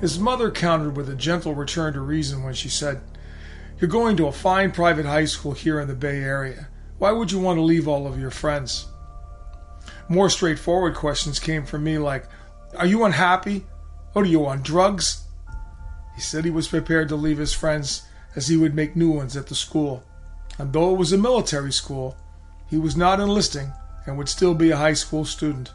His 0.00 0.18
mother 0.18 0.50
countered 0.50 0.96
with 0.96 1.10
a 1.10 1.14
gentle 1.14 1.54
return 1.54 1.92
to 1.92 2.00
reason 2.00 2.42
when 2.42 2.54
she 2.54 2.68
said, 2.68 3.02
You're 3.78 3.90
going 3.90 4.16
to 4.16 4.26
a 4.26 4.32
fine 4.32 4.72
private 4.72 5.06
high 5.06 5.24
school 5.26 5.52
here 5.52 5.80
in 5.80 5.88
the 5.88 5.94
Bay 5.94 6.22
Area. 6.22 6.68
Why 6.98 7.12
would 7.12 7.30
you 7.30 7.38
want 7.38 7.58
to 7.58 7.62
leave 7.62 7.86
all 7.86 8.06
of 8.06 8.18
your 8.18 8.30
friends? 8.30 8.86
More 10.08 10.30
straightforward 10.30 10.94
questions 10.94 11.38
came 11.38 11.64
from 11.64 11.84
me 11.84 11.98
like, 11.98 12.26
Are 12.76 12.86
you 12.86 13.04
unhappy? 13.04 13.66
What 14.12 14.24
are 14.24 14.28
you 14.28 14.46
on 14.46 14.62
drugs? 14.62 15.24
He 16.14 16.20
said 16.20 16.44
he 16.44 16.50
was 16.50 16.68
prepared 16.68 17.08
to 17.10 17.16
leave 17.16 17.38
his 17.38 17.52
friends 17.52 18.02
as 18.34 18.48
he 18.48 18.56
would 18.56 18.74
make 18.74 18.96
new 18.96 19.10
ones 19.10 19.36
at 19.36 19.46
the 19.46 19.54
school. 19.54 20.04
And 20.58 20.72
though 20.72 20.92
it 20.92 20.98
was 20.98 21.12
a 21.12 21.18
military 21.18 21.72
school, 21.72 22.16
he 22.68 22.78
was 22.78 22.96
not 22.96 23.20
enlisting 23.20 23.72
and 24.06 24.16
would 24.16 24.28
still 24.28 24.54
be 24.54 24.70
a 24.70 24.76
high 24.76 24.94
school 24.94 25.24
student. 25.24 25.72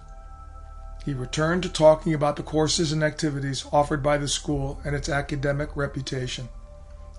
He 1.06 1.14
returned 1.14 1.64
to 1.64 1.70
talking 1.70 2.14
about 2.14 2.36
the 2.36 2.44
courses 2.44 2.92
and 2.92 3.04
activities 3.04 3.66
offered 3.72 4.04
by 4.04 4.18
the 4.18 4.28
school 4.28 4.80
and 4.86 4.96
its 4.96 5.10
academic 5.10 5.76
reputation. 5.76 6.50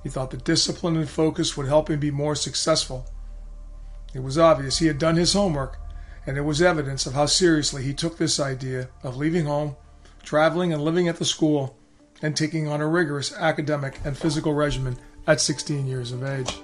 He 0.02 0.08
thought 0.08 0.30
that 0.30 0.44
discipline 0.44 0.96
and 0.96 1.08
focus 1.08 1.56
would 1.56 1.66
help 1.66 1.90
him 1.90 2.00
be 2.00 2.10
more 2.10 2.34
successful. 2.34 3.06
It 4.14 4.22
was 4.22 4.38
obvious 4.38 4.78
he 4.78 4.86
had 4.86 4.98
done 4.98 5.16
his 5.16 5.32
homework 5.32 5.78
and 6.26 6.36
it 6.36 6.42
was 6.42 6.62
evidence 6.62 7.06
of 7.06 7.14
how 7.14 7.26
seriously 7.26 7.82
he 7.82 7.94
took 7.94 8.16
this 8.16 8.38
idea 8.38 8.88
of 9.02 9.16
leaving 9.16 9.46
home, 9.46 9.76
traveling 10.22 10.72
and 10.72 10.82
living 10.82 11.08
at 11.08 11.16
the 11.16 11.24
school, 11.24 11.76
and 12.20 12.36
taking 12.36 12.68
on 12.68 12.80
a 12.80 12.86
rigorous 12.86 13.32
academic 13.34 13.98
and 14.04 14.16
physical 14.16 14.54
regimen 14.54 14.96
at 15.26 15.40
16 15.40 15.86
years 15.86 16.12
of 16.12 16.22
age. 16.22 16.58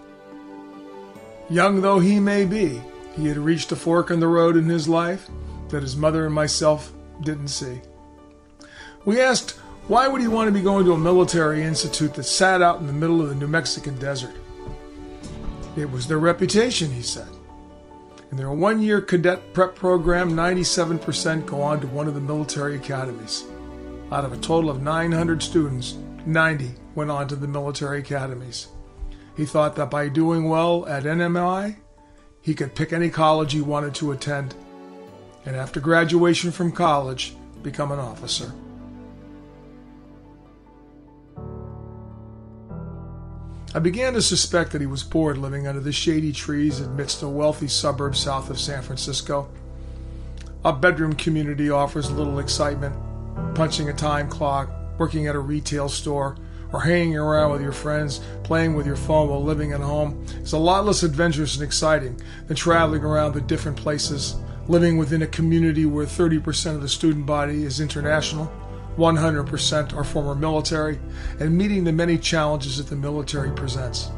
Young 1.51 1.81
though 1.81 1.99
he 1.99 2.21
may 2.21 2.45
be, 2.45 2.81
he 3.17 3.27
had 3.27 3.39
reached 3.39 3.73
a 3.73 3.77
fork 3.77 4.11
in 4.11 4.21
the 4.21 4.29
road 4.29 4.57
in 4.57 4.69
his 4.69 4.89
life 4.89 5.29
that 5.71 5.83
his 5.83 5.97
mother 5.97 6.27
and 6.27 6.35
myself 6.35 6.93
didn't 7.23 7.49
see. 7.49 7.81
We 9.05 9.21
asked, 9.21 9.59
why 9.89 10.07
would 10.07 10.21
he 10.21 10.29
want 10.29 10.49
to 10.49 10.53
be 10.53 10.61
going 10.61 10.85
to 10.85 10.93
a 10.93 10.99
military 10.99 11.63
institute 11.63 12.15
that 12.15 12.25
sat 12.25 12.63
out 12.63 12.79
in 12.79 12.87
the 12.87 12.93
middle 12.93 13.23
of 13.23 13.31
the 13.31 13.35
New 13.35 13.49
Mexican 13.49 13.99
desert? 13.99 14.35
It 15.77 15.91
was 15.91 16.07
their 16.07 16.19
reputation, 16.19 16.91
he 16.91 17.03
said. 17.03 17.29
In 18.31 18.37
their 18.37 18.51
one 18.51 18.83
year 18.83 19.01
cadet 19.01 19.55
prep 19.55 19.75
program, 19.75 20.33
97% 20.33 21.47
go 21.47 21.63
on 21.63 21.81
to 21.81 21.87
one 21.87 22.09
of 22.09 22.15
the 22.15 22.21
military 22.21 22.77
academies. 22.77 23.45
Out 24.13 24.25
of 24.25 24.33
a 24.33 24.37
total 24.37 24.69
of 24.69 24.83
900 24.83 25.43
students, 25.43 25.97
90 26.27 26.75
went 26.95 27.11
on 27.11 27.27
to 27.29 27.37
the 27.37 27.49
military 27.49 28.01
academies. 28.01 28.69
He 29.37 29.47
thought 29.47 29.77
that 29.77 29.91
by 29.91 30.09
doing 30.09 30.49
well 30.49 30.87
at 30.87 31.05
NMI, 31.05 31.77
he 32.43 32.55
could 32.55 32.75
pick 32.75 32.93
any 32.93 33.09
college 33.09 33.53
he 33.53 33.61
wanted 33.61 33.95
to 33.97 34.13
attend, 34.13 34.55
and 35.47 35.57
after 35.57 35.81
graduation 35.81 36.51
from 36.51 36.73
college, 36.73 37.35
become 37.63 37.93
an 37.93 37.99
officer. 37.99 38.53
I 43.79 43.81
began 43.81 44.15
to 44.15 44.23
suspect 44.23 44.73
that 44.73 44.81
he 44.81 44.89
was 44.89 45.05
bored 45.05 45.39
living 45.39 45.69
under 45.69 45.79
the 45.79 45.93
shady 45.93 46.33
trees 46.33 46.81
amidst 46.81 47.23
a 47.23 47.29
wealthy 47.29 47.69
suburb 47.69 48.17
south 48.17 48.51
of 48.51 48.59
San 48.59 48.83
Francisco. 48.83 49.49
A 50.65 50.73
bedroom 50.73 51.13
community 51.13 51.71
offers 51.71 52.11
little 52.11 52.41
excitement. 52.41 52.97
Punching 53.55 53.89
a 53.89 53.93
time 53.93 54.29
clock, 54.29 54.69
working 54.99 55.29
at 55.29 55.37
a 55.37 55.39
retail 55.39 55.89
store, 55.89 56.37
or 56.73 56.81
hanging 56.81 57.17
around 57.17 57.53
with 57.53 57.63
your 57.63 57.71
friends, 57.71 58.21
playing 58.43 58.75
with 58.75 58.85
your 58.85 58.97
phone 58.97 59.29
while 59.29 59.45
living 59.45 59.71
at 59.71 59.79
home 59.79 60.27
is 60.43 60.55
a 60.55 60.59
lot 60.59 60.85
less 60.85 61.05
adventurous 61.05 61.55
and 61.55 61.63
exciting 61.63 62.21
than 62.49 62.57
traveling 62.57 63.05
around 63.05 63.33
the 63.33 63.41
different 63.41 63.77
places, 63.77 64.35
living 64.67 64.97
within 64.97 65.23
a 65.23 65.27
community 65.29 65.87
where 65.87 66.05
30% 66.05 66.75
of 66.75 66.83
the 66.83 66.89
student 66.89 67.27
body 67.27 67.63
is 67.63 67.79
international 67.79 68.51
100% 68.99 69.97
are 69.97 70.05
former 70.05 70.35
military, 70.35 70.99
and 71.39 71.57
meeting 71.57 71.85
the 71.85 71.93
many 71.93 72.19
challenges 72.19 72.77
that 72.79 72.89
the 72.89 72.97
military 72.97 73.53
presents. 73.53 74.11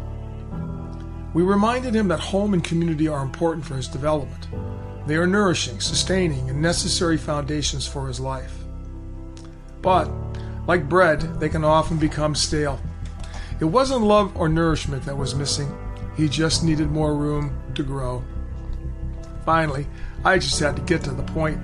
We 1.35 1.43
reminded 1.43 1.95
him 1.95 2.09
that 2.09 2.19
home 2.19 2.55
and 2.55 2.65
community 2.65 3.07
are 3.07 3.23
important 3.23 3.65
for 3.65 3.77
his 3.77 3.87
development. 3.87 4.49
They 5.07 5.17
are 5.17 5.27
nourishing, 5.27 5.81
sustaining, 5.81 6.49
and 6.49 6.63
necessary 6.63 7.19
foundations 7.19 7.87
for 7.87 8.09
his 8.09 8.19
life. 8.19 8.57
But, 9.83 10.11
like 10.67 10.89
bread, 10.89 11.21
they 11.39 11.49
can 11.49 11.65
often 11.65 11.99
become 11.99 12.35
stale. 12.35 12.81
It 13.61 13.67
wasn't 13.67 14.03
love 14.03 14.35
or 14.37 14.49
nourishment 14.49 15.05
that 15.05 15.17
was 15.17 15.35
missing, 15.35 15.71
he 16.17 16.29
just 16.29 16.65
needed 16.65 16.91
more 16.91 17.15
room 17.15 17.57
to 17.75 17.83
grow. 17.83 18.25
Finally, 19.45 19.87
I 20.25 20.39
just 20.39 20.59
had 20.59 20.77
to 20.77 20.83
get 20.83 21.03
to 21.05 21.13
the 21.13 21.23
point. 21.23 21.59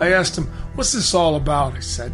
I 0.00 0.12
asked 0.12 0.38
him, 0.38 0.46
What's 0.74 0.92
this 0.92 1.14
all 1.14 1.36
about? 1.36 1.74
I 1.74 1.80
said. 1.80 2.12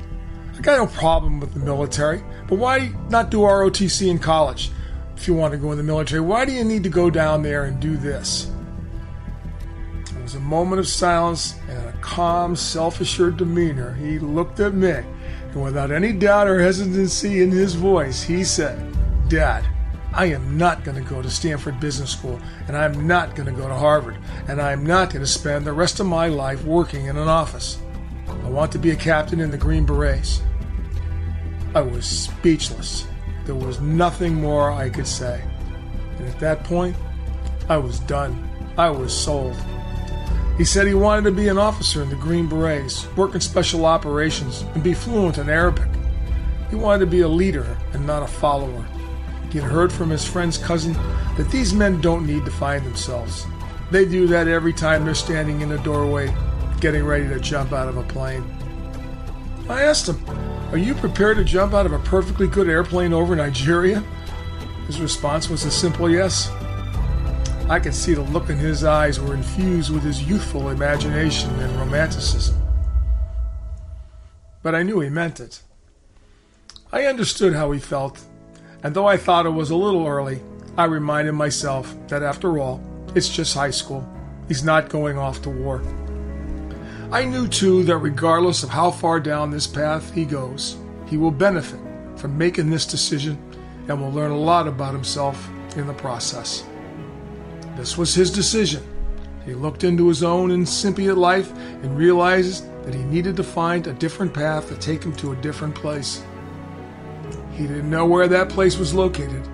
I 0.57 0.61
got 0.62 0.78
no 0.78 0.86
problem 0.86 1.38
with 1.38 1.52
the 1.52 1.61
military, 1.61 2.22
but 2.48 2.59
why 2.59 2.90
not 3.11 3.30
do 3.30 3.40
ROTC 3.40 4.09
in 4.09 4.18
college? 4.18 4.70
If 5.16 5.28
you 5.28 5.34
want 5.34 5.52
to 5.52 5.59
go 5.59 5.70
in 5.70 5.76
the 5.76 5.84
military, 5.84 6.20
why 6.20 6.44
do 6.46 6.52
you 6.52 6.64
need 6.64 6.82
to 6.84 6.88
go 6.88 7.11
down 7.11 7.42
there 7.42 7.64
and 7.64 7.78
do 7.78 7.96
this? 7.96 8.50
There 10.12 10.22
was 10.22 10.34
a 10.34 10.40
moment 10.40 10.80
of 10.80 10.88
silence 10.88 11.57
and 11.68 11.86
a 11.86 11.92
calm, 12.00 12.57
self 12.57 13.00
assured 13.00 13.36
demeanor. 13.36 13.94
He 13.94 14.18
looked 14.18 14.61
at 14.61 14.74
me, 14.74 14.90
and 14.90 15.62
without 15.62 15.90
any 15.90 16.12
doubt 16.12 16.48
or 16.48 16.61
hesitancy 16.61 17.42
in 17.42 17.50
his 17.50 17.74
voice, 17.74 18.22
he 18.22 18.42
said, 18.42 18.78
Dad, 19.28 19.66
I 20.12 20.26
am 20.26 20.57
not 20.57 20.84
going 20.84 20.96
to 21.02 21.11
go 21.11 21.20
to 21.20 21.28
Stanford 21.28 21.78
Business 21.80 22.11
School, 22.12 22.40
and 22.66 22.76
I'm 22.76 23.07
not 23.07 23.36
going 23.36 23.46
to 23.46 23.61
go 23.61 23.68
to 23.68 23.74
Harvard, 23.74 24.16
and 24.48 24.62
I'm 24.62 24.86
not 24.86 25.11
going 25.11 25.20
to 25.20 25.30
spend 25.30 25.66
the 25.66 25.74
rest 25.74 26.00
of 26.00 26.07
my 26.07 26.28
life 26.28 26.64
working 26.64 27.07
in 27.07 27.18
an 27.18 27.28
office. 27.28 27.78
I 28.45 28.49
want 28.49 28.72
to 28.72 28.78
be 28.78 28.91
a 28.91 28.97
captain 28.97 29.41
in 29.41 29.51
the 29.51 29.59
Green 29.59 29.84
Berets. 29.84 30.43
I 31.74 31.80
was 31.80 32.07
speechless. 32.07 33.07
There 33.45 33.55
was 33.55 33.80
nothing 33.80 34.34
more 34.34 34.70
I 34.70 34.89
could 34.89 35.07
say. 35.07 35.43
And 36.18 36.28
at 36.28 36.41
that 36.41 36.64
point, 36.64 36.97
I 37.68 37.76
was 37.76 38.01
done. 38.01 38.49
I 38.78 38.91
was 38.91 39.16
sold. 39.16 39.57
He 40.57 40.64
said 40.64 40.87
he 40.87 40.95
wanted 40.95 41.24
to 41.24 41.32
be 41.32 41.49
an 41.49 41.59
officer 41.59 42.03
in 42.03 42.09
the 42.09 42.16
Green 42.16 42.49
Berets, 42.49 43.07
work 43.14 43.34
in 43.34 43.41
special 43.41 43.84
operations, 43.84 44.62
and 44.74 44.82
be 44.82 44.95
fluent 44.95 45.39
in 45.39 45.51
Arabic. 45.51 45.89
He 46.70 46.76
wanted 46.76 47.05
to 47.05 47.11
be 47.11 47.20
a 47.20 47.28
leader 47.28 47.76
and 47.93 48.07
not 48.07 48.22
a 48.22 48.26
follower. 48.26 48.87
He 49.51 49.59
had 49.59 49.70
heard 49.70 49.93
from 49.93 50.11
his 50.11 50.26
friend's 50.26 50.59
cousin 50.59 50.95
that 51.37 51.51
these 51.51 51.74
men 51.74 52.01
don't 52.01 52.26
need 52.26 52.45
to 52.45 52.51
find 52.51 52.84
themselves. 52.84 53.47
They 53.91 54.05
do 54.05 54.26
that 54.28 54.49
every 54.49 54.72
time 54.72 55.05
they're 55.05 55.14
standing 55.14 55.61
in 55.61 55.72
a 55.72 55.82
doorway, 55.84 56.34
getting 56.81 57.05
ready 57.05 57.29
to 57.29 57.41
jump 57.41 57.72
out 57.72 57.89
of 57.89 57.97
a 57.97 58.03
plane. 58.05 58.45
I 59.68 59.83
asked 59.83 60.09
him, 60.09 60.24
Are 60.70 60.79
you 60.79 60.95
prepared 60.95 61.37
to 61.39 61.45
jump 61.45 61.74
out 61.74 61.87
of 61.87 61.93
a 61.93 61.99
perfectly 62.01 62.47
good 62.47 62.68
airplane 62.68 63.12
over 63.12 63.35
Nigeria? 63.35 64.03
His 64.87 65.01
response 65.01 65.49
was 65.49 65.64
a 65.64 65.70
simple 65.70 66.09
yes. 66.09 66.51
I 67.68 67.81
could 67.81 67.95
see 67.95 68.14
the 68.14 68.20
look 68.22 68.49
in 68.49 68.59
his 68.59 68.85
eyes 68.85 69.18
were 69.18 69.35
infused 69.35 69.93
with 69.93 70.05
his 70.05 70.22
youthful 70.22 70.68
imagination 70.68 71.51
and 71.59 71.77
romanticism. 71.77 72.57
But 74.62 74.77
I 74.77 74.85
knew 74.85 75.01
he 75.01 75.09
meant 75.09 75.41
it. 75.41 75.62
I 76.93 77.07
understood 77.07 77.55
how 77.55 77.72
he 77.72 77.81
felt, 77.81 78.20
and 78.85 78.95
though 78.95 79.07
I 79.07 79.16
thought 79.16 79.47
it 79.47 79.51
was 79.51 79.70
a 79.70 79.77
little 79.77 80.07
early, 80.07 80.41
I 80.79 80.85
reminded 80.85 81.33
myself 81.33 81.93
that 82.09 82.22
after 82.22 82.59
all, 82.59 82.81
it's 83.16 83.29
just 83.29 83.55
high 83.55 83.70
school. 83.70 84.09
He's 84.47 84.62
not 84.62 84.89
going 84.89 85.18
off 85.18 85.43
to 85.43 85.51
war. 85.51 85.83
I 87.12 87.24
knew 87.24 87.46
too 87.46 87.84
that 87.84 87.98
regardless 87.98 88.64
of 88.64 88.70
how 88.70 88.90
far 88.90 89.20
down 89.20 89.50
this 89.50 89.66
path 89.66 90.12
he 90.12 90.24
goes, 90.24 90.76
he 91.07 91.16
will 91.16 91.30
benefit 91.30 91.78
from 92.16 92.36
making 92.36 92.68
this 92.68 92.84
decision 92.84 93.38
and 93.86 94.00
will 94.00 94.11
learn 94.11 94.32
a 94.32 94.36
lot 94.36 94.66
about 94.66 94.92
himself 94.92 95.48
in 95.76 95.86
the 95.86 95.94
process. 95.94 96.64
This 97.76 97.96
was 97.96 98.12
his 98.12 98.32
decision. 98.32 98.82
He 99.44 99.54
looked 99.54 99.84
into 99.84 100.09
his 100.09 100.24
own 100.24 100.50
incipient 100.50 101.16
life 101.16 101.52
and 101.57 101.96
realized 101.96 102.68
that 102.84 102.94
he 102.94 103.04
needed 103.04 103.36
to 103.36 103.44
find 103.44 103.86
a 103.86 103.92
different 103.92 104.34
path 104.34 104.68
to 104.68 104.76
take 104.76 105.04
him 105.04 105.14
to 105.16 105.30
a 105.30 105.36
different 105.36 105.76
place. 105.76 106.24
He 107.52 107.68
didn't 107.68 107.88
know 107.88 108.04
where 108.04 108.26
that 108.26 108.48
place 108.48 108.78
was 108.78 108.94
located, 108.94 109.46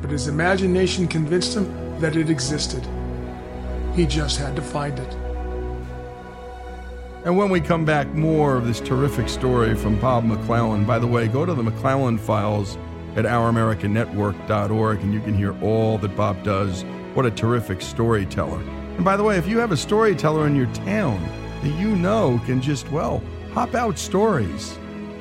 but 0.00 0.10
his 0.10 0.28
imagination 0.28 1.06
convinced 1.06 1.54
him 1.54 2.00
that 2.00 2.16
it 2.16 2.30
existed. 2.30 2.86
He 3.94 4.06
just 4.06 4.38
had 4.38 4.56
to 4.56 4.62
find 4.62 4.98
it. 4.98 5.23
And 7.24 7.38
when 7.38 7.48
we 7.48 7.58
come 7.58 7.86
back, 7.86 8.12
more 8.12 8.54
of 8.54 8.66
this 8.66 8.80
terrific 8.80 9.30
story 9.30 9.74
from 9.74 9.98
Bob 9.98 10.24
McClellan. 10.24 10.84
By 10.84 10.98
the 10.98 11.06
way, 11.06 11.26
go 11.26 11.46
to 11.46 11.54
the 11.54 11.62
McClellan 11.62 12.18
files 12.18 12.76
at 13.16 13.24
ouramericannetwork.org 13.24 15.00
and 15.00 15.14
you 15.14 15.20
can 15.20 15.34
hear 15.34 15.58
all 15.62 15.96
that 15.98 16.14
Bob 16.16 16.42
does. 16.42 16.82
What 17.14 17.24
a 17.24 17.30
terrific 17.30 17.80
storyteller. 17.80 18.60
And 18.60 19.06
by 19.06 19.16
the 19.16 19.22
way, 19.22 19.38
if 19.38 19.46
you 19.46 19.56
have 19.56 19.72
a 19.72 19.76
storyteller 19.76 20.46
in 20.46 20.54
your 20.54 20.70
town 20.74 21.18
that 21.62 21.70
you 21.78 21.96
know 21.96 22.42
can 22.44 22.60
just, 22.60 22.90
well, 22.90 23.22
hop 23.54 23.74
out 23.74 23.98
stories, 23.98 24.78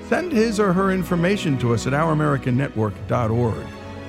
send 0.10 0.34
his 0.34 0.60
or 0.60 0.74
her 0.74 0.92
information 0.92 1.58
to 1.60 1.74
us 1.74 1.88
at 1.88 1.94
ouramericannetwork.org 1.94 3.66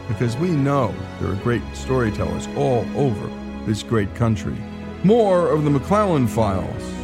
because 0.09 0.37
we 0.39 0.51
know 0.51 0.93
there 1.21 1.31
are 1.31 1.37
great 1.37 1.63
storytellers 1.75 2.49
all 2.57 2.85
over 2.97 3.31
this 3.67 3.85
great 3.85 4.13
country. 4.17 4.57
More 5.05 5.49
of 5.49 5.63
the 5.63 5.71
McClellan 5.71 6.27
files 6.27 7.04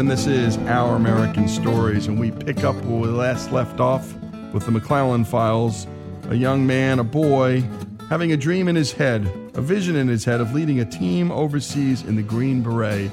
And 0.00 0.10
this 0.10 0.26
is 0.26 0.56
Our 0.56 0.96
American 0.96 1.46
Stories. 1.46 2.06
And 2.06 2.18
we 2.18 2.30
pick 2.30 2.64
up 2.64 2.74
where 2.86 3.00
we 3.00 3.08
last 3.08 3.52
left 3.52 3.80
off 3.80 4.14
with 4.50 4.64
the 4.64 4.70
McClellan 4.70 5.26
files. 5.26 5.86
A 6.30 6.34
young 6.34 6.66
man, 6.66 7.00
a 7.00 7.04
boy, 7.04 7.62
having 8.08 8.32
a 8.32 8.36
dream 8.36 8.66
in 8.66 8.76
his 8.76 8.92
head, 8.92 9.30
a 9.52 9.60
vision 9.60 9.96
in 9.96 10.08
his 10.08 10.24
head 10.24 10.40
of 10.40 10.54
leading 10.54 10.80
a 10.80 10.86
team 10.86 11.30
overseas 11.30 12.02
in 12.02 12.16
the 12.16 12.22
Green 12.22 12.62
Beret 12.62 13.10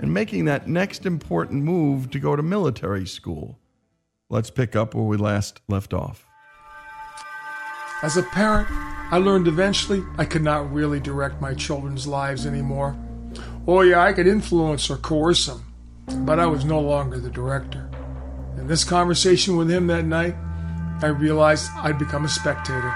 and 0.00 0.12
making 0.12 0.44
that 0.44 0.68
next 0.68 1.06
important 1.06 1.64
move 1.64 2.10
to 2.10 2.18
go 2.18 2.36
to 2.36 2.42
military 2.42 3.06
school. 3.06 3.58
Let's 4.28 4.50
pick 4.50 4.76
up 4.76 4.94
where 4.94 5.04
we 5.04 5.16
last 5.16 5.62
left 5.68 5.94
off. 5.94 6.26
As 8.02 8.18
a 8.18 8.22
parent, 8.22 8.68
I 8.70 9.16
learned 9.16 9.48
eventually 9.48 10.02
I 10.18 10.26
could 10.26 10.42
not 10.42 10.70
really 10.70 11.00
direct 11.00 11.40
my 11.40 11.54
children's 11.54 12.06
lives 12.06 12.44
anymore. 12.44 12.94
Oh, 13.66 13.80
yeah, 13.80 14.02
I 14.02 14.12
could 14.12 14.26
influence 14.26 14.90
or 14.90 14.98
coerce 14.98 15.46
them, 15.46 15.64
but 16.08 16.38
I 16.40 16.46
was 16.46 16.64
no 16.64 16.80
longer 16.80 17.18
the 17.18 17.30
director. 17.30 17.90
In 18.56 18.66
this 18.66 18.84
conversation 18.84 19.56
with 19.56 19.70
him 19.70 19.86
that 19.88 20.04
night, 20.04 20.34
I 21.02 21.06
realized 21.06 21.70
I'd 21.76 21.98
become 21.98 22.24
a 22.24 22.28
spectator. 22.28 22.94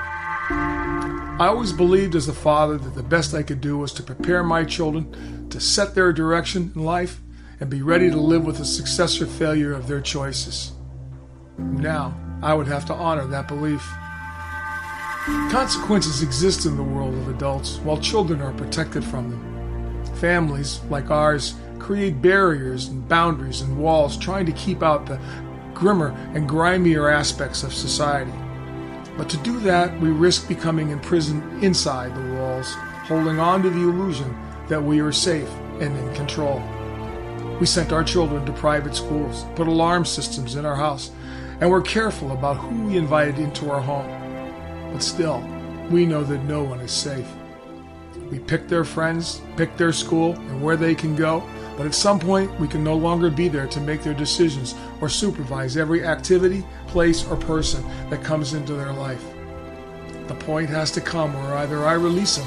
I 0.51 1.47
always 1.49 1.73
believed 1.73 2.15
as 2.15 2.29
a 2.29 2.33
father 2.33 2.77
that 2.79 2.95
the 2.95 3.03
best 3.03 3.35
I 3.35 3.43
could 3.43 3.61
do 3.61 3.79
was 3.79 3.93
to 3.95 4.03
prepare 4.03 4.43
my 4.43 4.65
children 4.65 5.49
to 5.51 5.61
set 5.61 5.95
their 5.95 6.13
direction 6.13 6.73
in 6.75 6.85
life 6.85 7.21
and 7.61 7.69
be 7.69 7.83
ready 7.83 8.11
to 8.11 8.17
live 8.17 8.45
with 8.45 8.59
the 8.59 8.65
success 8.65 9.21
or 9.21 9.27
failure 9.27 9.73
of 9.73 9.87
their 9.87 10.01
choices. 10.01 10.73
Now, 11.59 12.15
I 12.43 12.55
would 12.55 12.67
have 12.69 12.87
to 12.87 12.95
honor 12.95 13.27
that 13.27 13.49
belief. 13.49 13.87
Consequences 15.51 16.23
exist 16.23 16.65
in 16.65 16.77
the 16.77 16.83
world 16.83 17.15
of 17.15 17.29
adults 17.29 17.79
while 17.79 17.99
children 17.99 18.41
are 18.41 18.53
protected 18.53 19.05
from 19.05 19.31
them. 19.31 20.05
Families 20.17 20.81
like 20.89 21.11
ours 21.11 21.55
create 21.81 22.23
barriers 22.23 22.89
and 22.89 23.09
boundaries 23.09 23.63
and 23.63 23.79
walls 23.79 24.17
trying 24.17 24.47
to 24.47 24.53
keep 24.53 24.83
out 24.83 25.07
the 25.07 25.21
grimmer 25.75 26.11
and 26.35 26.49
grimier 26.49 27.09
aspects 27.09 27.63
of 27.63 27.73
society. 27.73 28.33
But 29.17 29.29
to 29.31 29.37
do 29.39 29.59
that, 29.61 29.99
we 30.01 30.11
risk 30.11 30.47
becoming 30.49 30.91
imprisoned 30.91 31.65
inside 31.65 32.15
the 32.15 32.37
walls, 32.37 32.73
holding 33.07 33.39
on 33.39 33.63
to 33.63 33.71
the 33.71 33.81
illusion 33.81 34.37
that 34.69 34.83
we 34.83 35.01
are 35.01 35.13
safe 35.13 35.51
and 35.81 35.97
in 35.97 36.15
control. 36.15 36.63
We 37.59 37.67
sent 37.67 37.93
our 37.93 38.05
children 38.05 38.47
to 38.47 38.53
private 38.53 38.95
schools, 38.95 39.45
put 39.57 39.67
alarm 39.69 40.05
systems 40.05 40.55
in 40.55 40.65
our 40.65 40.77
house, 40.77 41.11
and 41.61 41.69
were 41.69 41.83
careful 41.83 42.33
about 42.33 42.57
who 42.57 42.87
we 42.87 42.97
invited 42.97 43.39
into 43.39 43.71
our 43.71 43.81
home. 43.81 44.09
But 44.93 45.03
still, 45.03 45.45
we 45.91 46.07
know 46.07 46.25
that 46.25 46.45
no 46.45 46.63
one 46.63 46.81
is 46.81 46.93
safe. 46.93 47.29
We 48.31 48.39
pick 48.39 48.69
their 48.69 48.85
friends, 48.85 49.43
pick 49.57 49.77
their 49.77 49.93
school, 49.93 50.35
and 50.35 50.63
where 50.63 50.77
they 50.77 50.95
can 50.95 51.17
go, 51.17 51.43
but 51.81 51.87
at 51.87 51.95
some 51.95 52.21
point 52.21 52.61
we 52.61 52.69
can 52.69 52.85
no 52.85 52.95
longer 52.95 53.31
be 53.31 53.49
there 53.49 53.67
to 53.67 53.81
make 53.81 54.03
their 54.03 54.13
decisions 54.13 54.75
or 55.01 55.09
supervise 55.09 55.79
every 55.79 56.05
activity, 56.05 56.63
place, 56.89 57.27
or 57.27 57.37
person 57.37 57.83
that 58.11 58.23
comes 58.23 58.53
into 58.53 58.75
their 58.75 58.93
life. 58.93 59.25
The 60.27 60.35
point 60.35 60.69
has 60.69 60.91
to 60.91 61.01
come 61.01 61.33
where 61.33 61.57
either 61.57 61.87
I 61.87 61.95
release 61.95 62.37
him 62.37 62.47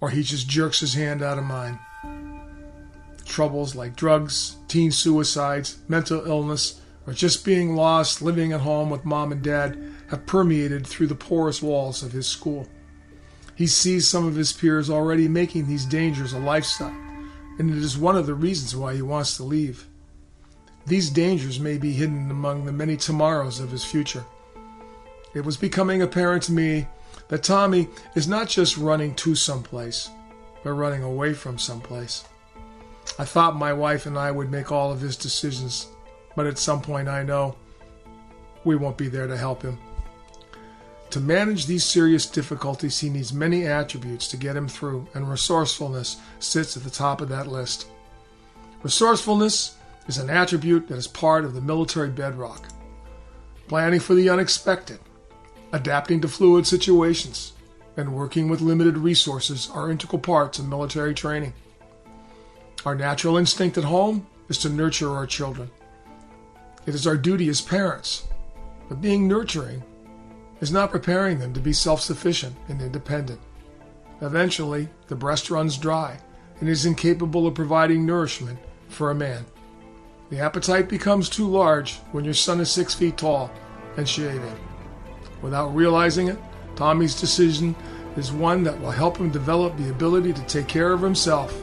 or 0.00 0.10
he 0.10 0.24
just 0.24 0.48
jerks 0.48 0.80
his 0.80 0.94
hand 0.94 1.22
out 1.22 1.38
of 1.38 1.44
mine. 1.44 1.78
Troubles 3.26 3.76
like 3.76 3.94
drugs, 3.94 4.56
teen 4.66 4.90
suicides, 4.90 5.78
mental 5.86 6.26
illness, 6.26 6.80
or 7.06 7.12
just 7.12 7.44
being 7.44 7.76
lost 7.76 8.20
living 8.20 8.52
at 8.52 8.62
home 8.62 8.90
with 8.90 9.04
mom 9.04 9.30
and 9.30 9.40
dad 9.40 9.78
have 10.08 10.26
permeated 10.26 10.84
through 10.84 11.06
the 11.06 11.14
porous 11.14 11.62
walls 11.62 12.02
of 12.02 12.10
his 12.10 12.26
school. 12.26 12.66
He 13.54 13.68
sees 13.68 14.08
some 14.08 14.26
of 14.26 14.34
his 14.34 14.52
peers 14.52 14.90
already 14.90 15.28
making 15.28 15.68
these 15.68 15.84
dangers 15.84 16.32
a 16.32 16.40
lifestyle, 16.40 17.03
and 17.58 17.70
it 17.70 17.76
is 17.76 17.96
one 17.96 18.16
of 18.16 18.26
the 18.26 18.34
reasons 18.34 18.76
why 18.76 18.94
he 18.94 19.02
wants 19.02 19.36
to 19.36 19.42
leave. 19.44 19.86
These 20.86 21.10
dangers 21.10 21.58
may 21.58 21.78
be 21.78 21.92
hidden 21.92 22.30
among 22.30 22.64
the 22.64 22.72
many 22.72 22.96
tomorrows 22.96 23.60
of 23.60 23.70
his 23.70 23.84
future. 23.84 24.24
It 25.34 25.44
was 25.44 25.56
becoming 25.56 26.02
apparent 26.02 26.42
to 26.44 26.52
me 26.52 26.86
that 27.28 27.42
Tommy 27.42 27.88
is 28.14 28.28
not 28.28 28.48
just 28.48 28.76
running 28.76 29.14
to 29.16 29.34
someplace, 29.34 30.10
but 30.62 30.72
running 30.72 31.02
away 31.02 31.32
from 31.34 31.58
someplace. 31.58 32.24
I 33.18 33.24
thought 33.24 33.56
my 33.56 33.72
wife 33.72 34.06
and 34.06 34.18
I 34.18 34.30
would 34.30 34.50
make 34.50 34.70
all 34.70 34.92
of 34.92 35.00
his 35.00 35.16
decisions, 35.16 35.88
but 36.36 36.46
at 36.46 36.58
some 36.58 36.82
point 36.82 37.08
I 37.08 37.22
know 37.22 37.56
we 38.64 38.76
won't 38.76 38.98
be 38.98 39.08
there 39.08 39.26
to 39.26 39.36
help 39.36 39.62
him. 39.62 39.78
To 41.14 41.20
manage 41.20 41.66
these 41.66 41.84
serious 41.84 42.26
difficulties, 42.26 42.98
he 42.98 43.08
needs 43.08 43.32
many 43.32 43.68
attributes 43.68 44.26
to 44.26 44.36
get 44.36 44.56
him 44.56 44.66
through, 44.66 45.06
and 45.14 45.30
resourcefulness 45.30 46.16
sits 46.40 46.76
at 46.76 46.82
the 46.82 46.90
top 46.90 47.20
of 47.20 47.28
that 47.28 47.46
list. 47.46 47.86
Resourcefulness 48.82 49.76
is 50.08 50.18
an 50.18 50.28
attribute 50.28 50.88
that 50.88 50.98
is 50.98 51.06
part 51.06 51.44
of 51.44 51.54
the 51.54 51.60
military 51.60 52.08
bedrock. 52.08 52.66
Planning 53.68 54.00
for 54.00 54.16
the 54.16 54.28
unexpected, 54.28 54.98
adapting 55.72 56.20
to 56.20 56.26
fluid 56.26 56.66
situations, 56.66 57.52
and 57.96 58.12
working 58.12 58.48
with 58.48 58.60
limited 58.60 58.98
resources 58.98 59.70
are 59.72 59.92
integral 59.92 60.18
parts 60.18 60.58
of 60.58 60.66
military 60.66 61.14
training. 61.14 61.52
Our 62.84 62.96
natural 62.96 63.36
instinct 63.36 63.78
at 63.78 63.84
home 63.84 64.26
is 64.48 64.58
to 64.58 64.68
nurture 64.68 65.12
our 65.12 65.28
children. 65.28 65.70
It 66.86 66.94
is 66.96 67.06
our 67.06 67.16
duty 67.16 67.48
as 67.50 67.60
parents, 67.60 68.24
but 68.88 69.00
being 69.00 69.28
nurturing 69.28 69.84
is 70.64 70.72
not 70.72 70.90
preparing 70.90 71.38
them 71.38 71.52
to 71.52 71.60
be 71.60 71.74
self 71.74 72.00
sufficient 72.00 72.56
and 72.68 72.80
independent. 72.80 73.38
Eventually, 74.22 74.88
the 75.08 75.14
breast 75.14 75.50
runs 75.50 75.76
dry 75.76 76.18
and 76.58 76.70
is 76.70 76.86
incapable 76.86 77.46
of 77.46 77.54
providing 77.54 78.06
nourishment 78.06 78.58
for 78.88 79.10
a 79.10 79.14
man. 79.14 79.44
The 80.30 80.40
appetite 80.40 80.88
becomes 80.88 81.28
too 81.28 81.46
large 81.46 81.96
when 82.12 82.24
your 82.24 82.32
son 82.32 82.60
is 82.60 82.70
six 82.70 82.94
feet 82.94 83.18
tall 83.18 83.50
and 83.98 84.08
shaving. 84.08 84.58
Without 85.42 85.74
realizing 85.74 86.28
it, 86.28 86.38
Tommy's 86.76 87.20
decision 87.20 87.76
is 88.16 88.32
one 88.32 88.64
that 88.64 88.80
will 88.80 88.90
help 88.90 89.18
him 89.18 89.30
develop 89.30 89.76
the 89.76 89.90
ability 89.90 90.32
to 90.32 90.42
take 90.46 90.66
care 90.66 90.94
of 90.94 91.02
himself. 91.02 91.54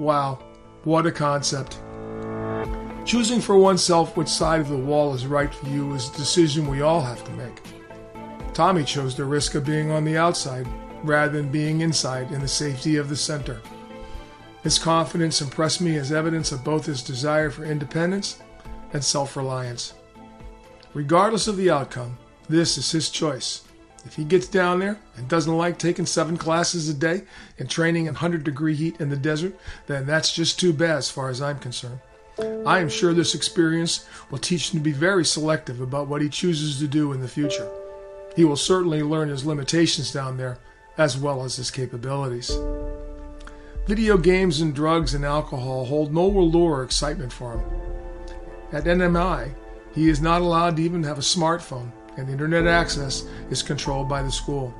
Wow, 0.00 0.40
what 0.82 1.06
a 1.06 1.12
concept. 1.12 1.78
Choosing 3.08 3.40
for 3.40 3.56
oneself 3.56 4.18
which 4.18 4.28
side 4.28 4.60
of 4.60 4.68
the 4.68 4.76
wall 4.76 5.14
is 5.14 5.24
right 5.24 5.54
for 5.54 5.66
you 5.70 5.94
is 5.94 6.10
a 6.10 6.16
decision 6.18 6.68
we 6.68 6.82
all 6.82 7.00
have 7.00 7.24
to 7.24 7.32
make. 7.32 7.62
Tommy 8.52 8.84
chose 8.84 9.16
the 9.16 9.24
risk 9.24 9.54
of 9.54 9.64
being 9.64 9.90
on 9.90 10.04
the 10.04 10.18
outside 10.18 10.68
rather 11.02 11.32
than 11.32 11.50
being 11.50 11.80
inside 11.80 12.30
in 12.32 12.42
the 12.42 12.46
safety 12.46 12.96
of 12.96 13.08
the 13.08 13.16
center. 13.16 13.62
His 14.62 14.78
confidence 14.78 15.40
impressed 15.40 15.80
me 15.80 15.96
as 15.96 16.12
evidence 16.12 16.52
of 16.52 16.62
both 16.62 16.84
his 16.84 17.02
desire 17.02 17.48
for 17.48 17.64
independence 17.64 18.42
and 18.92 19.02
self 19.02 19.38
reliance. 19.38 19.94
Regardless 20.92 21.48
of 21.48 21.56
the 21.56 21.70
outcome, 21.70 22.18
this 22.46 22.76
is 22.76 22.90
his 22.92 23.08
choice. 23.08 23.62
If 24.04 24.16
he 24.16 24.24
gets 24.24 24.48
down 24.48 24.80
there 24.80 24.98
and 25.16 25.26
doesn't 25.30 25.56
like 25.56 25.78
taking 25.78 26.04
seven 26.04 26.36
classes 26.36 26.90
a 26.90 26.94
day 26.94 27.22
and 27.58 27.70
training 27.70 28.04
in 28.04 28.12
100 28.12 28.44
degree 28.44 28.74
heat 28.74 29.00
in 29.00 29.08
the 29.08 29.16
desert, 29.16 29.54
then 29.86 30.04
that's 30.04 30.30
just 30.30 30.60
too 30.60 30.74
bad 30.74 30.98
as 30.98 31.10
far 31.10 31.30
as 31.30 31.40
I'm 31.40 31.58
concerned. 31.58 32.00
I 32.66 32.78
am 32.80 32.88
sure 32.88 33.12
this 33.12 33.34
experience 33.34 34.06
will 34.30 34.38
teach 34.38 34.70
him 34.70 34.80
to 34.80 34.84
be 34.84 34.92
very 34.92 35.24
selective 35.24 35.80
about 35.80 36.06
what 36.08 36.22
he 36.22 36.28
chooses 36.28 36.78
to 36.78 36.86
do 36.86 37.12
in 37.12 37.20
the 37.20 37.28
future. 37.28 37.68
He 38.36 38.44
will 38.44 38.56
certainly 38.56 39.02
learn 39.02 39.28
his 39.28 39.44
limitations 39.44 40.12
down 40.12 40.36
there 40.36 40.58
as 40.96 41.16
well 41.16 41.44
as 41.44 41.56
his 41.56 41.70
capabilities. 41.70 42.56
Video 43.86 44.18
games 44.18 44.60
and 44.60 44.74
drugs 44.74 45.14
and 45.14 45.24
alcohol 45.24 45.86
hold 45.86 46.12
no 46.12 46.26
allure 46.26 46.76
or 46.76 46.82
excitement 46.84 47.32
for 47.32 47.52
him. 47.52 47.62
At 48.70 48.84
NMI, 48.84 49.52
he 49.94 50.08
is 50.08 50.20
not 50.20 50.42
allowed 50.42 50.76
to 50.76 50.82
even 50.82 51.02
have 51.04 51.18
a 51.18 51.22
smartphone, 51.22 51.90
and 52.16 52.28
internet 52.28 52.66
access 52.66 53.24
is 53.50 53.62
controlled 53.62 54.08
by 54.08 54.22
the 54.22 54.30
school. 54.30 54.74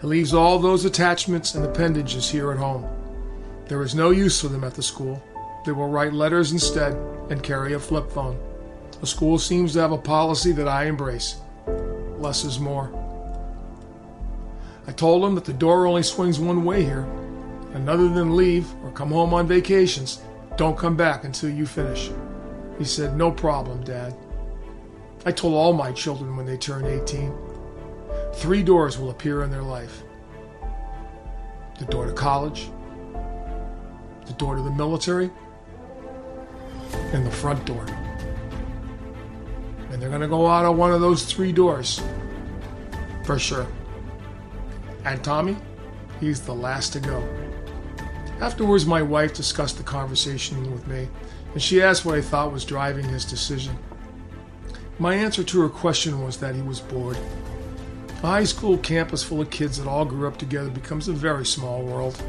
He 0.00 0.06
leaves 0.06 0.34
all 0.34 0.58
those 0.58 0.84
attachments 0.84 1.54
and 1.54 1.64
appendages 1.64 2.28
here 2.28 2.52
at 2.52 2.58
home. 2.58 2.86
There 3.68 3.82
is 3.82 3.94
no 3.94 4.10
use 4.10 4.40
for 4.40 4.48
them 4.48 4.64
at 4.64 4.74
the 4.74 4.82
school. 4.82 5.22
They 5.64 5.72
will 5.72 5.88
write 5.88 6.12
letters 6.12 6.52
instead 6.52 6.94
and 7.30 7.42
carry 7.42 7.74
a 7.74 7.78
flip 7.78 8.10
phone. 8.10 8.38
The 9.00 9.06
school 9.06 9.38
seems 9.38 9.72
to 9.72 9.80
have 9.80 9.92
a 9.92 9.98
policy 9.98 10.52
that 10.52 10.68
I 10.68 10.84
embrace 10.84 11.36
less 12.18 12.44
is 12.44 12.58
more. 12.58 12.92
I 14.86 14.92
told 14.92 15.24
him 15.24 15.34
that 15.34 15.44
the 15.44 15.52
door 15.52 15.86
only 15.86 16.02
swings 16.02 16.38
one 16.38 16.64
way 16.64 16.82
here, 16.82 17.06
and 17.72 17.88
other 17.88 18.08
than 18.08 18.36
leave 18.36 18.72
or 18.84 18.90
come 18.90 19.10
home 19.10 19.32
on 19.32 19.46
vacations, 19.46 20.20
don't 20.56 20.76
come 20.76 20.96
back 20.96 21.24
until 21.24 21.50
you 21.50 21.64
finish. 21.64 22.10
He 22.78 22.84
said, 22.84 23.16
No 23.16 23.30
problem, 23.30 23.82
Dad. 23.84 24.14
I 25.24 25.32
told 25.32 25.54
all 25.54 25.72
my 25.72 25.92
children 25.92 26.36
when 26.36 26.46
they 26.46 26.56
turn 26.56 26.84
18 26.84 27.32
three 28.34 28.62
doors 28.62 28.98
will 28.98 29.10
appear 29.10 29.42
in 29.42 29.50
their 29.50 29.62
life 29.62 30.02
the 31.78 31.84
door 31.86 32.06
to 32.06 32.12
college, 32.12 32.70
the 34.26 34.32
door 34.34 34.54
to 34.54 34.62
the 34.62 34.70
military, 34.70 35.30
and 37.12 37.26
the 37.26 37.30
front 37.30 37.64
door. 37.64 37.84
And 39.90 40.00
they're 40.00 40.08
going 40.08 40.20
to 40.20 40.28
go 40.28 40.46
out 40.46 40.64
of 40.64 40.76
one 40.76 40.92
of 40.92 41.00
those 41.00 41.24
three 41.24 41.52
doors. 41.52 42.00
For 43.24 43.38
sure. 43.38 43.66
And 45.04 45.22
Tommy, 45.24 45.56
he's 46.20 46.40
the 46.40 46.54
last 46.54 46.92
to 46.92 47.00
go. 47.00 47.22
Afterwards, 48.40 48.86
my 48.86 49.02
wife 49.02 49.34
discussed 49.34 49.76
the 49.76 49.82
conversation 49.82 50.72
with 50.72 50.86
me, 50.86 51.08
and 51.52 51.62
she 51.62 51.82
asked 51.82 52.04
what 52.04 52.14
I 52.14 52.22
thought 52.22 52.52
was 52.52 52.64
driving 52.64 53.04
his 53.04 53.24
decision. 53.24 53.76
My 54.98 55.14
answer 55.14 55.42
to 55.42 55.60
her 55.62 55.68
question 55.68 56.22
was 56.24 56.38
that 56.38 56.54
he 56.54 56.62
was 56.62 56.80
bored. 56.80 57.18
A 58.22 58.26
high 58.26 58.44
school 58.44 58.78
campus 58.78 59.22
full 59.22 59.40
of 59.40 59.50
kids 59.50 59.78
that 59.78 59.88
all 59.88 60.04
grew 60.04 60.28
up 60.28 60.36
together 60.36 60.70
becomes 60.70 61.08
a 61.08 61.12
very 61.12 61.46
small 61.46 61.82
world. 61.82 62.22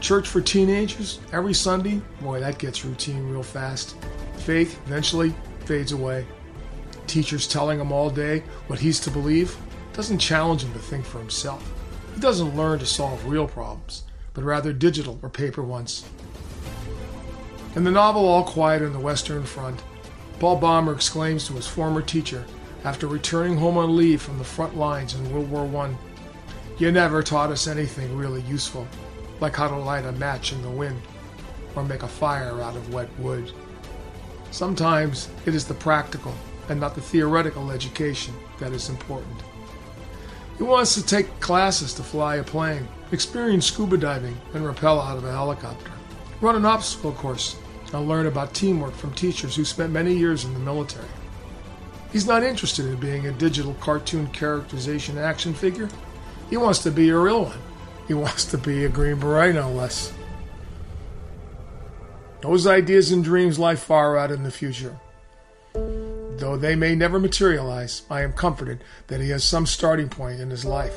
Church 0.00 0.28
for 0.28 0.40
teenagers 0.40 1.18
every 1.32 1.52
Sunday, 1.52 2.00
boy, 2.20 2.38
that 2.40 2.58
gets 2.58 2.84
routine 2.84 3.28
real 3.28 3.42
fast. 3.42 3.96
Faith 4.38 4.80
eventually 4.86 5.34
fades 5.64 5.90
away. 5.90 6.24
Teachers 7.08 7.48
telling 7.48 7.80
him 7.80 7.90
all 7.90 8.08
day 8.08 8.44
what 8.68 8.78
he's 8.78 9.00
to 9.00 9.10
believe 9.10 9.56
doesn't 9.92 10.18
challenge 10.18 10.62
him 10.62 10.72
to 10.72 10.78
think 10.78 11.04
for 11.04 11.18
himself. 11.18 11.68
He 12.14 12.20
doesn't 12.20 12.56
learn 12.56 12.78
to 12.78 12.86
solve 12.86 13.26
real 13.26 13.48
problems, 13.48 14.04
but 14.34 14.44
rather 14.44 14.72
digital 14.72 15.18
or 15.20 15.28
paper 15.28 15.62
ones. 15.62 16.04
In 17.74 17.82
the 17.82 17.90
novel 17.90 18.24
All 18.24 18.44
Quiet 18.44 18.82
on 18.82 18.92
the 18.92 19.00
Western 19.00 19.42
Front, 19.42 19.82
Paul 20.38 20.56
Baumer 20.56 20.92
exclaims 20.92 21.46
to 21.48 21.54
his 21.54 21.66
former 21.66 22.02
teacher 22.02 22.44
after 22.84 23.08
returning 23.08 23.56
home 23.56 23.76
on 23.76 23.96
leave 23.96 24.22
from 24.22 24.38
the 24.38 24.44
front 24.44 24.76
lines 24.76 25.14
in 25.14 25.32
World 25.32 25.50
War 25.50 25.84
I, 25.84 25.94
You 26.78 26.92
never 26.92 27.22
taught 27.22 27.50
us 27.50 27.66
anything 27.66 28.16
really 28.16 28.42
useful, 28.42 28.86
like 29.40 29.56
how 29.56 29.68
to 29.68 29.76
light 29.76 30.04
a 30.04 30.12
match 30.12 30.52
in 30.52 30.62
the 30.62 30.70
wind 30.70 31.00
or 31.74 31.84
make 31.84 32.02
a 32.02 32.08
fire 32.08 32.60
out 32.60 32.76
of 32.76 32.92
wet 32.92 33.08
wood. 33.18 33.52
Sometimes 34.50 35.28
it 35.46 35.54
is 35.54 35.66
the 35.66 35.74
practical 35.74 36.34
and 36.68 36.80
not 36.80 36.94
the 36.94 37.00
theoretical 37.00 37.70
education 37.70 38.34
that 38.58 38.72
is 38.72 38.88
important. 38.88 39.42
He 40.56 40.64
wants 40.64 40.94
to 40.94 41.06
take 41.06 41.40
classes 41.40 41.94
to 41.94 42.02
fly 42.02 42.36
a 42.36 42.44
plane, 42.44 42.88
experience 43.12 43.66
scuba 43.66 43.96
diving 43.96 44.36
and 44.54 44.66
rappel 44.66 45.00
out 45.00 45.16
of 45.16 45.24
a 45.24 45.30
helicopter, 45.30 45.92
run 46.40 46.56
an 46.56 46.66
obstacle 46.66 47.12
course, 47.12 47.56
and 47.92 48.08
learn 48.08 48.26
about 48.26 48.54
teamwork 48.54 48.94
from 48.94 49.14
teachers 49.14 49.54
who 49.54 49.64
spent 49.64 49.92
many 49.92 50.14
years 50.14 50.44
in 50.44 50.52
the 50.52 50.60
military. 50.60 51.08
He's 52.12 52.26
not 52.26 52.42
interested 52.42 52.86
in 52.86 52.96
being 52.96 53.26
a 53.26 53.32
digital 53.32 53.74
cartoon 53.74 54.26
characterization 54.28 55.18
action 55.18 55.54
figure. 55.54 55.88
He 56.50 56.56
wants 56.56 56.80
to 56.80 56.90
be 56.90 57.10
a 57.10 57.18
real 57.18 57.44
one. 57.44 57.58
He 58.08 58.14
wants 58.14 58.46
to 58.46 58.58
be 58.58 58.86
a 58.86 58.88
Green 58.88 59.20
Beret, 59.20 59.54
no 59.54 59.70
less. 59.70 60.14
Those 62.40 62.66
ideas 62.66 63.12
and 63.12 63.22
dreams 63.22 63.58
lie 63.58 63.76
far 63.76 64.16
out 64.16 64.30
in 64.30 64.44
the 64.44 64.50
future. 64.50 64.98
Though 65.74 66.56
they 66.56 66.74
may 66.74 66.94
never 66.94 67.18
materialize, 67.18 68.02
I 68.08 68.22
am 68.22 68.32
comforted 68.32 68.82
that 69.08 69.20
he 69.20 69.28
has 69.30 69.44
some 69.44 69.66
starting 69.66 70.08
point 70.08 70.40
in 70.40 70.48
his 70.48 70.64
life. 70.64 70.94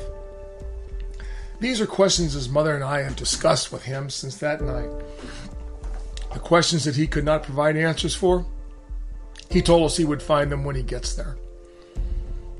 These 1.59 1.81
are 1.81 1.85
questions 1.85 2.33
his 2.33 2.47
mother 2.47 2.75
and 2.75 2.83
I 2.83 3.01
have 3.01 3.15
discussed 3.15 3.71
with 3.71 3.83
him 3.83 4.09
since 4.09 4.37
that 4.37 4.61
night. 4.61 4.89
The 6.33 6.39
questions 6.39 6.85
that 6.85 6.95
he 6.95 7.07
could 7.07 7.25
not 7.25 7.43
provide 7.43 7.75
answers 7.75 8.15
for, 8.15 8.45
he 9.49 9.61
told 9.61 9.83
us 9.83 9.97
he 9.97 10.05
would 10.05 10.23
find 10.23 10.49
them 10.49 10.63
when 10.63 10.77
he 10.77 10.83
gets 10.83 11.13
there. 11.13 11.35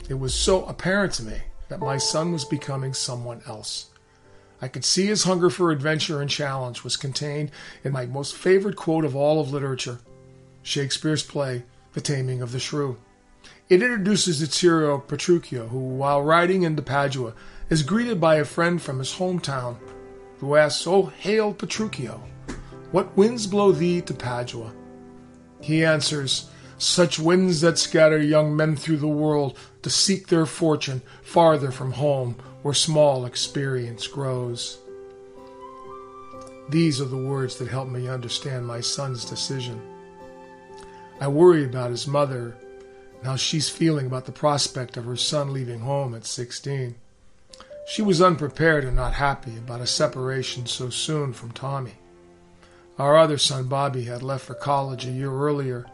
It 0.10 0.16
was 0.16 0.36
so 0.36 0.66
apparent 0.66 1.14
to 1.14 1.24
me 1.24 1.38
that 1.70 1.80
my 1.80 1.98
son 1.98 2.34
was 2.34 2.44
becoming 2.44 2.94
someone 2.94 3.42
else. 3.48 3.91
I 4.62 4.68
could 4.68 4.86
see 4.86 5.08
his 5.08 5.24
hunger 5.24 5.50
for 5.50 5.72
adventure 5.72 6.22
and 6.22 6.30
challenge 6.30 6.84
was 6.84 6.96
contained 6.96 7.52
in 7.84 7.92
my 7.92 8.06
most 8.06 8.36
favorite 8.36 8.76
quote 8.76 9.06
of 9.06 9.16
all 9.16 9.42
of 9.42 9.52
literature 9.52 10.00
Shakespeare's 10.62 11.24
play, 11.24 11.64
The 11.94 12.02
Taming 12.02 12.42
of 12.42 12.52
the 12.52 12.60
Shrew. 12.60 12.98
It 13.68 13.82
introduces 13.82 14.42
its 14.42 14.60
hero, 14.62 15.00
Petruchio, 15.00 15.70
who, 15.70 15.80
while 15.80 16.22
riding 16.22 16.62
into 16.64 16.84
Padua, 16.84 17.34
is 17.70 17.82
greeted 17.82 18.22
by 18.22 18.36
a 18.36 18.46
friend 18.46 18.80
from 18.82 19.00
his 19.00 19.14
hometown 19.14 19.78
who 20.40 20.56
asks, 20.56 20.86
Oh, 20.86 21.06
hail, 21.06 21.54
Petruchio, 21.54 22.22
what 22.92 23.16
winds 23.18 23.48
blow 23.48 23.72
thee 23.72 24.02
to 24.02 24.14
Padua? 24.14 24.74
He 25.62 25.86
answers, 25.86 26.50
Such 26.78 27.18
winds 27.18 27.62
that 27.62 27.78
scatter 27.78 28.18
young 28.22 28.56
men 28.56 28.76
through 28.76 28.98
the 28.98 29.08
world 29.08 29.58
to 29.82 29.90
seek 29.90 30.28
their 30.28 30.46
fortune 30.46 31.02
farther 31.22 31.72
from 31.72 31.94
home 31.94 32.36
where 32.62 32.74
small 32.74 33.26
experience 33.26 34.08
grows. 34.08 34.80
These 36.70 37.02
are 37.02 37.06
the 37.06 37.18
words 37.18 37.58
that 37.58 37.68
help 37.68 37.90
me 37.90 38.08
understand 38.08 38.66
my 38.66 38.80
son's 38.80 39.26
decision. 39.26 39.82
I 41.20 41.28
worry 41.28 41.66
about 41.66 41.92
his 41.92 42.08
mother 42.08 42.56
and 43.18 43.26
how 43.28 43.36
she's 43.36 43.70
feeling 43.70 44.06
about 44.06 44.26
the 44.26 44.32
prospect 44.32 44.98
of 44.98 45.06
her 45.06 45.16
son 45.16 45.54
leaving 45.54 45.82
home 45.82 46.16
at 46.16 46.26
16. 46.26 46.96
She 47.88 48.02
was 48.02 48.22
unprepared 48.22 48.86
and 48.86 48.96
not 48.96 49.14
happy 49.14 49.58
about 49.58 49.82
a 49.82 49.88
separation 49.88 50.66
so 50.66 50.90
soon 50.90 51.34
from 51.34 51.52
Tommy. 51.52 51.96
Our 52.98 53.18
other 53.18 53.38
son, 53.38 53.68
Bobby, 53.68 54.04
had 54.06 54.24
left 54.24 54.46
for 54.46 54.54
college 54.54 55.06
a 55.06 55.12
year 55.12 55.32
earlier, 55.32 55.86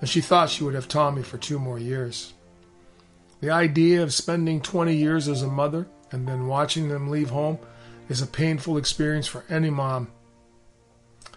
and 0.00 0.10
she 0.10 0.20
thought 0.20 0.50
she 0.50 0.64
would 0.64 0.74
have 0.74 0.88
Tommy 0.88 1.22
for 1.22 1.38
two 1.38 1.58
more 1.58 1.78
years. 1.78 2.34
The 3.40 3.50
idea 3.50 4.02
of 4.02 4.14
spending 4.14 4.60
20 4.60 4.94
years 4.94 5.28
as 5.28 5.42
a 5.42 5.48
mother 5.48 5.86
and 6.10 6.26
then 6.26 6.46
watching 6.46 6.88
them 6.88 7.10
leave 7.10 7.30
home 7.30 7.58
is 8.08 8.22
a 8.22 8.26
painful 8.26 8.78
experience 8.78 9.26
for 9.26 9.44
any 9.50 9.70
mom. 9.70 10.08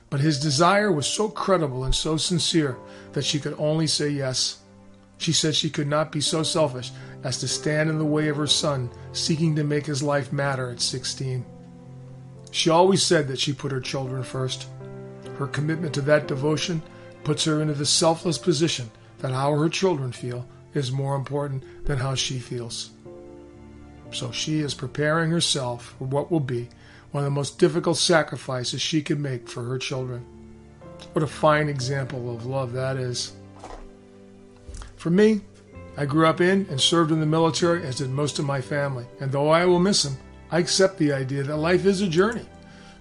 But 0.09 0.21
his 0.21 0.39
desire 0.39 0.91
was 0.91 1.07
so 1.07 1.29
credible 1.29 1.83
and 1.83 1.93
so 1.93 2.17
sincere 2.17 2.77
that 3.13 3.25
she 3.25 3.39
could 3.39 3.55
only 3.57 3.85
say 3.85 4.09
yes. 4.09 4.59
She 5.17 5.33
said 5.33 5.55
she 5.55 5.69
could 5.69 5.87
not 5.87 6.11
be 6.11 6.21
so 6.21 6.41
selfish 6.43 6.91
as 7.23 7.39
to 7.39 7.47
stand 7.47 7.89
in 7.89 7.97
the 7.97 8.05
way 8.05 8.29
of 8.29 8.37
her 8.37 8.47
son 8.47 8.89
seeking 9.11 9.55
to 9.55 9.63
make 9.63 9.85
his 9.85 10.01
life 10.01 10.31
matter 10.31 10.69
at 10.69 10.79
16. 10.79 11.45
She 12.51 12.69
always 12.69 13.03
said 13.03 13.27
that 13.27 13.39
she 13.39 13.53
put 13.53 13.71
her 13.71 13.81
children 13.81 14.23
first. 14.23 14.67
Her 15.37 15.47
commitment 15.47 15.93
to 15.95 16.01
that 16.01 16.27
devotion 16.27 16.81
puts 17.23 17.43
her 17.43 17.61
into 17.61 17.73
the 17.73 17.85
selfless 17.85 18.37
position 18.37 18.89
that 19.19 19.31
how 19.31 19.53
her 19.53 19.69
children 19.69 20.11
feel 20.11 20.47
is 20.73 20.91
more 20.91 21.15
important 21.15 21.85
than 21.85 21.97
how 21.97 22.15
she 22.15 22.39
feels. 22.39 22.91
So 24.11 24.31
she 24.31 24.59
is 24.59 24.73
preparing 24.73 25.31
herself 25.31 25.95
for 25.97 26.05
what 26.05 26.31
will 26.31 26.39
be 26.39 26.69
one 27.11 27.23
of 27.23 27.25
the 27.25 27.31
most 27.35 27.57
difficult 27.57 27.97
sacrifices 27.97 28.81
she 28.81 29.01
can 29.01 29.21
make 29.21 29.47
for 29.47 29.63
her 29.63 29.77
children. 29.77 30.25
What 31.13 31.23
a 31.23 31.27
fine 31.27 31.69
example 31.69 32.33
of 32.33 32.45
love 32.45 32.73
that 32.73 32.97
is. 32.97 33.33
For 34.95 35.09
me, 35.09 35.41
I 35.97 36.05
grew 36.05 36.27
up 36.27 36.39
in 36.39 36.67
and 36.69 36.79
served 36.79 37.11
in 37.11 37.19
the 37.19 37.25
military, 37.25 37.83
as 37.85 37.97
did 37.97 38.09
most 38.09 38.39
of 38.39 38.45
my 38.45 38.61
family, 38.61 39.05
and 39.19 39.31
though 39.31 39.49
I 39.49 39.65
will 39.65 39.79
miss 39.79 40.05
him, 40.05 40.17
I 40.51 40.59
accept 40.59 40.97
the 40.97 41.13
idea 41.13 41.43
that 41.43 41.57
life 41.57 41.85
is 41.85 42.01
a 42.01 42.07
journey 42.07 42.45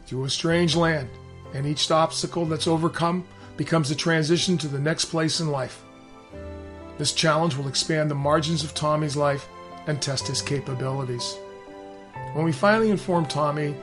through 0.06 0.24
a 0.24 0.30
strange 0.30 0.74
land, 0.74 1.08
and 1.54 1.66
each 1.66 1.90
obstacle 1.90 2.46
that's 2.46 2.66
overcome 2.66 3.26
becomes 3.56 3.90
a 3.90 3.96
transition 3.96 4.56
to 4.58 4.68
the 4.68 4.78
next 4.78 5.06
place 5.06 5.40
in 5.40 5.50
life. 5.50 5.82
This 6.98 7.12
challenge 7.12 7.56
will 7.56 7.68
expand 7.68 8.10
the 8.10 8.16
margins 8.16 8.64
of 8.64 8.74
Tommy's 8.74 9.16
life 9.16 9.48
and 9.86 10.02
test 10.02 10.26
his 10.26 10.42
capabilities. 10.42 11.38
When 12.32 12.44
we 12.44 12.52
finally 12.52 12.90
informed 12.90 13.30
Tommy 13.30 13.74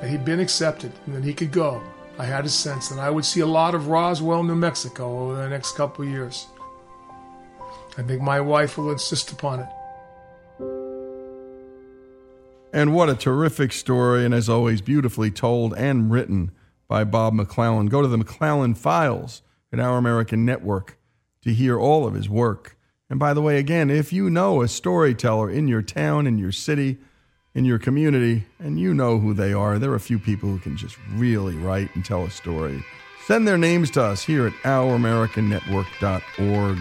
that 0.00 0.10
he'd 0.10 0.24
been 0.24 0.40
accepted 0.40 0.92
and 1.06 1.14
that 1.14 1.24
he 1.24 1.32
could 1.32 1.52
go, 1.52 1.80
I 2.18 2.24
had 2.24 2.44
a 2.44 2.48
sense 2.48 2.88
that 2.88 2.98
I 2.98 3.08
would 3.08 3.24
see 3.24 3.40
a 3.40 3.46
lot 3.46 3.74
of 3.74 3.86
Roswell, 3.86 4.42
New 4.42 4.56
Mexico 4.56 5.18
over 5.20 5.36
the 5.36 5.48
next 5.48 5.76
couple 5.76 6.04
of 6.04 6.10
years. 6.10 6.46
I 7.96 8.02
think 8.02 8.20
my 8.20 8.40
wife 8.40 8.76
will 8.76 8.90
insist 8.90 9.30
upon 9.32 9.60
it. 9.60 9.68
And 12.72 12.94
what 12.94 13.08
a 13.08 13.14
terrific 13.14 13.72
story, 13.72 14.24
and 14.24 14.34
as 14.34 14.48
always, 14.48 14.80
beautifully 14.82 15.30
told 15.30 15.72
and 15.74 16.10
written 16.10 16.50
by 16.88 17.04
Bob 17.04 17.32
McClellan. 17.32 17.86
Go 17.86 18.02
to 18.02 18.08
the 18.08 18.18
McClellan 18.18 18.74
Files 18.74 19.42
at 19.72 19.80
Our 19.80 19.96
American 19.96 20.44
Network 20.44 20.98
to 21.46 21.54
hear 21.54 21.78
all 21.78 22.06
of 22.06 22.14
his 22.14 22.28
work. 22.28 22.76
And 23.08 23.18
by 23.18 23.32
the 23.32 23.40
way, 23.40 23.58
again, 23.58 23.88
if 23.88 24.12
you 24.12 24.28
know 24.28 24.60
a 24.62 24.68
storyteller 24.68 25.48
in 25.48 25.68
your 25.68 25.80
town, 25.80 26.26
in 26.26 26.36
your 26.38 26.52
city, 26.52 26.98
in 27.54 27.64
your 27.64 27.78
community, 27.78 28.44
and 28.58 28.78
you 28.80 28.92
know 28.92 29.18
who 29.18 29.32
they 29.32 29.52
are, 29.52 29.78
there 29.78 29.92
are 29.92 29.96
a 29.96 30.00
few 30.00 30.18
people 30.18 30.48
who 30.48 30.58
can 30.58 30.76
just 30.76 30.98
really 31.14 31.54
write 31.54 31.94
and 31.94 32.04
tell 32.04 32.24
a 32.24 32.30
story. 32.30 32.84
Send 33.26 33.46
their 33.46 33.56
names 33.56 33.92
to 33.92 34.02
us 34.02 34.24
here 34.24 34.48
at 34.48 34.52
ouramericannetwork.org. 34.64 36.78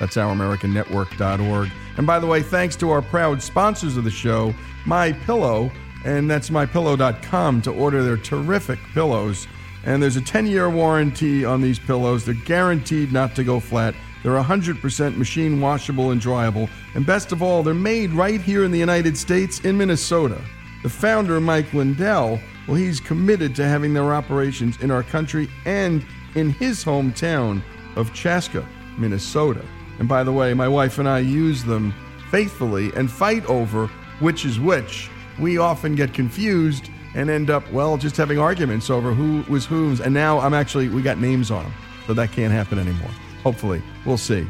That's 0.00 0.16
ouramericannetwork.org. 0.16 1.70
And 1.98 2.06
by 2.06 2.18
the 2.18 2.26
way, 2.26 2.42
thanks 2.42 2.74
to 2.76 2.90
our 2.90 3.02
proud 3.02 3.42
sponsors 3.42 3.98
of 3.98 4.04
the 4.04 4.10
show, 4.10 4.54
My 4.86 5.12
Pillow, 5.12 5.70
and 6.06 6.30
that's 6.30 6.48
mypillow.com 6.50 7.62
to 7.62 7.70
order 7.70 8.02
their 8.02 8.16
terrific 8.16 8.78
pillows. 8.94 9.46
And 9.84 10.02
there's 10.02 10.16
a 10.16 10.22
10-year 10.22 10.70
warranty 10.70 11.44
on 11.44 11.60
these 11.60 11.78
pillows. 11.78 12.24
They're 12.24 12.34
guaranteed 12.34 13.12
not 13.12 13.36
to 13.36 13.44
go 13.44 13.60
flat. 13.60 13.94
They're 14.26 14.42
100% 14.42 15.16
machine 15.16 15.60
washable 15.60 16.10
and 16.10 16.20
dryable. 16.20 16.68
And 16.96 17.06
best 17.06 17.30
of 17.30 17.44
all, 17.44 17.62
they're 17.62 17.74
made 17.74 18.10
right 18.10 18.40
here 18.40 18.64
in 18.64 18.72
the 18.72 18.78
United 18.78 19.16
States 19.16 19.60
in 19.60 19.78
Minnesota. 19.78 20.42
The 20.82 20.88
founder, 20.88 21.40
Mike 21.40 21.72
Lindell, 21.72 22.40
well, 22.66 22.76
he's 22.76 22.98
committed 22.98 23.54
to 23.54 23.64
having 23.64 23.94
their 23.94 24.12
operations 24.12 24.82
in 24.82 24.90
our 24.90 25.04
country 25.04 25.48
and 25.64 26.04
in 26.34 26.50
his 26.50 26.84
hometown 26.84 27.62
of 27.94 28.12
Chaska, 28.14 28.66
Minnesota. 28.98 29.64
And 30.00 30.08
by 30.08 30.24
the 30.24 30.32
way, 30.32 30.54
my 30.54 30.66
wife 30.66 30.98
and 30.98 31.08
I 31.08 31.20
use 31.20 31.62
them 31.62 31.94
faithfully 32.32 32.90
and 32.96 33.08
fight 33.08 33.46
over 33.46 33.86
which 34.18 34.44
is 34.44 34.58
which. 34.58 35.08
We 35.38 35.58
often 35.58 35.94
get 35.94 36.12
confused 36.12 36.90
and 37.14 37.30
end 37.30 37.48
up, 37.48 37.70
well, 37.70 37.96
just 37.96 38.16
having 38.16 38.40
arguments 38.40 38.90
over 38.90 39.14
who 39.14 39.48
was 39.48 39.66
whose. 39.66 40.00
And 40.00 40.12
now 40.12 40.40
I'm 40.40 40.52
actually, 40.52 40.88
we 40.88 41.02
got 41.02 41.18
names 41.18 41.52
on 41.52 41.62
them. 41.62 41.74
So 42.08 42.14
that 42.14 42.32
can't 42.32 42.52
happen 42.52 42.80
anymore. 42.80 43.12
Hopefully. 43.46 43.80
We'll 44.04 44.18
see. 44.18 44.44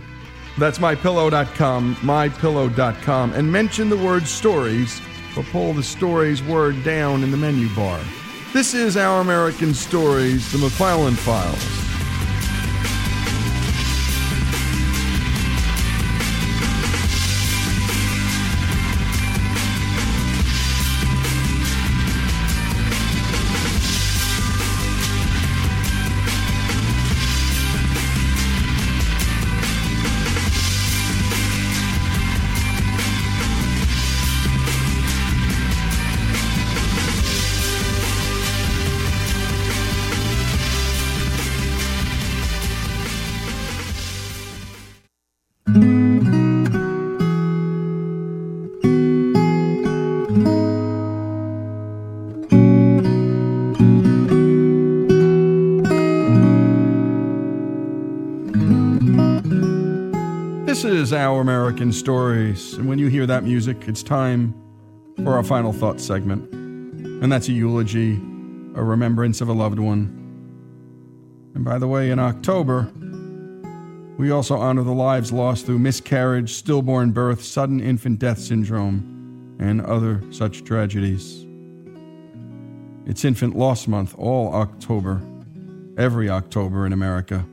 That's 0.57 0.78
mypillow.com, 0.78 1.97
mypillow.com. 1.97 3.32
And 3.34 3.53
mention 3.53 3.90
the 3.90 3.99
word 3.99 4.26
stories 4.26 5.03
or 5.36 5.42
pull 5.42 5.74
the 5.74 5.82
stories 5.82 6.42
word 6.42 6.82
down 6.82 7.22
in 7.22 7.30
the 7.30 7.36
menu 7.36 7.68
bar. 7.74 8.01
This 8.55 8.72
is 8.72 8.97
Our 8.97 9.20
American 9.20 9.74
Stories, 9.74 10.51
the 10.51 10.57
McClellan 10.57 11.14
Files. 11.14 11.86
Our 61.37 61.43
American 61.43 61.93
Stories. 61.93 62.72
And 62.78 62.89
when 62.89 62.99
you 62.99 63.09
hear 63.09 63.26
that 63.26 63.45
music, 63.45 63.89
it's 63.89 64.03
time 64.03 64.55
for 65.22 65.34
our 65.34 65.43
final 65.43 65.70
thought 65.70 66.01
segment. 66.01 66.51
And 66.51 67.30
that's 67.30 67.47
a 67.49 67.53
eulogy, 67.53 68.14
a 68.74 68.82
remembrance 68.82 69.43
of 69.43 69.51
a 69.51 69.53
loved 69.53 69.78
one. 69.78 70.07
And 71.55 71.62
by 71.62 71.78
the 71.78 71.87
way, 71.87 72.11
in 72.11 72.18
October, 72.18 72.91
we 74.16 74.30
also 74.30 74.57
honor 74.57 74.82
the 74.82 74.95
lives 74.95 75.30
lost 75.30 75.66
through 75.66 75.78
miscarriage, 75.78 76.55
stillborn 76.55 77.11
birth, 77.11 77.43
sudden 77.43 77.80
infant 77.80 78.18
death 78.18 78.39
syndrome, 78.39 79.59
and 79.61 79.82
other 79.82 80.22
such 80.30 80.64
tragedies. 80.64 81.45
It's 83.05 83.26
Infant 83.26 83.55
Loss 83.55 83.89
Month 83.89 84.14
all 84.16 84.55
October, 84.55 85.20
every 85.99 86.30
October 86.30 86.87
in 86.87 86.95
America. 86.95 87.45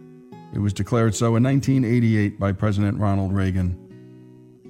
It 0.54 0.60
was 0.60 0.74
declared 0.74 1.16
so 1.16 1.36
in 1.36 1.44
1988 1.44 2.40
by 2.40 2.52
President 2.52 3.00
Ronald 3.00 3.34
Reagan. 3.34 3.76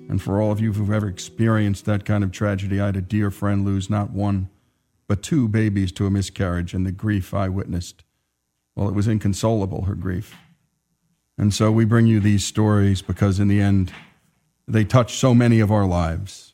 And 0.09 0.21
for 0.21 0.41
all 0.41 0.51
of 0.51 0.61
you 0.61 0.71
who've 0.71 0.89
ever 0.89 1.09
experienced 1.09 1.84
that 1.86 2.05
kind 2.05 2.23
of 2.23 2.31
tragedy, 2.31 2.79
I 2.79 2.86
had 2.88 2.95
a 2.95 3.01
dear 3.01 3.29
friend 3.29 3.65
lose 3.65 3.89
not 3.89 4.11
one, 4.11 4.49
but 5.07 5.21
two 5.21 5.49
babies 5.49 5.91
to 5.93 6.05
a 6.05 6.11
miscarriage, 6.11 6.73
and 6.73 6.86
the 6.86 6.91
grief 6.93 7.34
I 7.34 7.49
witnessed. 7.49 8.05
Well, 8.75 8.88
it 8.88 8.95
was 8.95 9.07
inconsolable, 9.07 9.84
her 9.84 9.95
grief. 9.95 10.36
And 11.38 11.53
so 11.53 11.69
we 11.69 11.84
bring 11.84 12.07
you 12.07 12.21
these 12.21 12.45
stories 12.45 13.01
because, 13.01 13.39
in 13.39 13.49
the 13.49 13.59
end, 13.59 13.91
they 14.65 14.86
touch 14.86 15.17
so 15.17 15.34
many 15.34 15.59
of 15.59 15.71
our 15.71 15.86
lives. 15.86 16.53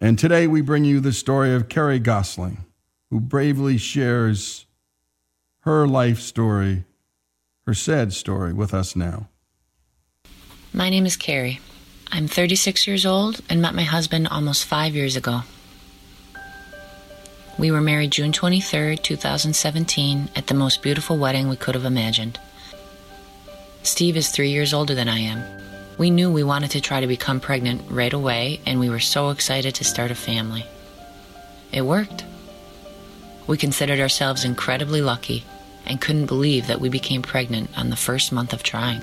And 0.00 0.18
today 0.18 0.48
we 0.48 0.60
bring 0.60 0.84
you 0.84 0.98
the 0.98 1.12
story 1.12 1.54
of 1.54 1.68
Kerry 1.68 2.00
Gosling, 2.00 2.64
who 3.10 3.20
bravely 3.20 3.78
shares 3.78 4.66
her 5.60 5.86
life 5.86 6.20
story, 6.20 6.84
her 7.66 7.74
sad 7.74 8.12
story, 8.12 8.52
with 8.52 8.74
us 8.74 8.94
now. 8.94 9.28
My 10.72 10.90
name 10.90 11.06
is 11.06 11.16
Carrie. 11.16 11.60
I'm 12.12 12.28
36 12.28 12.86
years 12.86 13.06
old 13.06 13.40
and 13.48 13.62
met 13.62 13.74
my 13.74 13.84
husband 13.84 14.28
almost 14.28 14.66
five 14.66 14.94
years 14.94 15.16
ago. 15.16 15.42
We 17.58 17.70
were 17.70 17.80
married 17.80 18.10
June 18.10 18.32
23rd, 18.32 19.02
2017, 19.02 20.28
at 20.36 20.48
the 20.48 20.54
most 20.54 20.82
beautiful 20.82 21.16
wedding 21.16 21.48
we 21.48 21.56
could 21.56 21.74
have 21.74 21.84
imagined. 21.84 22.38
Steve 23.82 24.16
is 24.16 24.28
three 24.28 24.50
years 24.50 24.74
older 24.74 24.94
than 24.94 25.08
I 25.08 25.20
am. 25.20 25.42
We 25.96 26.10
knew 26.10 26.30
we 26.30 26.42
wanted 26.42 26.72
to 26.72 26.80
try 26.80 27.00
to 27.00 27.06
become 27.06 27.40
pregnant 27.40 27.82
right 27.88 28.12
away, 28.12 28.60
and 28.66 28.78
we 28.78 28.90
were 28.90 29.00
so 29.00 29.30
excited 29.30 29.74
to 29.76 29.84
start 29.84 30.10
a 30.10 30.14
family. 30.14 30.66
It 31.72 31.82
worked. 31.82 32.24
We 33.46 33.56
considered 33.56 34.00
ourselves 34.00 34.44
incredibly 34.44 35.00
lucky 35.00 35.44
and 35.86 36.00
couldn't 36.00 36.26
believe 36.26 36.66
that 36.66 36.80
we 36.80 36.88
became 36.88 37.22
pregnant 37.22 37.76
on 37.76 37.90
the 37.90 37.96
first 37.96 38.32
month 38.32 38.52
of 38.52 38.62
trying. 38.62 39.02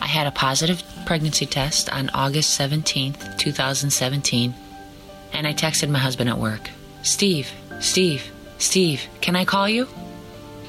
I 0.00 0.06
had 0.06 0.26
a 0.26 0.32
positive 0.32 0.82
pregnancy 1.06 1.46
test 1.46 1.90
on 1.92 2.10
August 2.10 2.58
17th, 2.58 3.38
2017, 3.38 4.54
and 5.32 5.46
I 5.46 5.52
texted 5.52 5.90
my 5.90 5.98
husband 5.98 6.30
at 6.30 6.38
work 6.38 6.70
Steve, 7.02 7.52
Steve, 7.80 8.30
Steve, 8.58 9.06
can 9.20 9.36
I 9.36 9.44
call 9.44 9.68
you? 9.68 9.88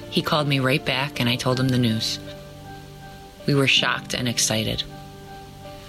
He 0.09 0.21
called 0.21 0.47
me 0.47 0.59
right 0.59 0.83
back, 0.83 1.19
and 1.19 1.29
I 1.29 1.35
told 1.35 1.59
him 1.59 1.69
the 1.69 1.77
news. 1.77 2.19
We 3.45 3.53
were 3.53 3.67
shocked 3.67 4.13
and 4.13 4.27
excited. 4.27 4.83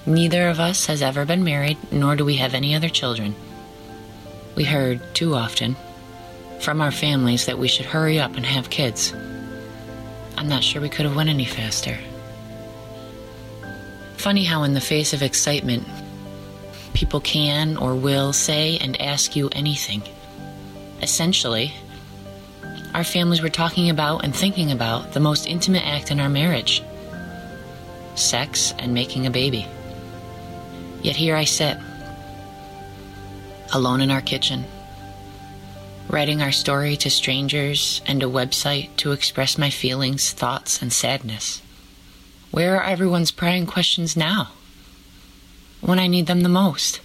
Neither 0.06 0.48
of 0.48 0.58
us 0.58 0.86
has 0.86 1.02
ever 1.02 1.24
been 1.24 1.44
married, 1.44 1.78
nor 1.92 2.16
do 2.16 2.24
we 2.24 2.36
have 2.36 2.54
any 2.54 2.74
other 2.74 2.88
children. 2.88 3.34
We 4.56 4.64
heard, 4.64 5.00
too 5.14 5.34
often, 5.34 5.76
from 6.62 6.80
our 6.80 6.92
families 6.92 7.46
that 7.46 7.58
we 7.58 7.68
should 7.68 7.86
hurry 7.86 8.20
up 8.20 8.36
and 8.36 8.46
have 8.46 8.70
kids. 8.70 9.12
I'm 10.36 10.48
not 10.48 10.62
sure 10.62 10.80
we 10.80 10.88
could 10.88 11.06
have 11.06 11.16
went 11.16 11.28
any 11.28 11.44
faster. 11.44 11.98
Funny 14.16 14.44
how, 14.44 14.62
in 14.62 14.72
the 14.72 14.80
face 14.80 15.12
of 15.12 15.22
excitement, 15.22 15.84
people 16.94 17.20
can 17.20 17.76
or 17.76 17.96
will 17.96 18.32
say 18.32 18.78
and 18.78 19.00
ask 19.00 19.34
you 19.34 19.48
anything. 19.50 20.02
Essentially, 21.02 21.72
our 22.94 23.02
families 23.02 23.42
were 23.42 23.48
talking 23.48 23.90
about 23.90 24.24
and 24.24 24.34
thinking 24.34 24.70
about 24.70 25.12
the 25.12 25.20
most 25.20 25.46
intimate 25.46 25.84
act 25.84 26.10
in 26.10 26.20
our 26.20 26.28
marriage 26.28 26.82
sex 28.14 28.74
and 28.78 28.92
making 28.92 29.26
a 29.26 29.30
baby. 29.30 29.66
Yet 31.02 31.16
here 31.16 31.34
I 31.34 31.44
sit, 31.44 31.78
alone 33.72 34.02
in 34.02 34.10
our 34.10 34.20
kitchen, 34.20 34.64
writing 36.09 36.42
our 36.42 36.53
story 36.53 36.96
to 36.96 37.11
strangers 37.11 38.03
and 38.07 38.22
a 38.22 38.26
website 38.26 38.94
to 38.96 39.12
express 39.12 39.57
my 39.57 39.70
feelings, 39.70 40.32
thoughts, 40.32 40.82
and 40.82 40.92
sadness. 40.92 41.62
Where 42.50 42.76
are 42.76 42.84
everyone's 42.84 43.30
prying 43.30 43.66
questions 43.66 44.16
now? 44.16 44.50
When 45.80 45.98
I 45.98 46.07
need 46.07 46.26
them 46.26 46.42
the 46.42 46.48
most. 46.48 47.00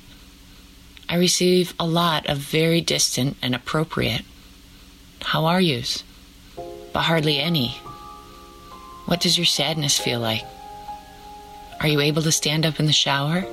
I 1.09 1.15
receive 1.15 1.73
a 1.79 1.87
lot 1.87 2.27
of 2.27 2.37
very 2.37 2.81
distant 2.81 3.37
and 3.41 3.55
appropriate, 3.55 4.25
how 5.21 5.45
are 5.45 5.61
yous? 5.61 6.03
But 6.93 7.03
hardly 7.03 7.39
any. 7.39 7.69
What 9.05 9.21
does 9.21 9.37
your 9.37 9.45
sadness 9.45 9.97
feel 9.97 10.19
like? 10.19 10.43
Are 11.79 11.87
you 11.87 12.01
able 12.01 12.21
to 12.23 12.31
stand 12.31 12.65
up 12.65 12.79
in 12.79 12.87
the 12.87 12.93
shower? 12.93 13.45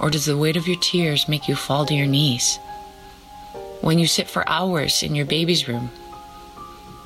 Or 0.00 0.10
does 0.10 0.26
the 0.26 0.36
weight 0.36 0.56
of 0.56 0.68
your 0.68 0.78
tears 0.78 1.28
make 1.28 1.48
you 1.48 1.56
fall 1.56 1.86
to 1.86 1.94
your 1.94 2.06
knees? 2.06 2.58
When 3.80 3.98
you 3.98 4.06
sit 4.06 4.28
for 4.28 4.48
hours 4.48 5.02
in 5.02 5.14
your 5.14 5.26
baby's 5.26 5.68
room, 5.68 5.90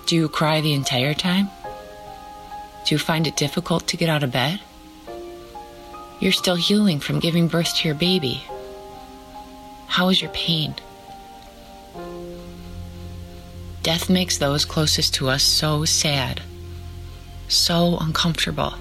do 0.07 0.17
you 0.17 0.29
cry 0.29 0.61
the 0.61 0.73
entire 0.73 1.15
time? 1.15 1.51
Do 2.85 2.95
you 2.95 2.99
find 2.99 3.27
it 3.27 3.37
difficult 3.37 3.87
to 3.89 3.97
get 3.97 4.09
out 4.09 4.23
of 4.23 4.33
bed? 4.33 4.61
You're 6.21 6.33
still 6.33 6.57
healing 6.57 7.01
from 7.01 7.21
giving 7.21 7.49
birth 7.49 7.77
to 7.77 7.89
your 7.89 7.95
baby. 7.95 8.45
How 9.87 10.09
is 10.09 10.21
your 10.21 10.31
pain? 10.33 10.75
Death 13.83 14.11
makes 14.11 14.39
those 14.39 14.65
closest 14.65 15.15
to 15.15 15.29
us 15.29 15.43
so 15.43 15.85
sad, 15.85 16.43
so 17.49 17.99
uncomfortable. 18.01 18.75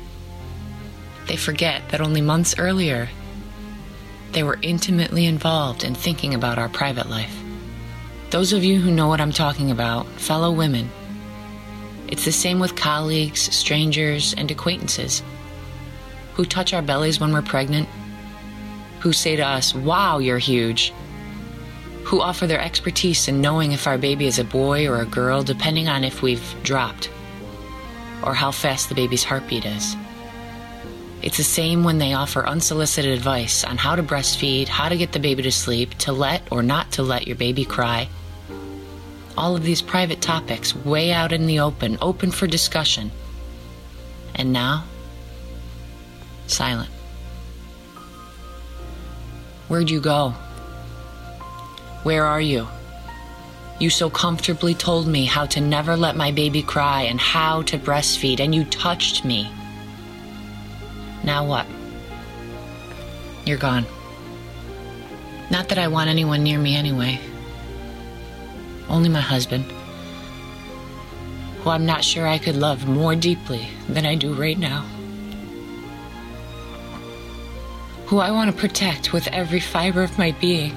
They 1.28 1.36
forget 1.36 1.90
that 1.90 2.02
only 2.02 2.22
months 2.22 2.56
earlier, 2.58 3.10
they 4.32 4.44
were 4.44 4.60
intimately 4.62 5.26
involved 5.26 5.84
in 5.84 5.96
thinking 5.96 6.34
about 6.34 6.58
our 6.58 6.70
private 6.70 7.10
life. 7.10 7.36
Those 8.30 8.54
of 8.54 8.64
you 8.64 8.80
who 8.80 8.92
know 8.92 9.08
what 9.08 9.22
I'm 9.22 9.32
talking 9.32 9.72
about, 9.72 10.06
fellow 10.20 10.52
women, 10.52 10.92
it's 12.08 12.26
the 12.26 12.32
same 12.32 12.60
with 12.60 12.76
colleagues, 12.76 13.42
strangers, 13.56 14.36
and 14.38 14.52
acquaintances 14.52 15.24
who 16.36 16.46
touch 16.46 16.72
our 16.72 16.84
bellies 16.84 17.20
when 17.20 17.34
we're 17.34 17.42
pregnant, 17.42 17.90
who 19.00 19.14
say 19.14 19.36
to 19.36 19.42
us, 19.42 19.74
Wow, 19.74 20.20
you're 20.20 20.38
huge, 20.38 20.94
who 22.04 22.22
offer 22.22 22.46
their 22.46 22.62
expertise 22.62 23.28
in 23.28 23.42
knowing 23.42 23.72
if 23.72 23.88
our 23.88 23.98
baby 23.98 24.28
is 24.28 24.38
a 24.38 24.44
boy 24.44 24.88
or 24.88 25.02
a 25.02 25.06
girl, 25.06 25.42
depending 25.42 25.88
on 25.88 26.04
if 26.04 26.22
we've 26.22 26.56
dropped 26.62 27.10
or 28.24 28.36
how 28.36 28.52
fast 28.52 28.90
the 28.90 28.96
baby's 28.96 29.24
heartbeat 29.24 29.66
is. 29.66 29.96
It's 31.22 31.38
the 31.38 31.44
same 31.44 31.84
when 31.84 31.98
they 31.98 32.14
offer 32.14 32.48
unsolicited 32.48 33.12
advice 33.12 33.66
on 33.66 33.78
how 33.78 33.96
to 33.96 34.04
breastfeed, 34.04 34.70
how 34.70 34.88
to 34.88 34.96
get 34.96 35.12
the 35.12 35.20
baby 35.20 35.44
to 35.44 35.52
sleep, 35.52 35.94
to 36.00 36.14
let 36.14 36.50
or 36.50 36.64
not 36.64 36.94
to 36.94 37.04
let 37.04 37.28
your 37.28 37.36
baby 37.36 37.66
cry. 37.66 38.08
All 39.38 39.56
of 39.56 39.64
these 39.64 39.82
private 39.82 40.22
topics 40.22 40.74
way 40.74 41.12
out 41.12 41.34
in 41.34 41.46
the 41.46 41.60
open, 41.60 41.98
open 42.02 42.32
for 42.32 42.48
discussion. 42.48 43.12
And 44.36 44.54
now, 44.54 44.86
silent. 46.48 46.90
Where'd 49.68 49.90
you 49.90 50.00
go? 50.00 50.34
Where 52.04 52.26
are 52.26 52.42
you? 52.42 52.68
You 53.78 53.90
so 53.90 54.10
comfortably 54.10 54.74
told 54.74 55.06
me 55.08 55.26
how 55.26 55.46
to 55.48 55.62
never 55.62 55.98
let 55.98 56.16
my 56.16 56.32
baby 56.32 56.64
cry 56.64 57.04
and 57.04 57.20
how 57.20 57.62
to 57.64 57.78
breastfeed, 57.78 58.40
and 58.40 58.56
you 58.56 58.64
touched 58.66 59.26
me. 59.26 59.52
Now 61.24 61.46
what? 61.46 61.68
You're 63.46 63.58
gone. 63.58 63.86
Not 65.50 65.70
that 65.70 65.80
I 65.80 65.88
want 65.88 66.10
anyone 66.10 66.44
near 66.44 66.60
me 66.60 66.76
anyway. 66.76 67.20
Only 68.88 69.10
my 69.10 69.22
husband, 69.22 69.66
who 71.62 71.70
I'm 71.70 71.86
not 71.86 72.04
sure 72.04 72.28
I 72.28 72.38
could 72.38 72.56
love 72.56 72.88
more 72.88 73.16
deeply 73.16 73.68
than 73.88 74.06
I 74.06 74.16
do 74.16 74.34
right 74.34 74.58
now. 74.58 74.82
Who 78.08 78.20
I 78.20 78.32
want 78.32 78.50
to 78.50 78.58
protect 78.58 79.14
with 79.14 79.28
every 79.28 79.60
fiber 79.60 80.02
of 80.02 80.18
my 80.18 80.32
being. 80.32 80.76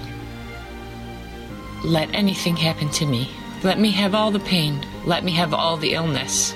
Let 1.84 2.14
anything 2.14 2.57
happen 2.57 2.90
to 2.90 3.07
me. 3.07 3.30
Let 3.62 3.78
me 3.78 3.90
have 3.93 4.14
all 4.14 4.30
the 4.30 4.40
pain. 4.40 4.84
Let 5.07 5.24
me 5.24 5.32
have 5.32 5.55
all 5.55 5.76
the 5.76 5.95
illness. 5.95 6.55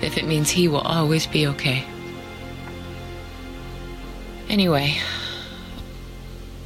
If 0.00 0.16
it 0.16 0.26
means 0.26 0.50
he 0.50 0.68
will 0.68 0.80
always 0.80 1.26
be 1.26 1.46
okay. 1.48 1.84
Anyway, 4.52 4.98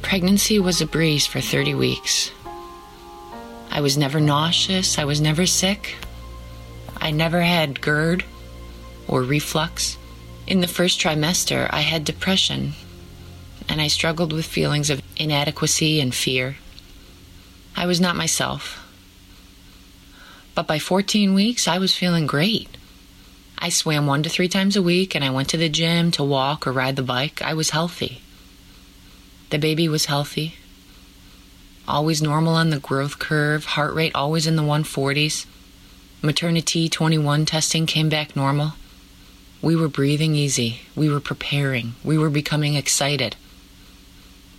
pregnancy 0.01 0.59
was 0.59 0.81
a 0.81 0.85
breeze 0.85 1.25
for 1.25 1.39
30 1.39 1.73
weeks. 1.73 2.31
I 3.71 3.79
was 3.79 3.97
never 3.97 4.19
nauseous. 4.19 4.99
I 4.99 5.05
was 5.05 5.21
never 5.21 5.45
sick. 5.45 5.95
I 6.97 7.11
never 7.11 7.39
had 7.39 7.79
GERD 7.79 8.25
or 9.07 9.23
reflux. 9.23 9.97
In 10.47 10.59
the 10.59 10.67
first 10.67 10.99
trimester, 10.99 11.69
I 11.71 11.79
had 11.79 12.03
depression, 12.03 12.73
and 13.69 13.79
I 13.79 13.87
struggled 13.87 14.33
with 14.33 14.45
feelings 14.45 14.89
of 14.89 15.01
inadequacy 15.15 16.01
and 16.01 16.13
fear. 16.13 16.57
I 17.73 17.85
was 17.85 18.01
not 18.01 18.17
myself. 18.17 18.85
But 20.55 20.67
by 20.67 20.77
14 20.77 21.33
weeks, 21.33 21.69
I 21.69 21.77
was 21.77 21.95
feeling 21.95 22.27
great. 22.27 22.67
I 23.59 23.69
swam 23.69 24.05
one 24.05 24.23
to 24.23 24.29
three 24.29 24.47
times 24.47 24.75
a 24.75 24.81
week, 24.81 25.15
and 25.15 25.23
I 25.23 25.29
went 25.29 25.49
to 25.49 25.57
the 25.57 25.69
gym 25.69 26.11
to 26.11 26.23
walk 26.23 26.67
or 26.67 26.71
ride 26.71 26.95
the 26.95 27.01
bike. 27.01 27.41
I 27.41 27.53
was 27.53 27.71
healthy. 27.71 28.21
The 29.49 29.57
baby 29.57 29.87
was 29.87 30.05
healthy, 30.05 30.55
always 31.87 32.21
normal 32.21 32.53
on 32.53 32.69
the 32.69 32.79
growth 32.79 33.17
curve, 33.17 33.63
heart 33.63 33.93
rate 33.93 34.11
always 34.13 34.45
in 34.45 34.55
the 34.57 34.63
140s. 34.63 35.45
MaterniT 36.21 36.91
21 36.91 37.45
testing 37.45 37.85
came 37.85 38.09
back 38.09 38.35
normal. 38.35 38.73
We 39.61 39.75
were 39.75 39.87
breathing 39.87 40.35
easy. 40.35 40.81
We 40.95 41.09
were 41.09 41.19
preparing. 41.19 41.95
We 42.03 42.17
were 42.17 42.29
becoming 42.29 42.75
excited. 42.75 43.35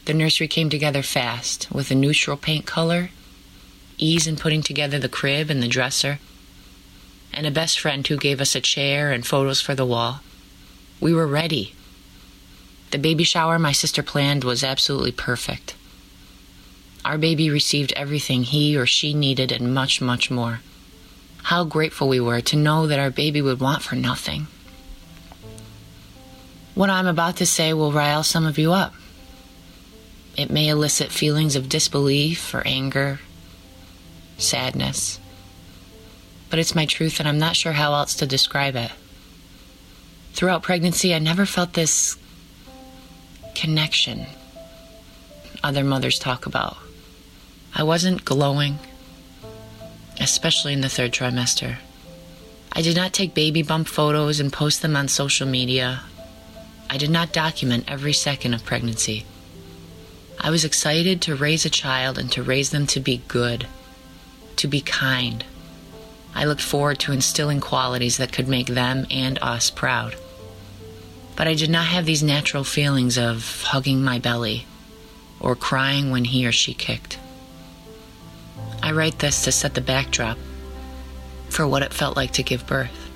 The 0.06 0.14
nursery 0.14 0.48
came 0.48 0.70
together 0.70 1.02
fast 1.02 1.70
with 1.70 1.90
a 1.90 1.94
neutral 1.94 2.36
paint 2.36 2.64
color, 2.64 3.10
ease 3.98 4.26
in 4.26 4.36
putting 4.36 4.62
together 4.62 4.98
the 4.98 5.08
crib 5.08 5.50
and 5.50 5.62
the 5.62 5.68
dresser, 5.68 6.18
and 7.38 7.46
a 7.46 7.52
best 7.52 7.78
friend 7.78 8.04
who 8.04 8.16
gave 8.16 8.40
us 8.40 8.56
a 8.56 8.60
chair 8.60 9.12
and 9.12 9.24
photos 9.24 9.60
for 9.60 9.72
the 9.72 9.86
wall. 9.86 10.22
We 10.98 11.14
were 11.14 11.24
ready. 11.24 11.72
The 12.90 12.98
baby 12.98 13.22
shower 13.22 13.60
my 13.60 13.70
sister 13.70 14.02
planned 14.02 14.42
was 14.42 14.64
absolutely 14.64 15.12
perfect. 15.12 15.76
Our 17.04 17.16
baby 17.16 17.48
received 17.48 17.92
everything 17.92 18.42
he 18.42 18.76
or 18.76 18.86
she 18.86 19.14
needed 19.14 19.52
and 19.52 19.72
much, 19.72 20.00
much 20.00 20.32
more. 20.32 20.62
How 21.44 21.62
grateful 21.62 22.08
we 22.08 22.18
were 22.18 22.40
to 22.40 22.56
know 22.56 22.88
that 22.88 22.98
our 22.98 23.10
baby 23.10 23.40
would 23.40 23.60
want 23.60 23.82
for 23.84 23.94
nothing. 23.94 24.48
What 26.74 26.90
I'm 26.90 27.06
about 27.06 27.36
to 27.36 27.46
say 27.46 27.72
will 27.72 27.92
rile 27.92 28.24
some 28.24 28.46
of 28.46 28.58
you 28.58 28.72
up. 28.72 28.94
It 30.36 30.50
may 30.50 30.66
elicit 30.66 31.12
feelings 31.12 31.54
of 31.54 31.68
disbelief 31.68 32.52
or 32.52 32.66
anger, 32.66 33.20
sadness. 34.38 35.20
But 36.50 36.58
it's 36.58 36.74
my 36.74 36.86
truth, 36.86 37.20
and 37.20 37.28
I'm 37.28 37.38
not 37.38 37.56
sure 37.56 37.72
how 37.72 37.92
else 37.94 38.14
to 38.16 38.26
describe 38.26 38.76
it. 38.76 38.90
Throughout 40.32 40.62
pregnancy, 40.62 41.14
I 41.14 41.18
never 41.18 41.46
felt 41.46 41.72
this 41.72 42.16
connection 43.54 44.26
other 45.62 45.84
mothers 45.84 46.18
talk 46.18 46.46
about. 46.46 46.76
I 47.74 47.82
wasn't 47.82 48.24
glowing, 48.24 48.78
especially 50.20 50.72
in 50.72 50.80
the 50.80 50.88
third 50.88 51.12
trimester. 51.12 51.76
I 52.72 52.82
did 52.82 52.96
not 52.96 53.12
take 53.12 53.34
baby 53.34 53.62
bump 53.62 53.88
photos 53.88 54.40
and 54.40 54.52
post 54.52 54.82
them 54.82 54.96
on 54.96 55.08
social 55.08 55.46
media. 55.46 56.02
I 56.88 56.96
did 56.96 57.10
not 57.10 57.32
document 57.32 57.84
every 57.88 58.12
second 58.12 58.54
of 58.54 58.64
pregnancy. 58.64 59.26
I 60.40 60.50
was 60.50 60.64
excited 60.64 61.20
to 61.22 61.34
raise 61.34 61.64
a 61.64 61.70
child 61.70 62.18
and 62.18 62.30
to 62.32 62.42
raise 62.42 62.70
them 62.70 62.86
to 62.88 63.00
be 63.00 63.22
good, 63.28 63.66
to 64.56 64.68
be 64.68 64.80
kind. 64.80 65.44
I 66.38 66.44
looked 66.44 66.62
forward 66.62 67.00
to 67.00 67.10
instilling 67.10 67.58
qualities 67.58 68.18
that 68.18 68.32
could 68.32 68.46
make 68.46 68.68
them 68.68 69.08
and 69.10 69.40
us 69.42 69.70
proud. 69.70 70.14
But 71.34 71.48
I 71.48 71.54
did 71.54 71.68
not 71.68 71.86
have 71.86 72.06
these 72.06 72.22
natural 72.22 72.62
feelings 72.62 73.18
of 73.18 73.64
hugging 73.64 74.04
my 74.04 74.20
belly 74.20 74.64
or 75.40 75.56
crying 75.56 76.12
when 76.12 76.24
he 76.24 76.46
or 76.46 76.52
she 76.52 76.74
kicked. 76.74 77.18
I 78.80 78.92
write 78.92 79.18
this 79.18 79.42
to 79.42 79.52
set 79.52 79.74
the 79.74 79.80
backdrop 79.80 80.38
for 81.48 81.66
what 81.66 81.82
it 81.82 81.92
felt 81.92 82.14
like 82.14 82.34
to 82.34 82.44
give 82.44 82.68
birth, 82.68 83.10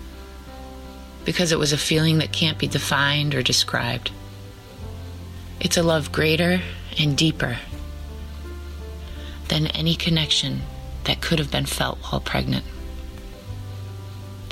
because 1.25 1.53
it 1.53 1.61
was 1.61 1.73
a 1.73 1.79
feeling 1.79 2.19
that 2.19 2.33
can't 2.33 2.59
be 2.59 2.67
defined 2.67 3.37
or 3.37 3.43
described. 3.43 4.11
It's 5.61 5.77
a 5.77 5.83
love 5.85 6.11
greater 6.11 6.61
and 6.99 7.17
deeper 7.17 7.59
than 9.47 9.69
any 9.69 9.95
connection 9.95 10.63
that 11.05 11.21
could 11.21 11.39
have 11.39 11.53
been 11.53 11.67
felt 11.67 11.99
while 11.99 12.21
pregnant. 12.21 12.65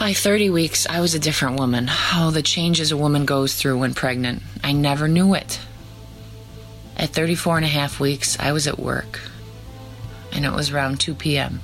By 0.01 0.14
30 0.14 0.48
weeks, 0.48 0.86
I 0.88 1.01
was 1.01 1.14
a 1.14 1.18
different 1.18 1.59
woman. 1.59 1.90
Oh, 2.14 2.30
the 2.30 2.40
changes 2.40 2.90
a 2.90 2.96
woman 2.96 3.26
goes 3.26 3.55
through 3.55 3.78
when 3.80 3.92
pregnant. 3.92 4.42
I 4.64 4.72
never 4.72 5.07
knew 5.09 5.34
it. 5.34 5.61
At 6.96 7.11
34 7.11 7.59
and 7.59 7.66
a 7.66 7.68
half 7.68 8.01
weeks, 8.01 8.34
I 8.40 8.53
was 8.53 8.66
at 8.66 8.78
work, 8.78 9.20
and 10.32 10.46
it 10.46 10.53
was 10.53 10.70
around 10.70 11.01
2 11.01 11.14
p.m. 11.14 11.61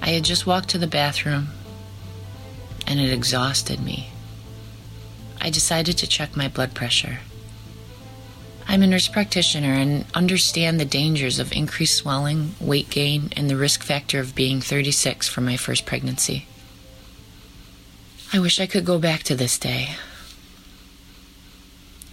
I 0.00 0.12
had 0.12 0.24
just 0.24 0.46
walked 0.46 0.70
to 0.70 0.78
the 0.78 0.86
bathroom, 0.86 1.48
and 2.86 2.98
it 2.98 3.12
exhausted 3.12 3.80
me. 3.80 4.08
I 5.42 5.50
decided 5.50 5.98
to 5.98 6.06
check 6.06 6.34
my 6.34 6.48
blood 6.48 6.72
pressure. 6.72 7.18
I'm 8.66 8.82
a 8.82 8.86
nurse 8.86 9.08
practitioner 9.08 9.74
and 9.74 10.06
understand 10.14 10.80
the 10.80 10.86
dangers 10.86 11.38
of 11.38 11.52
increased 11.52 11.96
swelling, 11.96 12.54
weight 12.60 12.88
gain, 12.88 13.30
and 13.36 13.50
the 13.50 13.58
risk 13.58 13.82
factor 13.82 14.20
of 14.20 14.34
being 14.34 14.62
36 14.62 15.28
for 15.28 15.42
my 15.42 15.58
first 15.58 15.84
pregnancy. 15.84 16.46
I 18.32 18.38
wish 18.38 18.60
I 18.60 18.66
could 18.66 18.84
go 18.84 18.98
back 18.98 19.22
to 19.24 19.36
this 19.36 19.58
day. 19.58 19.96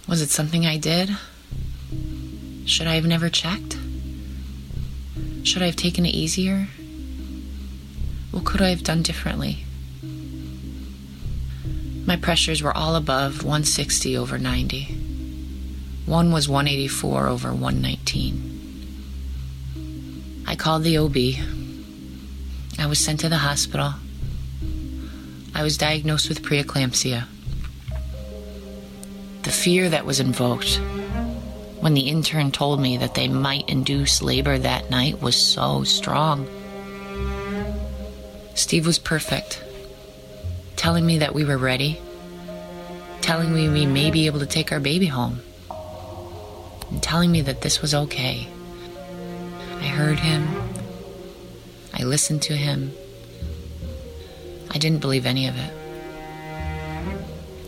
Was 0.06 0.20
it 0.20 0.30
something 0.30 0.66
I 0.66 0.76
did? 0.76 1.16
Should 2.66 2.86
I 2.86 2.94
have 2.94 3.06
never 3.06 3.28
checked? 3.28 3.78
Should 5.42 5.62
I 5.62 5.66
have 5.66 5.76
taken 5.76 6.06
it 6.06 6.14
easier? 6.14 6.68
What 8.30 8.44
could 8.44 8.62
I 8.62 8.70
have 8.70 8.84
done 8.84 9.02
differently? 9.02 9.64
My 12.06 12.16
pressures 12.16 12.62
were 12.62 12.76
all 12.76 12.94
above 12.96 13.44
160 13.44 14.16
over 14.16 14.38
90. 14.38 14.84
One 16.06 16.32
was 16.32 16.48
184 16.48 17.28
over 17.28 17.52
119. 17.52 18.50
I 20.46 20.56
called 20.56 20.82
the 20.82 20.98
OB. 20.98 21.16
I 22.78 22.86
was 22.86 22.98
sent 22.98 23.20
to 23.20 23.28
the 23.28 23.38
hospital. 23.38 23.94
I 25.54 25.62
was 25.62 25.76
diagnosed 25.76 26.28
with 26.28 26.42
preeclampsia. 26.42 27.24
The 29.42 29.50
fear 29.50 29.90
that 29.90 30.06
was 30.06 30.20
invoked 30.20 30.80
when 31.80 31.94
the 31.94 32.08
intern 32.08 32.52
told 32.52 32.80
me 32.80 32.96
that 32.96 33.14
they 33.14 33.28
might 33.28 33.68
induce 33.68 34.22
labor 34.22 34.56
that 34.56 34.88
night 34.88 35.20
was 35.20 35.36
so 35.36 35.82
strong. 35.82 36.46
Steve 38.54 38.86
was 38.86 38.98
perfect, 38.98 39.62
telling 40.76 41.04
me 41.04 41.18
that 41.18 41.34
we 41.34 41.44
were 41.44 41.58
ready, 41.58 42.00
telling 43.20 43.52
me 43.52 43.68
we 43.68 43.84
may 43.84 44.10
be 44.10 44.26
able 44.26 44.40
to 44.40 44.46
take 44.46 44.72
our 44.72 44.80
baby 44.80 45.06
home 45.06 45.40
and 46.90 47.02
telling 47.02 47.32
me 47.32 47.40
that 47.40 47.62
this 47.62 47.82
was 47.82 47.94
okay. 47.94 48.46
I 49.80 49.86
heard 49.86 50.20
him. 50.20 50.46
I 51.92 52.04
listened 52.04 52.42
to 52.42 52.56
him. 52.56 52.92
I 54.74 54.78
didn't 54.78 55.00
believe 55.00 55.26
any 55.26 55.46
of 55.48 55.56
it. 55.56 55.72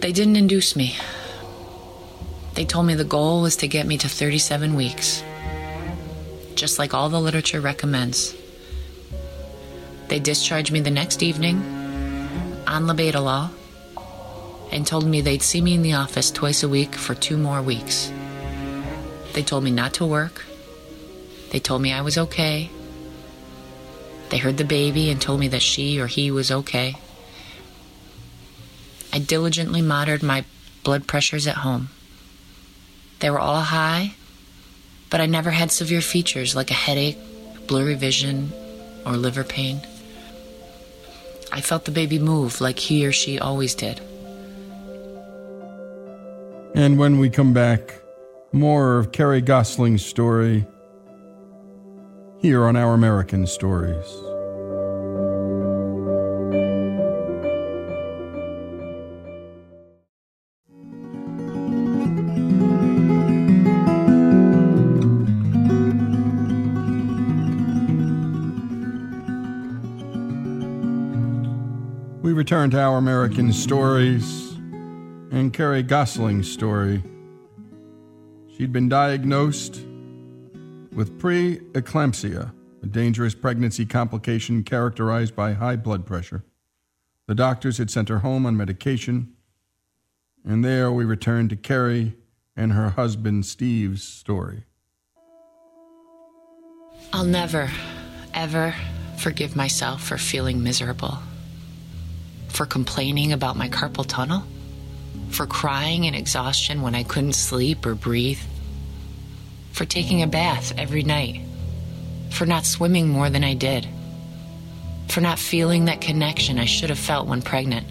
They 0.01 0.12
didn't 0.12 0.36
induce 0.36 0.74
me. 0.74 0.97
They 2.55 2.64
told 2.64 2.86
me 2.86 2.94
the 2.94 3.05
goal 3.05 3.43
was 3.43 3.56
to 3.56 3.68
get 3.68 3.86
me 3.86 3.98
to 3.98 4.09
37 4.09 4.74
weeks, 4.74 5.22
just 6.55 6.78
like 6.78 6.94
all 6.94 7.09
the 7.09 7.20
literature 7.20 7.60
recommends. 7.60 8.35
They 10.09 10.20
discharged 10.20 10.72
me 10.72 10.81
the 10.81 10.90
next 10.90 11.22
evening 11.22 11.56
on 12.66 12.85
labetalol 12.85 13.51
and 14.70 14.86
told 14.86 15.06
me 15.06 15.20
they'd 15.20 15.43
see 15.43 15.60
me 15.60 15.74
in 15.74 15.82
the 15.82 15.94
office 15.94 16.31
twice 16.31 16.62
a 16.62 16.68
week 16.68 16.94
for 16.94 17.14
two 17.14 17.36
more 17.36 17.62
weeks. 17.62 18.12
They 19.32 19.43
told 19.43 19.64
me 19.64 19.70
not 19.70 19.94
to 19.94 20.06
work. 20.06 20.44
They 21.51 21.59
told 21.59 21.82
me 21.82 21.93
I 21.93 22.02
was 22.02 22.18
okay. 22.18 22.70
They 24.30 24.38
heard 24.38 24.56
the 24.56 24.64
baby 24.64 25.10
and 25.10 25.20
told 25.20 25.40
me 25.40 25.48
that 25.48 25.62
she 25.62 26.01
or 26.01 26.06
he 26.06 26.30
was 26.30 26.51
okay. 26.51 26.96
I 29.12 29.18
diligently 29.18 29.80
monitored 29.80 30.22
my 30.22 30.44
blood 30.82 31.06
pressures 31.06 31.46
at 31.46 31.59
home. 31.59 31.90
They 33.20 33.30
were 33.30 33.38
all 33.38 33.62
high, 33.62 34.14
but 35.09 35.20
I 35.20 35.26
never 35.26 35.51
had 35.51 35.70
severe 35.70 36.01
features 36.01 36.56
like 36.56 36.70
a 36.70 36.74
headache, 36.74 37.18
blurry 37.66 37.94
vision, 37.94 38.52
or 39.06 39.16
liver 39.16 39.44
pain. 39.44 39.80
I 41.52 41.60
felt 41.60 41.84
the 41.84 41.92
baby 41.92 42.18
move 42.18 42.60
like 42.60 42.78
he 42.78 43.06
or 43.06 43.12
she 43.12 43.38
always 43.38 43.74
did. 43.74 44.01
And 46.74 46.98
when 46.98 47.18
we 47.18 47.30
come 47.30 47.52
back, 47.52 48.01
more 48.51 48.98
of 48.98 49.12
Kerry 49.12 49.40
Gosling's 49.40 50.05
story 50.05 50.66
here 52.44 52.66
on 52.66 52.76
Our 52.76 52.92
American 52.92 53.46
Stories. 53.46 54.04
We 72.20 72.34
return 72.34 72.70
to 72.72 72.78
Our 72.78 72.98
American 72.98 73.54
Stories. 73.54 74.52
and 75.32 75.50
Carrie 75.50 75.82
Gosling's 75.82 76.52
story. 76.52 77.02
She'd 78.54 78.70
been 78.70 78.90
diagnosed 78.90 79.80
with 80.94 81.18
preeclampsia, 81.18 82.52
a 82.82 82.86
dangerous 82.86 83.34
pregnancy 83.34 83.84
complication 83.84 84.62
characterized 84.62 85.34
by 85.34 85.52
high 85.52 85.76
blood 85.76 86.06
pressure. 86.06 86.44
The 87.26 87.34
doctors 87.34 87.78
had 87.78 87.90
sent 87.90 88.08
her 88.08 88.18
home 88.18 88.46
on 88.46 88.56
medication, 88.56 89.32
and 90.44 90.64
there 90.64 90.92
we 90.92 91.04
return 91.04 91.48
to 91.48 91.56
Carrie 91.56 92.14
and 92.56 92.72
her 92.72 92.90
husband 92.90 93.46
Steve's 93.46 94.02
story. 94.02 94.64
I'll 97.12 97.24
never, 97.24 97.70
ever 98.32 98.74
forgive 99.18 99.56
myself 99.56 100.02
for 100.02 100.18
feeling 100.18 100.62
miserable, 100.62 101.18
for 102.48 102.66
complaining 102.66 103.32
about 103.32 103.56
my 103.56 103.68
carpal 103.68 104.06
tunnel, 104.06 104.44
for 105.30 105.46
crying 105.46 106.04
in 106.04 106.14
exhaustion 106.14 106.82
when 106.82 106.94
I 106.94 107.02
couldn't 107.02 107.32
sleep 107.32 107.86
or 107.86 107.94
breathe, 107.94 108.40
for 109.74 109.84
taking 109.84 110.22
a 110.22 110.26
bath 110.28 110.72
every 110.78 111.02
night, 111.02 111.40
for 112.30 112.46
not 112.46 112.64
swimming 112.64 113.09
more 113.09 113.28
than 113.28 113.42
I 113.42 113.55
did, 113.55 113.88
for 115.09 115.20
not 115.20 115.36
feeling 115.36 115.86
that 115.86 116.01
connection 116.01 116.60
I 116.60 116.64
should 116.64 116.90
have 116.90 116.98
felt 116.98 117.26
when 117.26 117.42
pregnant. 117.42 117.84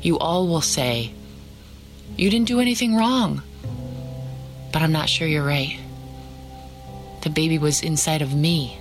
You 0.00 0.18
all 0.18 0.48
will 0.48 0.62
say, 0.62 1.12
You 2.16 2.30
didn't 2.30 2.48
do 2.48 2.60
anything 2.60 2.96
wrong. 2.96 3.42
But 4.72 4.80
I'm 4.80 4.90
not 4.90 5.10
sure 5.10 5.28
you're 5.28 5.44
right. 5.44 5.78
The 7.20 7.30
baby 7.30 7.58
was 7.58 7.82
inside 7.82 8.22
of 8.22 8.34
me. 8.34 8.78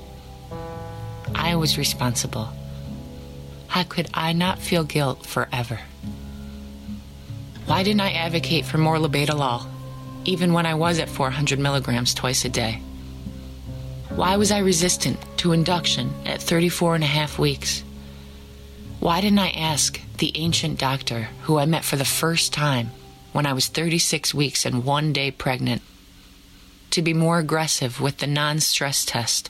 I 1.36 1.58
was 1.58 1.78
responsible. 1.78 2.48
How 3.68 3.84
could 3.84 4.10
I 4.14 4.32
not 4.32 4.60
feel 4.60 4.86
guilt 4.86 5.26
forever? 5.26 5.82
Why 7.66 7.84
didn't 7.84 8.02
I 8.02 8.12
advocate 8.14 8.66
for 8.66 8.78
more 8.78 8.98
labetalol, 8.98 9.68
even 10.26 10.54
when 10.54 10.66
I 10.66 10.76
was 10.76 11.00
at 11.00 11.10
400 11.10 11.60
milligrams 11.60 12.14
twice 12.14 12.46
a 12.46 12.50
day? 12.50 12.82
Why 14.10 14.38
was 14.38 14.52
I 14.52 14.60
resistant 14.60 15.20
to 15.38 15.54
induction 15.54 16.14
at 16.26 16.42
34 16.42 16.96
and 16.96 17.04
a 17.04 17.08
half 17.08 17.40
weeks? 17.40 17.84
Why 19.00 19.22
didn't 19.22 19.40
I 19.40 19.50
ask 19.50 20.00
the 20.20 20.32
ancient 20.36 20.80
doctor 20.80 21.30
who 21.44 21.58
I 21.58 21.66
met 21.66 21.84
for 21.84 21.96
the 21.96 22.06
first 22.06 22.54
time 22.54 22.92
when 23.32 23.46
I 23.46 23.54
was 23.54 23.68
36 23.68 24.34
weeks 24.34 24.66
and 24.66 24.86
one 24.86 25.12
day 25.12 25.32
pregnant 25.32 25.82
to 26.92 27.02
be 27.02 27.14
more 27.14 27.40
aggressive 27.40 28.00
with 28.00 28.20
the 28.20 28.28
non 28.28 28.60
stress 28.60 29.04
test 29.04 29.50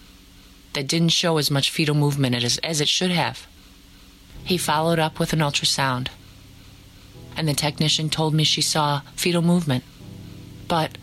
that 0.74 0.88
didn't 0.88 1.10
show 1.10 1.38
as 1.38 1.52
much 1.52 1.70
fetal 1.70 1.94
movement 1.94 2.36
as, 2.36 2.58
as 2.60 2.80
it 2.82 2.88
should 2.88 3.12
have? 3.12 3.46
He 4.44 4.58
followed 4.58 4.98
up 4.98 5.20
with 5.20 5.34
an 5.34 5.40
ultrasound, 5.40 6.08
and 7.36 7.48
the 7.48 7.54
technician 7.54 8.10
told 8.10 8.34
me 8.34 8.44
she 8.44 8.62
saw 8.62 9.02
fetal 9.16 9.42
movement. 9.42 9.84
But 10.74 10.98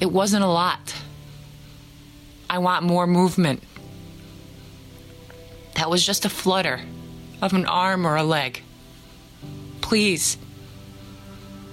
it 0.00 0.10
wasn't 0.10 0.44
a 0.44 0.48
lot. 0.48 0.94
I 2.48 2.56
want 2.56 2.86
more 2.86 3.06
movement. 3.06 3.62
That 5.74 5.90
was 5.90 6.06
just 6.06 6.24
a 6.24 6.30
flutter 6.30 6.80
of 7.42 7.52
an 7.52 7.66
arm 7.66 8.06
or 8.06 8.16
a 8.16 8.22
leg. 8.22 8.62
Please. 9.82 10.38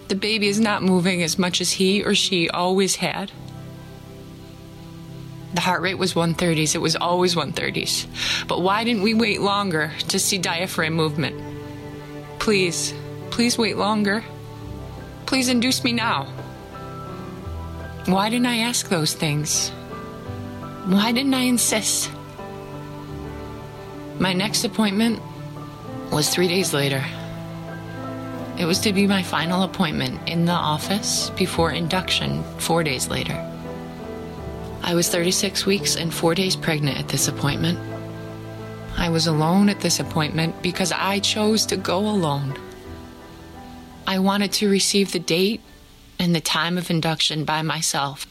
The 0.09 0.15
baby 0.15 0.49
is 0.49 0.59
not 0.59 0.83
moving 0.83 1.23
as 1.23 1.39
much 1.39 1.61
as 1.61 1.71
he 1.71 2.03
or 2.03 2.15
she 2.15 2.49
always 2.49 2.97
had. 2.97 3.31
The 5.53 5.61
heart 5.61 5.81
rate 5.81 5.97
was 5.97 6.15
130s. 6.15 6.75
It 6.75 6.79
was 6.79 6.97
always 6.97 7.33
130s. 7.33 8.45
But 8.45 8.61
why 8.61 8.83
didn't 8.83 9.03
we 9.03 9.13
wait 9.13 9.39
longer 9.39 9.93
to 10.09 10.19
see 10.19 10.37
diaphragm 10.37 10.95
movement? 10.95 11.41
Please, 12.39 12.93
please 13.29 13.57
wait 13.57 13.77
longer. 13.77 14.21
Please 15.25 15.47
induce 15.47 15.81
me 15.81 15.93
now. 15.93 16.27
Why 18.05 18.29
didn't 18.29 18.45
I 18.45 18.57
ask 18.57 18.87
those 18.87 19.15
things? 19.15 19.69
Why 20.85 21.11
didn't 21.11 21.33
I 21.33 21.41
insist? 21.41 22.11
My 24.19 24.31
next 24.31 24.63
appointment 24.63 25.19
was 26.11 26.29
three 26.29 26.47
days 26.47 26.71
later. 26.71 27.03
It 28.59 28.65
was 28.65 28.77
to 28.81 28.93
be 28.93 29.07
my 29.07 29.23
final 29.23 29.63
appointment 29.63 30.29
in 30.29 30.45
the 30.45 30.51
office 30.51 31.31
before 31.31 31.71
induction 31.71 32.43
four 32.59 32.83
days 32.83 33.07
later. 33.07 33.33
I 34.83 34.93
was 34.93 35.09
36 35.09 35.65
weeks 35.65 35.95
and 35.95 36.13
four 36.13 36.35
days 36.35 36.55
pregnant 36.55 36.99
at 36.99 37.07
this 37.07 37.27
appointment. 37.27 37.79
I 38.97 39.09
was 39.09 39.25
alone 39.25 39.67
at 39.67 39.79
this 39.79 39.99
appointment 39.99 40.61
because 40.61 40.91
I 40.91 41.17
chose 41.19 41.65
to 41.65 41.75
go 41.75 41.97
alone. 41.97 42.55
I 44.05 44.19
wanted 44.19 44.51
to 44.53 44.69
receive 44.69 45.11
the 45.11 45.19
date 45.19 45.61
and 46.19 46.35
the 46.35 46.41
time 46.41 46.77
of 46.77 46.89
induction 46.89 47.45
by 47.45 47.61
myself. 47.61 48.27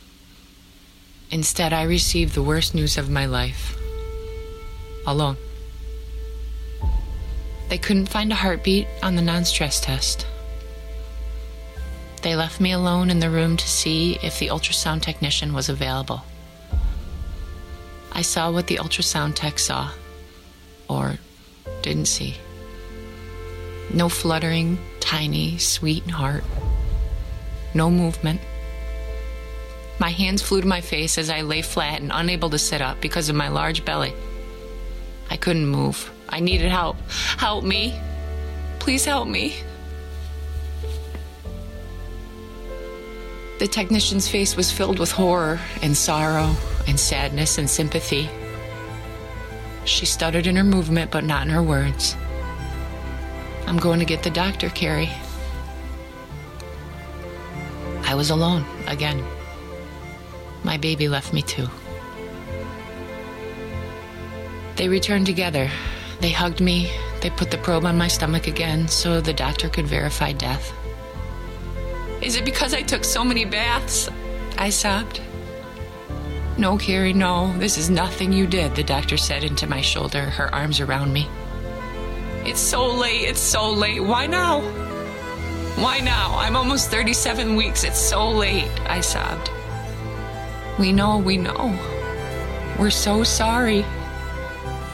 Instead, 1.31 1.73
I 1.73 1.83
received 1.83 2.35
the 2.35 2.43
worst 2.43 2.75
news 2.75 2.97
of 2.97 3.11
my 3.11 3.27
life 3.27 3.77
alone. 5.07 5.37
They 7.69 7.79
couldn't 7.79 8.07
find 8.07 8.31
a 8.31 8.37
heartbeat 8.37 8.87
on 9.03 9.17
the 9.17 9.23
non 9.23 9.45
stress 9.45 9.81
test. 9.81 10.27
They 12.23 12.37
left 12.37 12.61
me 12.61 12.73
alone 12.73 13.11
in 13.11 13.19
the 13.19 13.31
room 13.31 13.57
to 13.57 13.69
see 13.69 14.19
if 14.23 14.39
the 14.39 14.49
ultrasound 14.49 15.03
technician 15.03 15.53
was 15.53 15.69
available. 15.69 16.23
I 18.13 18.23
saw 18.23 18.51
what 18.51 18.67
the 18.67 18.77
ultrasound 18.77 19.35
tech 19.35 19.59
saw, 19.59 19.91
or 20.89 21.19
didn't 21.83 22.07
see. 22.07 22.37
No 23.93 24.09
fluttering, 24.09 24.79
tiny, 25.01 25.59
sweet 25.59 26.09
heart. 26.09 26.45
No 27.75 27.91
movement. 27.91 28.41
My 29.99 30.11
hands 30.11 30.43
flew 30.43 30.61
to 30.61 30.67
my 30.67 30.81
face 30.81 31.19
as 31.19 31.29
I 31.29 31.43
lay 31.43 31.63
flat 31.63 32.01
and 32.01 32.11
unable 32.15 32.51
to 32.51 32.59
sit 32.59 32.81
up 32.81 33.01
because 33.01 33.29
of 33.29 33.37
my 33.37 33.49
large 33.49 33.85
belly. 33.85 34.15
I 35.31 35.37
couldn't 35.37 35.67
move. 35.67 36.11
I 36.29 36.41
needed 36.41 36.71
help. 36.71 36.97
Help 37.37 37.65
me. 37.65 37.99
Please 38.79 39.05
help 39.05 39.29
me. 39.29 39.57
The 43.59 43.69
technician's 43.69 44.29
face 44.29 44.57
was 44.57 44.71
filled 44.71 44.99
with 44.99 45.13
horror 45.13 45.61
and 45.81 45.97
sorrow 45.97 46.55
and 46.87 46.99
sadness 46.99 47.57
and 47.59 47.71
sympathy. 47.71 48.29
She 49.85 50.07
stuttered 50.07 50.47
in 50.47 50.57
her 50.57 50.65
movement, 50.65 51.11
but 51.11 51.25
not 51.25 51.47
in 51.47 51.53
her 51.53 51.63
words. 51.63 52.17
I'm 53.67 53.79
going 53.79 54.01
to 54.01 54.05
get 54.05 54.23
the 54.23 54.31
doctor, 54.31 54.69
Carrie. 54.71 55.11
I 58.05 58.15
was 58.15 58.31
alone 58.31 58.65
again. 58.87 59.25
My 60.63 60.77
baby 60.77 61.09
left 61.09 61.33
me 61.33 61.43
too. 61.43 61.69
They 64.77 64.89
returned 64.89 65.27
together. 65.27 65.71
They 66.21 66.31
hugged 66.31 66.61
me. 66.61 66.91
They 67.21 67.31
put 67.31 67.51
the 67.51 67.59
probe 67.59 67.85
on 67.85 67.97
my 67.97 68.09
stomach 68.09 68.47
again 68.47 68.89
so 68.89 69.21
the 69.21 69.33
doctor 69.33 69.69
could 69.69 69.87
verify 69.87 70.33
death. 70.33 70.73
Is 72.21 72.37
it 72.37 72.45
because 72.45 72.75
I 72.75 72.83
took 72.83 73.05
so 73.05 73.25
many 73.25 73.45
baths? 73.45 74.09
I 74.59 74.71
sobbed. 74.71 75.21
No, 76.57 76.79
Carrie, 76.79 77.13
no. 77.13 77.53
This 77.59 77.77
is 77.79 77.91
nothing 77.91 78.33
you 78.33 78.47
did, 78.47 78.75
the 78.77 78.85
doctor 78.85 79.17
said 79.17 79.43
into 79.43 79.67
my 79.67 79.81
shoulder, 79.81 80.23
her 80.23 80.55
arms 80.55 80.81
around 80.81 81.13
me. 81.13 81.27
It's 82.45 82.61
so 82.61 82.87
late, 82.87 83.29
it's 83.29 83.41
so 83.41 83.71
late. 83.71 84.03
Why 84.03 84.27
now? 84.27 84.61
Why 85.77 85.99
now? 85.99 86.37
I'm 86.39 86.55
almost 86.55 86.91
37 86.91 87.57
weeks. 87.57 87.83
It's 87.83 87.99
so 87.99 88.31
late, 88.31 88.71
I 88.87 89.01
sobbed. 89.01 89.51
We 90.79 90.93
know, 90.93 91.19
we 91.19 91.37
know. 91.37 91.77
We're 92.79 92.91
so 92.91 93.25
sorry, 93.25 93.85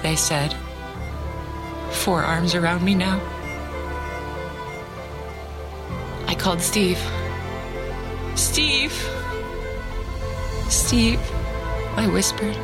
they 0.02 0.16
said. 0.16 0.54
Four 1.90 2.22
arms 2.22 2.54
around 2.54 2.82
me 2.82 2.94
now. 2.94 3.20
I 6.26 6.34
called 6.34 6.62
Steve. 6.62 6.98
Steve! 8.34 8.92
Steve, 10.68 11.20
I 11.96 12.08
whispered. 12.10 12.56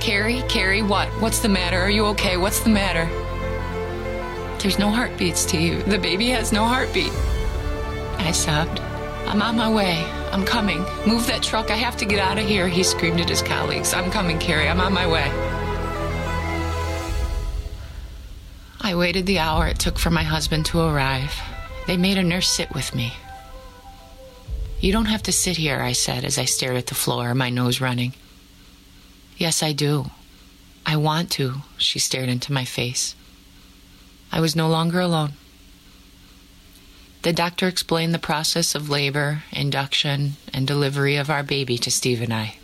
Carrie, 0.00 0.42
Carrie, 0.48 0.82
what? 0.82 1.08
What's 1.20 1.40
the 1.40 1.48
matter? 1.48 1.78
Are 1.78 1.90
you 1.90 2.06
okay? 2.06 2.38
What's 2.38 2.60
the 2.60 2.70
matter? 2.70 3.10
There's 4.60 4.78
no 4.78 4.90
heartbeats 4.90 5.46
to 5.46 5.58
you. 5.58 5.82
The 5.84 5.98
baby 5.98 6.28
has 6.28 6.52
no 6.52 6.64
heartbeat. 6.64 7.12
I 8.18 8.30
sobbed. 8.30 8.78
I'm 9.26 9.40
on 9.40 9.56
my 9.56 9.72
way. 9.72 10.04
I'm 10.32 10.44
coming. 10.44 10.84
Move 11.06 11.26
that 11.28 11.42
truck. 11.42 11.70
I 11.70 11.76
have 11.76 11.96
to 11.96 12.04
get 12.04 12.18
out 12.18 12.36
of 12.36 12.44
here, 12.44 12.68
he 12.68 12.82
screamed 12.82 13.20
at 13.20 13.28
his 13.30 13.40
colleagues. 13.40 13.94
I'm 13.94 14.10
coming, 14.10 14.38
Carrie. 14.38 14.68
I'm 14.68 14.80
on 14.80 14.92
my 14.92 15.06
way. 15.06 15.30
I 18.82 18.94
waited 18.94 19.24
the 19.24 19.38
hour 19.38 19.66
it 19.66 19.78
took 19.78 19.98
for 19.98 20.10
my 20.10 20.24
husband 20.24 20.66
to 20.66 20.80
arrive. 20.80 21.34
They 21.86 21.96
made 21.96 22.18
a 22.18 22.22
nurse 22.22 22.48
sit 22.48 22.74
with 22.74 22.94
me. 22.94 23.14
You 24.80 24.92
don't 24.92 25.06
have 25.06 25.22
to 25.22 25.32
sit 25.32 25.56
here, 25.56 25.80
I 25.80 25.92
said 25.92 26.24
as 26.24 26.38
I 26.38 26.44
stared 26.44 26.76
at 26.76 26.86
the 26.86 26.94
floor, 26.94 27.34
my 27.34 27.48
nose 27.48 27.80
running. 27.80 28.12
Yes, 29.38 29.62
I 29.62 29.72
do. 29.72 30.10
I 30.84 30.96
want 30.96 31.30
to, 31.32 31.62
she 31.78 31.98
stared 31.98 32.28
into 32.28 32.52
my 32.52 32.66
face. 32.66 33.14
I 34.32 34.40
was 34.40 34.54
no 34.54 34.68
longer 34.68 35.00
alone. 35.00 35.32
The 37.22 37.32
doctor 37.32 37.68
explained 37.68 38.14
the 38.14 38.18
process 38.18 38.74
of 38.74 38.88
labor, 38.88 39.42
induction, 39.52 40.36
and 40.54 40.66
delivery 40.66 41.16
of 41.16 41.28
our 41.28 41.42
baby 41.42 41.76
to 41.78 41.90
Steve 41.90 42.22
and 42.22 42.32
I. 42.32 42.56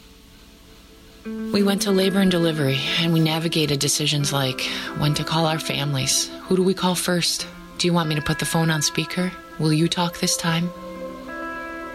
We 1.27 1.63
went 1.63 1.83
to 1.83 1.91
labor 1.91 2.21
and 2.21 2.31
delivery, 2.31 2.79
and 3.01 3.13
we 3.13 3.21
navigated 3.21 3.81
decisions 3.81 4.33
like 4.33 4.61
when 4.97 5.13
to 5.15 5.25
call 5.25 5.45
our 5.45 5.59
families. 5.59 6.31
Who 6.45 6.57
do 6.57 6.63
we 6.63 6.73
call 6.73 6.95
first? 6.95 7.47
Do 7.79 7.87
you 7.87 7.93
want 7.93 8.09
me 8.09 8.15
to 8.15 8.23
put 8.23 8.39
the 8.39 8.47
phone 8.47 8.71
on 8.71 8.81
speaker? 8.81 9.33
Will 9.59 9.73
you 9.73 9.89
talk 9.89 10.19
this 10.19 10.37
time? 10.37 10.69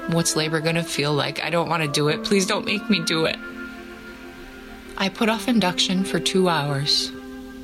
What's 0.07 0.35
labor 0.35 0.59
gonna 0.59 0.83
feel 0.83 1.13
like? 1.13 1.43
I 1.43 1.49
don't 1.49 1.69
want 1.69 1.81
to 1.81 1.89
do 1.89 2.09
it. 2.09 2.23
Please 2.23 2.45
don't 2.45 2.65
make 2.65 2.87
me 2.89 2.99
do 2.99 3.25
it. 3.25 3.37
I 4.97 5.09
put 5.09 5.29
off 5.29 5.47
induction 5.47 6.03
for 6.03 6.19
two 6.19 6.49
hours 6.49 7.11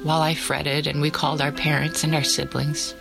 while 0.08 0.22
I 0.22 0.36
fretted 0.36 0.88
and 0.88 1.02
we 1.02 1.12
called 1.12 1.42
our 1.42 1.52
parents 1.52 2.04
and 2.06 2.16
our 2.16 2.24
siblings. 2.24 2.96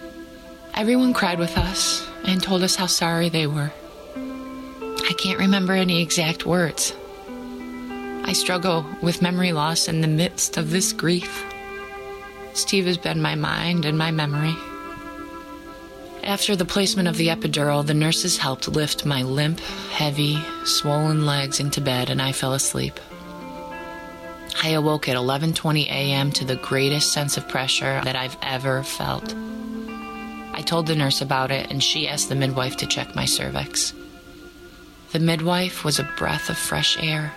Everyone 0.74 1.14
cried 1.14 1.38
with 1.38 1.56
us 1.56 2.06
and 2.24 2.42
told 2.42 2.64
us 2.64 2.74
how 2.74 2.86
sorry 2.86 3.28
they 3.28 3.46
were. 3.46 3.70
I 4.16 5.14
can't 5.16 5.38
remember 5.38 5.72
any 5.72 6.02
exact 6.02 6.44
words. 6.44 6.92
I 8.24 8.32
struggle 8.32 8.84
with 9.00 9.22
memory 9.22 9.52
loss 9.52 9.86
in 9.86 10.00
the 10.00 10.08
midst 10.08 10.56
of 10.56 10.70
this 10.70 10.92
grief. 10.92 11.44
Steve 12.54 12.86
has 12.86 12.98
been 12.98 13.22
my 13.22 13.36
mind 13.36 13.84
and 13.84 13.96
my 13.96 14.10
memory. 14.10 14.56
After 16.24 16.56
the 16.56 16.64
placement 16.64 17.06
of 17.06 17.16
the 17.16 17.28
epidural, 17.28 17.86
the 17.86 17.94
nurses 17.94 18.36
helped 18.36 18.66
lift 18.66 19.06
my 19.06 19.22
limp, 19.22 19.60
heavy, 19.92 20.44
swollen 20.64 21.24
legs 21.24 21.60
into 21.60 21.80
bed 21.80 22.10
and 22.10 22.20
I 22.20 22.32
fell 22.32 22.52
asleep. 22.52 22.98
I 24.62 24.70
awoke 24.70 25.08
at 25.08 25.16
11:20 25.16 25.86
a.m. 25.86 26.32
to 26.32 26.44
the 26.44 26.56
greatest 26.56 27.12
sense 27.12 27.36
of 27.36 27.48
pressure 27.48 28.00
that 28.04 28.16
I've 28.16 28.36
ever 28.42 28.82
felt. 28.82 29.34
I 30.52 30.62
told 30.62 30.86
the 30.86 30.96
nurse 30.96 31.20
about 31.20 31.50
it 31.50 31.70
and 31.70 31.82
she 31.82 32.08
asked 32.08 32.28
the 32.28 32.34
midwife 32.34 32.76
to 32.78 32.86
check 32.86 33.14
my 33.14 33.26
cervix. 33.26 33.92
The 35.12 35.18
midwife 35.20 35.84
was 35.84 35.98
a 35.98 36.08
breath 36.16 36.48
of 36.48 36.56
fresh 36.56 36.96
air. 36.98 37.32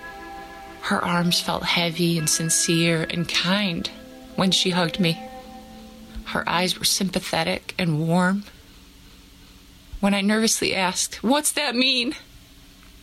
Her 0.82 1.04
arms 1.04 1.42
felt 1.42 1.64
heavy 1.64 2.18
and 2.18 2.30
sincere 2.30 3.06
and 3.10 3.28
kind 3.28 3.90
when 4.36 4.52
she 4.52 4.70
hugged 4.70 5.00
me. 5.00 5.22
Her 6.26 6.48
eyes 6.48 6.80
were 6.80 6.86
sympathetic 6.86 7.76
and 7.78 8.08
warm. 8.08 8.44
When 10.00 10.14
I 10.14 10.22
nervously 10.22 10.74
asked, 10.74 11.22
What's 11.22 11.52
that 11.52 11.76
mean? 11.76 12.16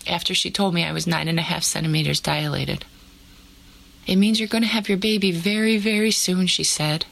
After 0.07 0.35
she 0.35 0.51
told 0.51 0.73
me 0.73 0.85
I 0.85 0.93
was 0.93 1.07
nine 1.07 1.29
and 1.29 1.39
a 1.39 1.43
half 1.43 1.65
centimeters 1.65 2.21
dilated. 2.21 2.85
It 4.07 4.17
means 4.17 4.39
you're 4.39 4.49
going 4.49 4.63
to 4.63 4.69
have 4.69 4.89
your 4.89 4.99
baby 4.99 5.33
very, 5.33 5.79
very 5.79 6.13
soon, 6.13 6.47
she 6.47 6.65
said. 6.65 7.07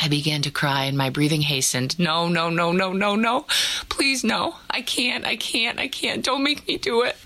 I 0.00 0.08
began 0.08 0.42
to 0.42 0.50
cry 0.50 0.84
and 0.84 0.96
my 0.96 1.10
breathing 1.10 1.42
hastened. 1.42 1.98
No, 1.98 2.28
no, 2.28 2.50
no, 2.50 2.72
no, 2.72 2.92
no, 2.92 3.16
no. 3.16 3.46
Please, 3.88 4.22
no. 4.22 4.56
I 4.70 4.82
can't, 4.82 5.24
I 5.24 5.36
can't, 5.36 5.78
I 5.78 5.88
can't. 5.88 6.24
Don't 6.24 6.44
make 6.44 6.66
me 6.66 6.78
do 6.78 7.02
it. 7.02 7.16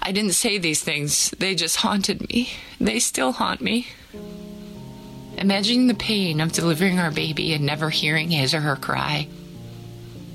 I 0.00 0.12
didn't 0.12 0.32
say 0.32 0.58
these 0.58 0.82
things, 0.82 1.30
they 1.32 1.54
just 1.54 1.76
haunted 1.76 2.28
me. 2.28 2.50
They 2.80 2.98
still 2.98 3.32
haunt 3.32 3.60
me. 3.60 3.88
Imagining 5.36 5.86
the 5.86 5.94
pain 5.94 6.40
of 6.40 6.52
delivering 6.52 6.98
our 6.98 7.10
baby 7.10 7.52
and 7.52 7.64
never 7.64 7.90
hearing 7.90 8.30
his 8.30 8.54
or 8.54 8.60
her 8.60 8.76
cry, 8.76 9.28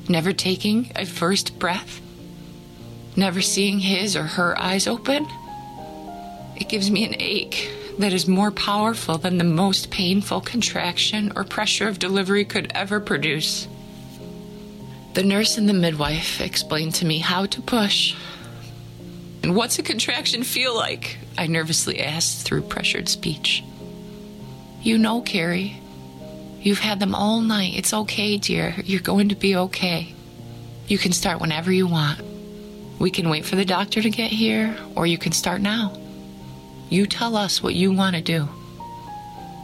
never 0.07 0.31
taking 0.31 0.91
a 0.95 1.05
first 1.05 1.57
breath, 1.59 2.01
never 3.15 3.41
seeing 3.41 3.79
his 3.79 4.15
or 4.15 4.23
her 4.23 4.59
eyes 4.59 4.87
open. 4.87 5.27
It 6.63 6.69
gives 6.69 6.89
me 6.89 7.03
an 7.03 7.15
ache 7.19 7.69
that 7.99 8.13
is 8.13 8.25
more 8.25 8.49
powerful 8.49 9.17
than 9.17 9.37
the 9.37 9.43
most 9.43 9.91
painful 9.91 10.39
contraction 10.39 11.33
or 11.35 11.43
pressure 11.43 11.89
of 11.89 11.99
delivery 11.99 12.45
could 12.45 12.71
ever 12.73 13.01
produce. 13.01 13.67
The 15.13 15.23
nurse 15.23 15.57
and 15.57 15.67
the 15.67 15.73
midwife 15.73 16.39
explained 16.39 16.95
to 16.95 17.05
me 17.05 17.19
how 17.19 17.47
to 17.47 17.61
push. 17.61 18.15
And 19.43 19.57
what's 19.57 19.77
a 19.77 19.83
contraction 19.83 20.43
feel 20.43 20.73
like? 20.73 21.17
I 21.37 21.47
nervously 21.47 21.99
asked 21.99 22.45
through 22.45 22.61
pressured 22.61 23.09
speech. 23.09 23.61
You 24.81 24.97
know, 24.97 25.19
Carrie. 25.19 25.81
You've 26.61 26.79
had 26.79 27.01
them 27.01 27.13
all 27.13 27.41
night. 27.41 27.73
It's 27.75 27.93
okay, 27.93 28.37
dear. 28.37 28.73
You're 28.85 29.01
going 29.01 29.27
to 29.29 29.35
be 29.35 29.57
okay. 29.57 30.15
You 30.87 30.97
can 30.97 31.11
start 31.11 31.41
whenever 31.41 31.73
you 31.73 31.87
want. 31.87 32.21
We 32.99 33.11
can 33.11 33.27
wait 33.27 33.43
for 33.43 33.57
the 33.57 33.65
doctor 33.65 34.01
to 34.01 34.09
get 34.09 34.31
here, 34.31 34.77
or 34.95 35.05
you 35.05 35.17
can 35.17 35.33
start 35.33 35.59
now. 35.59 35.99
You 36.93 37.07
tell 37.07 37.35
us 37.35 37.63
what 37.63 37.73
you 37.73 37.91
want 37.91 38.15
to 38.15 38.21
do. 38.21 38.47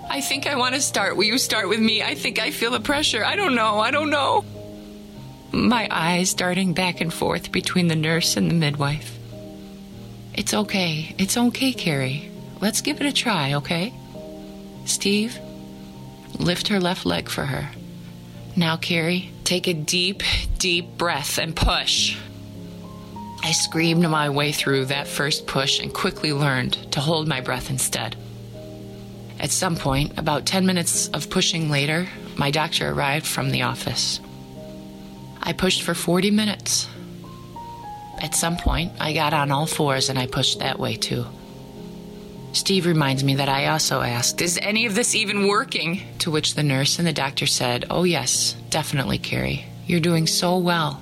I 0.10 0.20
think 0.20 0.48
I 0.48 0.56
want 0.56 0.74
to 0.74 0.82
start. 0.82 1.16
Will 1.16 1.26
you 1.26 1.38
start 1.38 1.70
with 1.70 1.80
me? 1.80 2.02
I 2.02 2.16
think 2.16 2.40
I 2.40 2.50
feel 2.50 2.72
the 2.72 2.80
pressure. 2.80 3.24
I 3.24 3.36
don't 3.36 3.54
know. 3.54 3.78
I 3.78 3.92
don't 3.92 4.10
know. 4.10 4.44
My 5.52 5.88
eyes 5.92 6.34
darting 6.34 6.74
back 6.74 7.02
and 7.02 7.14
forth 7.14 7.52
between 7.52 7.88
the 7.88 7.96
nurse 7.96 8.36
and 8.36 8.50
the 8.50 8.56
midwife. 8.56 9.16
It's 10.34 10.56
okay. 10.56 11.14
It's 11.20 11.38
okay, 11.38 11.72
Carrie. 11.72 12.32
Let's 12.62 12.82
give 12.82 13.00
it 13.00 13.06
a 13.06 13.14
try, 13.14 13.54
okay? 13.54 13.94
Steve, 14.86 15.38
lift 16.40 16.70
her 16.70 16.80
left 16.80 17.06
leg 17.06 17.30
for 17.30 17.46
her. 17.46 17.70
Now, 18.56 18.76
Carrie, 18.76 19.32
take 19.44 19.68
a 19.68 19.74
deep, 19.76 20.24
deep 20.58 20.98
breath 20.98 21.38
and 21.38 21.56
push. 21.56 22.18
I 23.44 23.52
screamed 23.52 24.08
my 24.10 24.30
way 24.30 24.52
through 24.52 24.86
that 24.86 25.08
first 25.08 25.48
push 25.48 25.80
and 25.80 25.94
quickly 25.94 26.34
learned 26.34 26.74
to 26.92 27.00
hold 27.00 27.28
my 27.28 27.42
breath 27.42 27.70
instead. 27.70 28.16
At 29.40 29.52
some 29.52 29.76
point, 29.76 30.18
about 30.20 30.46
10 30.46 30.66
minutes 30.66 31.08
of 31.10 31.30
pushing 31.30 31.70
later, 31.70 32.08
my 32.36 32.52
doctor 32.52 32.90
arrived 32.90 33.26
from 33.26 33.52
the 33.52 33.64
office. 33.64 34.20
I 35.42 35.54
pushed 35.54 35.84
for 35.84 35.94
40 35.94 36.32
minutes. 36.32 36.90
At 38.22 38.36
some 38.36 38.58
point, 38.58 38.92
I 39.00 39.14
got 39.14 39.34
on 39.34 39.52
all 39.52 39.66
fours 39.66 40.10
and 40.10 40.20
I 40.20 40.28
pushed 40.28 40.60
that 40.60 40.78
way 40.78 40.96
too. 40.96 41.26
Steve 42.52 42.86
reminds 42.86 43.24
me 43.24 43.36
that 43.36 43.48
I 43.48 43.68
also 43.68 44.02
asked, 44.02 44.42
Is 44.42 44.60
any 44.62 44.86
of 44.86 44.96
this 44.96 45.16
even 45.16 45.48
working? 45.48 46.02
To 46.20 46.32
which 46.32 46.56
the 46.56 46.64
nurse 46.64 46.98
and 47.00 47.08
the 47.08 47.14
doctor 47.14 47.46
said, 47.46 47.86
Oh, 47.90 48.04
yes, 48.04 48.56
definitely, 48.70 49.20
Carrie. 49.20 49.66
You're 49.86 50.00
doing 50.00 50.28
so 50.28 50.58
well. 50.58 51.02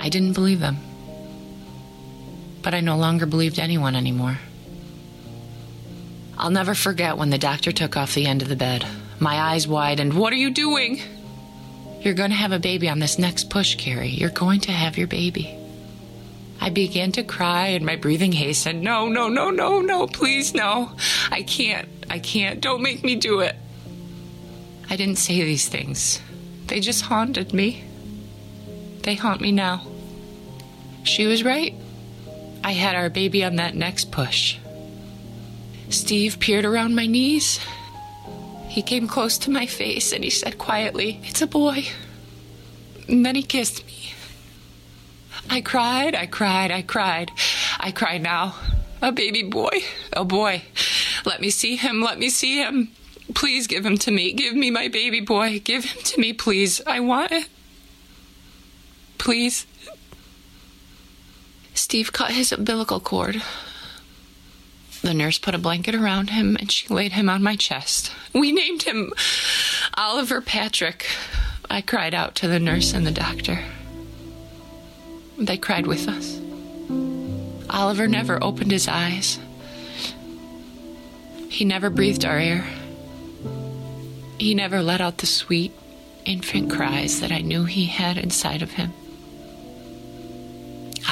I 0.00 0.08
didn't 0.08 0.32
believe 0.32 0.60
them. 0.60 0.78
But 2.62 2.74
I 2.74 2.80
no 2.80 2.96
longer 2.96 3.26
believed 3.26 3.58
anyone 3.58 3.94
anymore. 3.94 4.38
I'll 6.38 6.50
never 6.50 6.74
forget 6.74 7.18
when 7.18 7.28
the 7.28 7.38
doctor 7.38 7.70
took 7.70 7.98
off 7.98 8.14
the 8.14 8.26
end 8.26 8.40
of 8.40 8.48
the 8.48 8.56
bed. 8.56 8.86
My 9.18 9.36
eyes 9.36 9.68
widened. 9.68 10.14
What 10.14 10.32
are 10.32 10.36
you 10.36 10.50
doing? 10.50 11.02
You're 12.00 12.14
going 12.14 12.30
to 12.30 12.36
have 12.36 12.52
a 12.52 12.58
baby 12.58 12.88
on 12.88 12.98
this 12.98 13.18
next 13.18 13.50
push, 13.50 13.74
Carrie. 13.74 14.08
You're 14.08 14.30
going 14.30 14.60
to 14.60 14.72
have 14.72 14.96
your 14.96 15.06
baby. 15.06 15.54
I 16.58 16.70
began 16.70 17.12
to 17.12 17.22
cry 17.22 17.68
and 17.68 17.84
my 17.84 17.96
breathing 17.96 18.32
hastened. 18.32 18.80
No, 18.80 19.08
no, 19.08 19.28
no, 19.28 19.50
no, 19.50 19.82
no, 19.82 20.06
please, 20.06 20.54
no. 20.54 20.92
I 21.30 21.42
can't. 21.42 21.88
I 22.08 22.18
can't. 22.18 22.60
Don't 22.60 22.82
make 22.82 23.04
me 23.04 23.16
do 23.16 23.40
it. 23.40 23.54
I 24.88 24.96
didn't 24.96 25.16
say 25.16 25.44
these 25.44 25.68
things. 25.68 26.22
They 26.68 26.80
just 26.80 27.02
haunted 27.02 27.52
me. 27.52 27.84
They 29.02 29.14
haunt 29.14 29.42
me 29.42 29.52
now. 29.52 29.86
She 31.04 31.26
was 31.26 31.44
right. 31.44 31.74
I 32.62 32.72
had 32.72 32.94
our 32.94 33.08
baby 33.08 33.42
on 33.44 33.56
that 33.56 33.74
next 33.74 34.10
push. 34.10 34.58
Steve 35.88 36.38
peered 36.38 36.64
around 36.64 36.94
my 36.94 37.06
knees. 37.06 37.58
He 38.68 38.82
came 38.82 39.08
close 39.08 39.38
to 39.38 39.50
my 39.50 39.66
face 39.66 40.12
and 40.12 40.22
he 40.22 40.30
said 40.30 40.58
quietly, 40.58 41.20
It's 41.24 41.42
a 41.42 41.46
boy. 41.46 41.86
And 43.08 43.26
then 43.26 43.34
he 43.34 43.42
kissed 43.42 43.84
me. 43.86 44.14
I 45.48 45.60
cried, 45.60 46.14
I 46.14 46.26
cried, 46.26 46.70
I 46.70 46.82
cried. 46.82 47.32
I 47.80 47.90
cried 47.90 48.22
now. 48.22 48.54
A 49.02 49.10
baby 49.10 49.42
boy. 49.42 49.80
A 50.12 50.24
boy. 50.24 50.62
Let 51.24 51.40
me 51.40 51.50
see 51.50 51.76
him, 51.76 52.00
let 52.02 52.18
me 52.18 52.30
see 52.30 52.58
him. 52.58 52.92
Please 53.34 53.66
give 53.66 53.84
him 53.84 53.96
to 53.98 54.10
me. 54.10 54.32
Give 54.32 54.54
me 54.54 54.70
my 54.70 54.88
baby 54.88 55.20
boy. 55.20 55.60
Give 55.60 55.84
him 55.84 56.02
to 56.02 56.20
me, 56.20 56.32
please. 56.32 56.80
I 56.86 57.00
want 57.00 57.32
it. 57.32 57.48
Please. 59.18 59.66
Steve 61.80 62.12
cut 62.12 62.32
his 62.32 62.52
umbilical 62.52 63.00
cord. 63.00 63.42
The 65.00 65.14
nurse 65.14 65.38
put 65.38 65.54
a 65.54 65.58
blanket 65.58 65.94
around 65.94 66.28
him 66.28 66.56
and 66.60 66.70
she 66.70 66.86
laid 66.92 67.12
him 67.12 67.30
on 67.30 67.42
my 67.42 67.56
chest. 67.56 68.12
We 68.34 68.52
named 68.52 68.82
him 68.82 69.14
Oliver 69.94 70.42
Patrick. 70.42 71.06
I 71.70 71.80
cried 71.80 72.12
out 72.12 72.34
to 72.36 72.48
the 72.48 72.60
nurse 72.60 72.92
and 72.92 73.06
the 73.06 73.10
doctor. 73.10 73.64
They 75.38 75.56
cried 75.56 75.86
with 75.86 76.06
us. 76.06 76.38
Oliver 77.70 78.06
never 78.06 78.38
opened 78.44 78.72
his 78.72 78.86
eyes. 78.86 79.38
He 81.48 81.64
never 81.64 81.88
breathed 81.88 82.26
our 82.26 82.38
air. 82.38 82.66
He 84.38 84.54
never 84.54 84.82
let 84.82 85.00
out 85.00 85.18
the 85.18 85.26
sweet 85.26 85.72
infant 86.26 86.70
cries 86.70 87.20
that 87.20 87.32
I 87.32 87.40
knew 87.40 87.64
he 87.64 87.86
had 87.86 88.18
inside 88.18 88.60
of 88.60 88.72
him. 88.72 88.92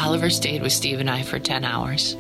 Oliver 0.01 0.31
stayed 0.31 0.63
with 0.63 0.73
Steve 0.73 1.01
and 1.01 1.11
I 1.11 1.23
for 1.23 1.39
10 1.39 1.65
hours. 1.65 2.17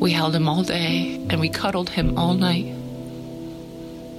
We 0.00 0.12
held 0.12 0.34
him 0.34 0.48
all 0.48 0.62
day 0.62 1.14
and 1.30 1.38
we 1.38 1.48
cuddled 1.48 1.90
him 1.90 2.18
all 2.18 2.34
night. 2.34 2.74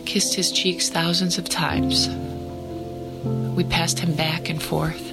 Kissed 0.06 0.36
his 0.36 0.52
cheeks 0.52 0.90
thousands 0.90 1.38
of 1.38 1.50
times. 1.50 2.08
We 3.56 3.64
passed 3.64 4.00
him 4.00 4.16
back 4.16 4.50
and 4.50 4.62
forth. 4.62 5.12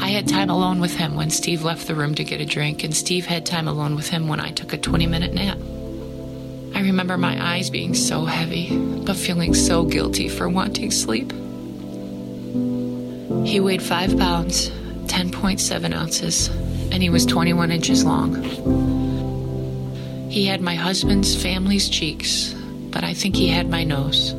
I 0.00 0.08
had 0.08 0.28
time 0.28 0.50
alone 0.50 0.78
with 0.78 0.94
him 0.94 1.16
when 1.16 1.30
Steve 1.30 1.64
left 1.64 1.86
the 1.86 1.94
room 1.94 2.14
to 2.14 2.22
get 2.22 2.40
a 2.40 2.46
drink, 2.46 2.84
and 2.84 2.94
Steve 2.94 3.26
had 3.26 3.44
time 3.44 3.66
alone 3.66 3.96
with 3.96 4.08
him 4.08 4.28
when 4.28 4.38
I 4.38 4.50
took 4.50 4.72
a 4.72 4.78
20 4.78 5.06
minute 5.06 5.32
nap. 5.32 5.58
I 6.76 6.82
remember 6.82 7.16
my 7.16 7.54
eyes 7.54 7.70
being 7.70 7.94
so 7.94 8.26
heavy, 8.26 8.76
but 8.76 9.16
feeling 9.16 9.54
so 9.54 9.84
guilty 9.84 10.28
for 10.28 10.48
wanting 10.48 10.90
sleep. 10.90 11.32
He 13.44 13.58
weighed 13.58 13.82
5 13.82 14.18
pounds, 14.18 14.70
10.7 15.06 15.94
ounces, 15.94 16.48
and 16.90 17.02
he 17.02 17.10
was 17.10 17.26
21 17.26 17.70
inches 17.70 18.04
long. 18.04 18.42
He 20.30 20.46
had 20.46 20.60
my 20.60 20.74
husband's 20.74 21.40
family's 21.40 21.88
cheeks, 21.88 22.54
but 22.90 23.04
I 23.04 23.14
think 23.14 23.36
he 23.36 23.48
had 23.48 23.70
my 23.70 23.84
nose. 23.84 24.34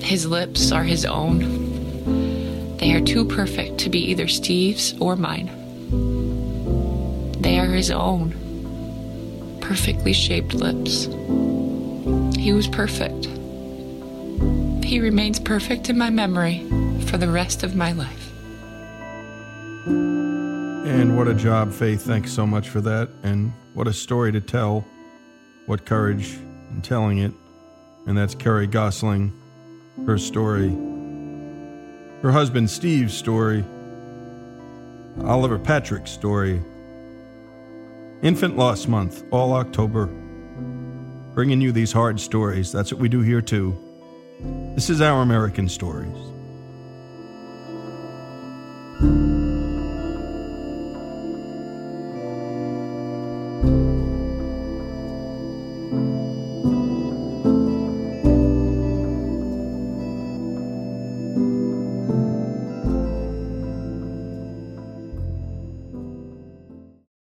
His 0.00 0.26
lips 0.26 0.72
are 0.72 0.84
his 0.84 1.04
own. 1.04 2.76
They 2.78 2.94
are 2.94 3.00
too 3.00 3.24
perfect 3.24 3.78
to 3.78 3.90
be 3.90 3.98
either 4.10 4.28
Steve's 4.28 4.94
or 5.00 5.16
mine. 5.16 5.50
They 7.42 7.58
are 7.58 7.66
his 7.66 7.90
own, 7.90 8.32
perfectly 9.60 10.12
shaped 10.12 10.54
lips. 10.54 11.06
He 12.38 12.52
was 12.52 12.68
perfect. 12.68 13.26
He 14.84 15.00
remains 15.00 15.38
perfect 15.38 15.90
in 15.90 15.98
my 15.98 16.08
memory 16.08 16.64
for 17.06 17.18
the 17.18 17.28
rest 17.28 17.62
of 17.62 17.76
my 17.76 17.92
life. 17.92 18.27
And 19.86 21.16
what 21.16 21.28
a 21.28 21.34
job, 21.34 21.72
Faith. 21.72 22.02
Thanks 22.02 22.32
so 22.32 22.46
much 22.46 22.68
for 22.68 22.80
that. 22.80 23.08
And 23.22 23.52
what 23.74 23.86
a 23.86 23.92
story 23.92 24.32
to 24.32 24.40
tell. 24.40 24.84
What 25.66 25.84
courage 25.84 26.38
in 26.70 26.82
telling 26.82 27.18
it. 27.18 27.32
And 28.06 28.16
that's 28.16 28.34
Kerry 28.34 28.66
Gosling, 28.66 29.32
her 30.06 30.18
story. 30.18 30.70
Her 32.22 32.32
husband 32.32 32.70
Steve's 32.70 33.14
story. 33.14 33.64
Oliver 35.24 35.58
Patrick's 35.58 36.10
story. 36.10 36.62
Infant 38.22 38.56
Loss 38.56 38.88
Month, 38.88 39.22
all 39.30 39.52
October. 39.52 40.06
Bringing 41.34 41.60
you 41.60 41.70
these 41.70 41.92
hard 41.92 42.18
stories. 42.18 42.72
That's 42.72 42.92
what 42.92 43.00
we 43.00 43.08
do 43.08 43.20
here 43.20 43.42
too. 43.42 43.78
This 44.74 44.90
is 44.90 45.00
Our 45.00 45.22
American 45.22 45.68
Stories. 45.68 46.27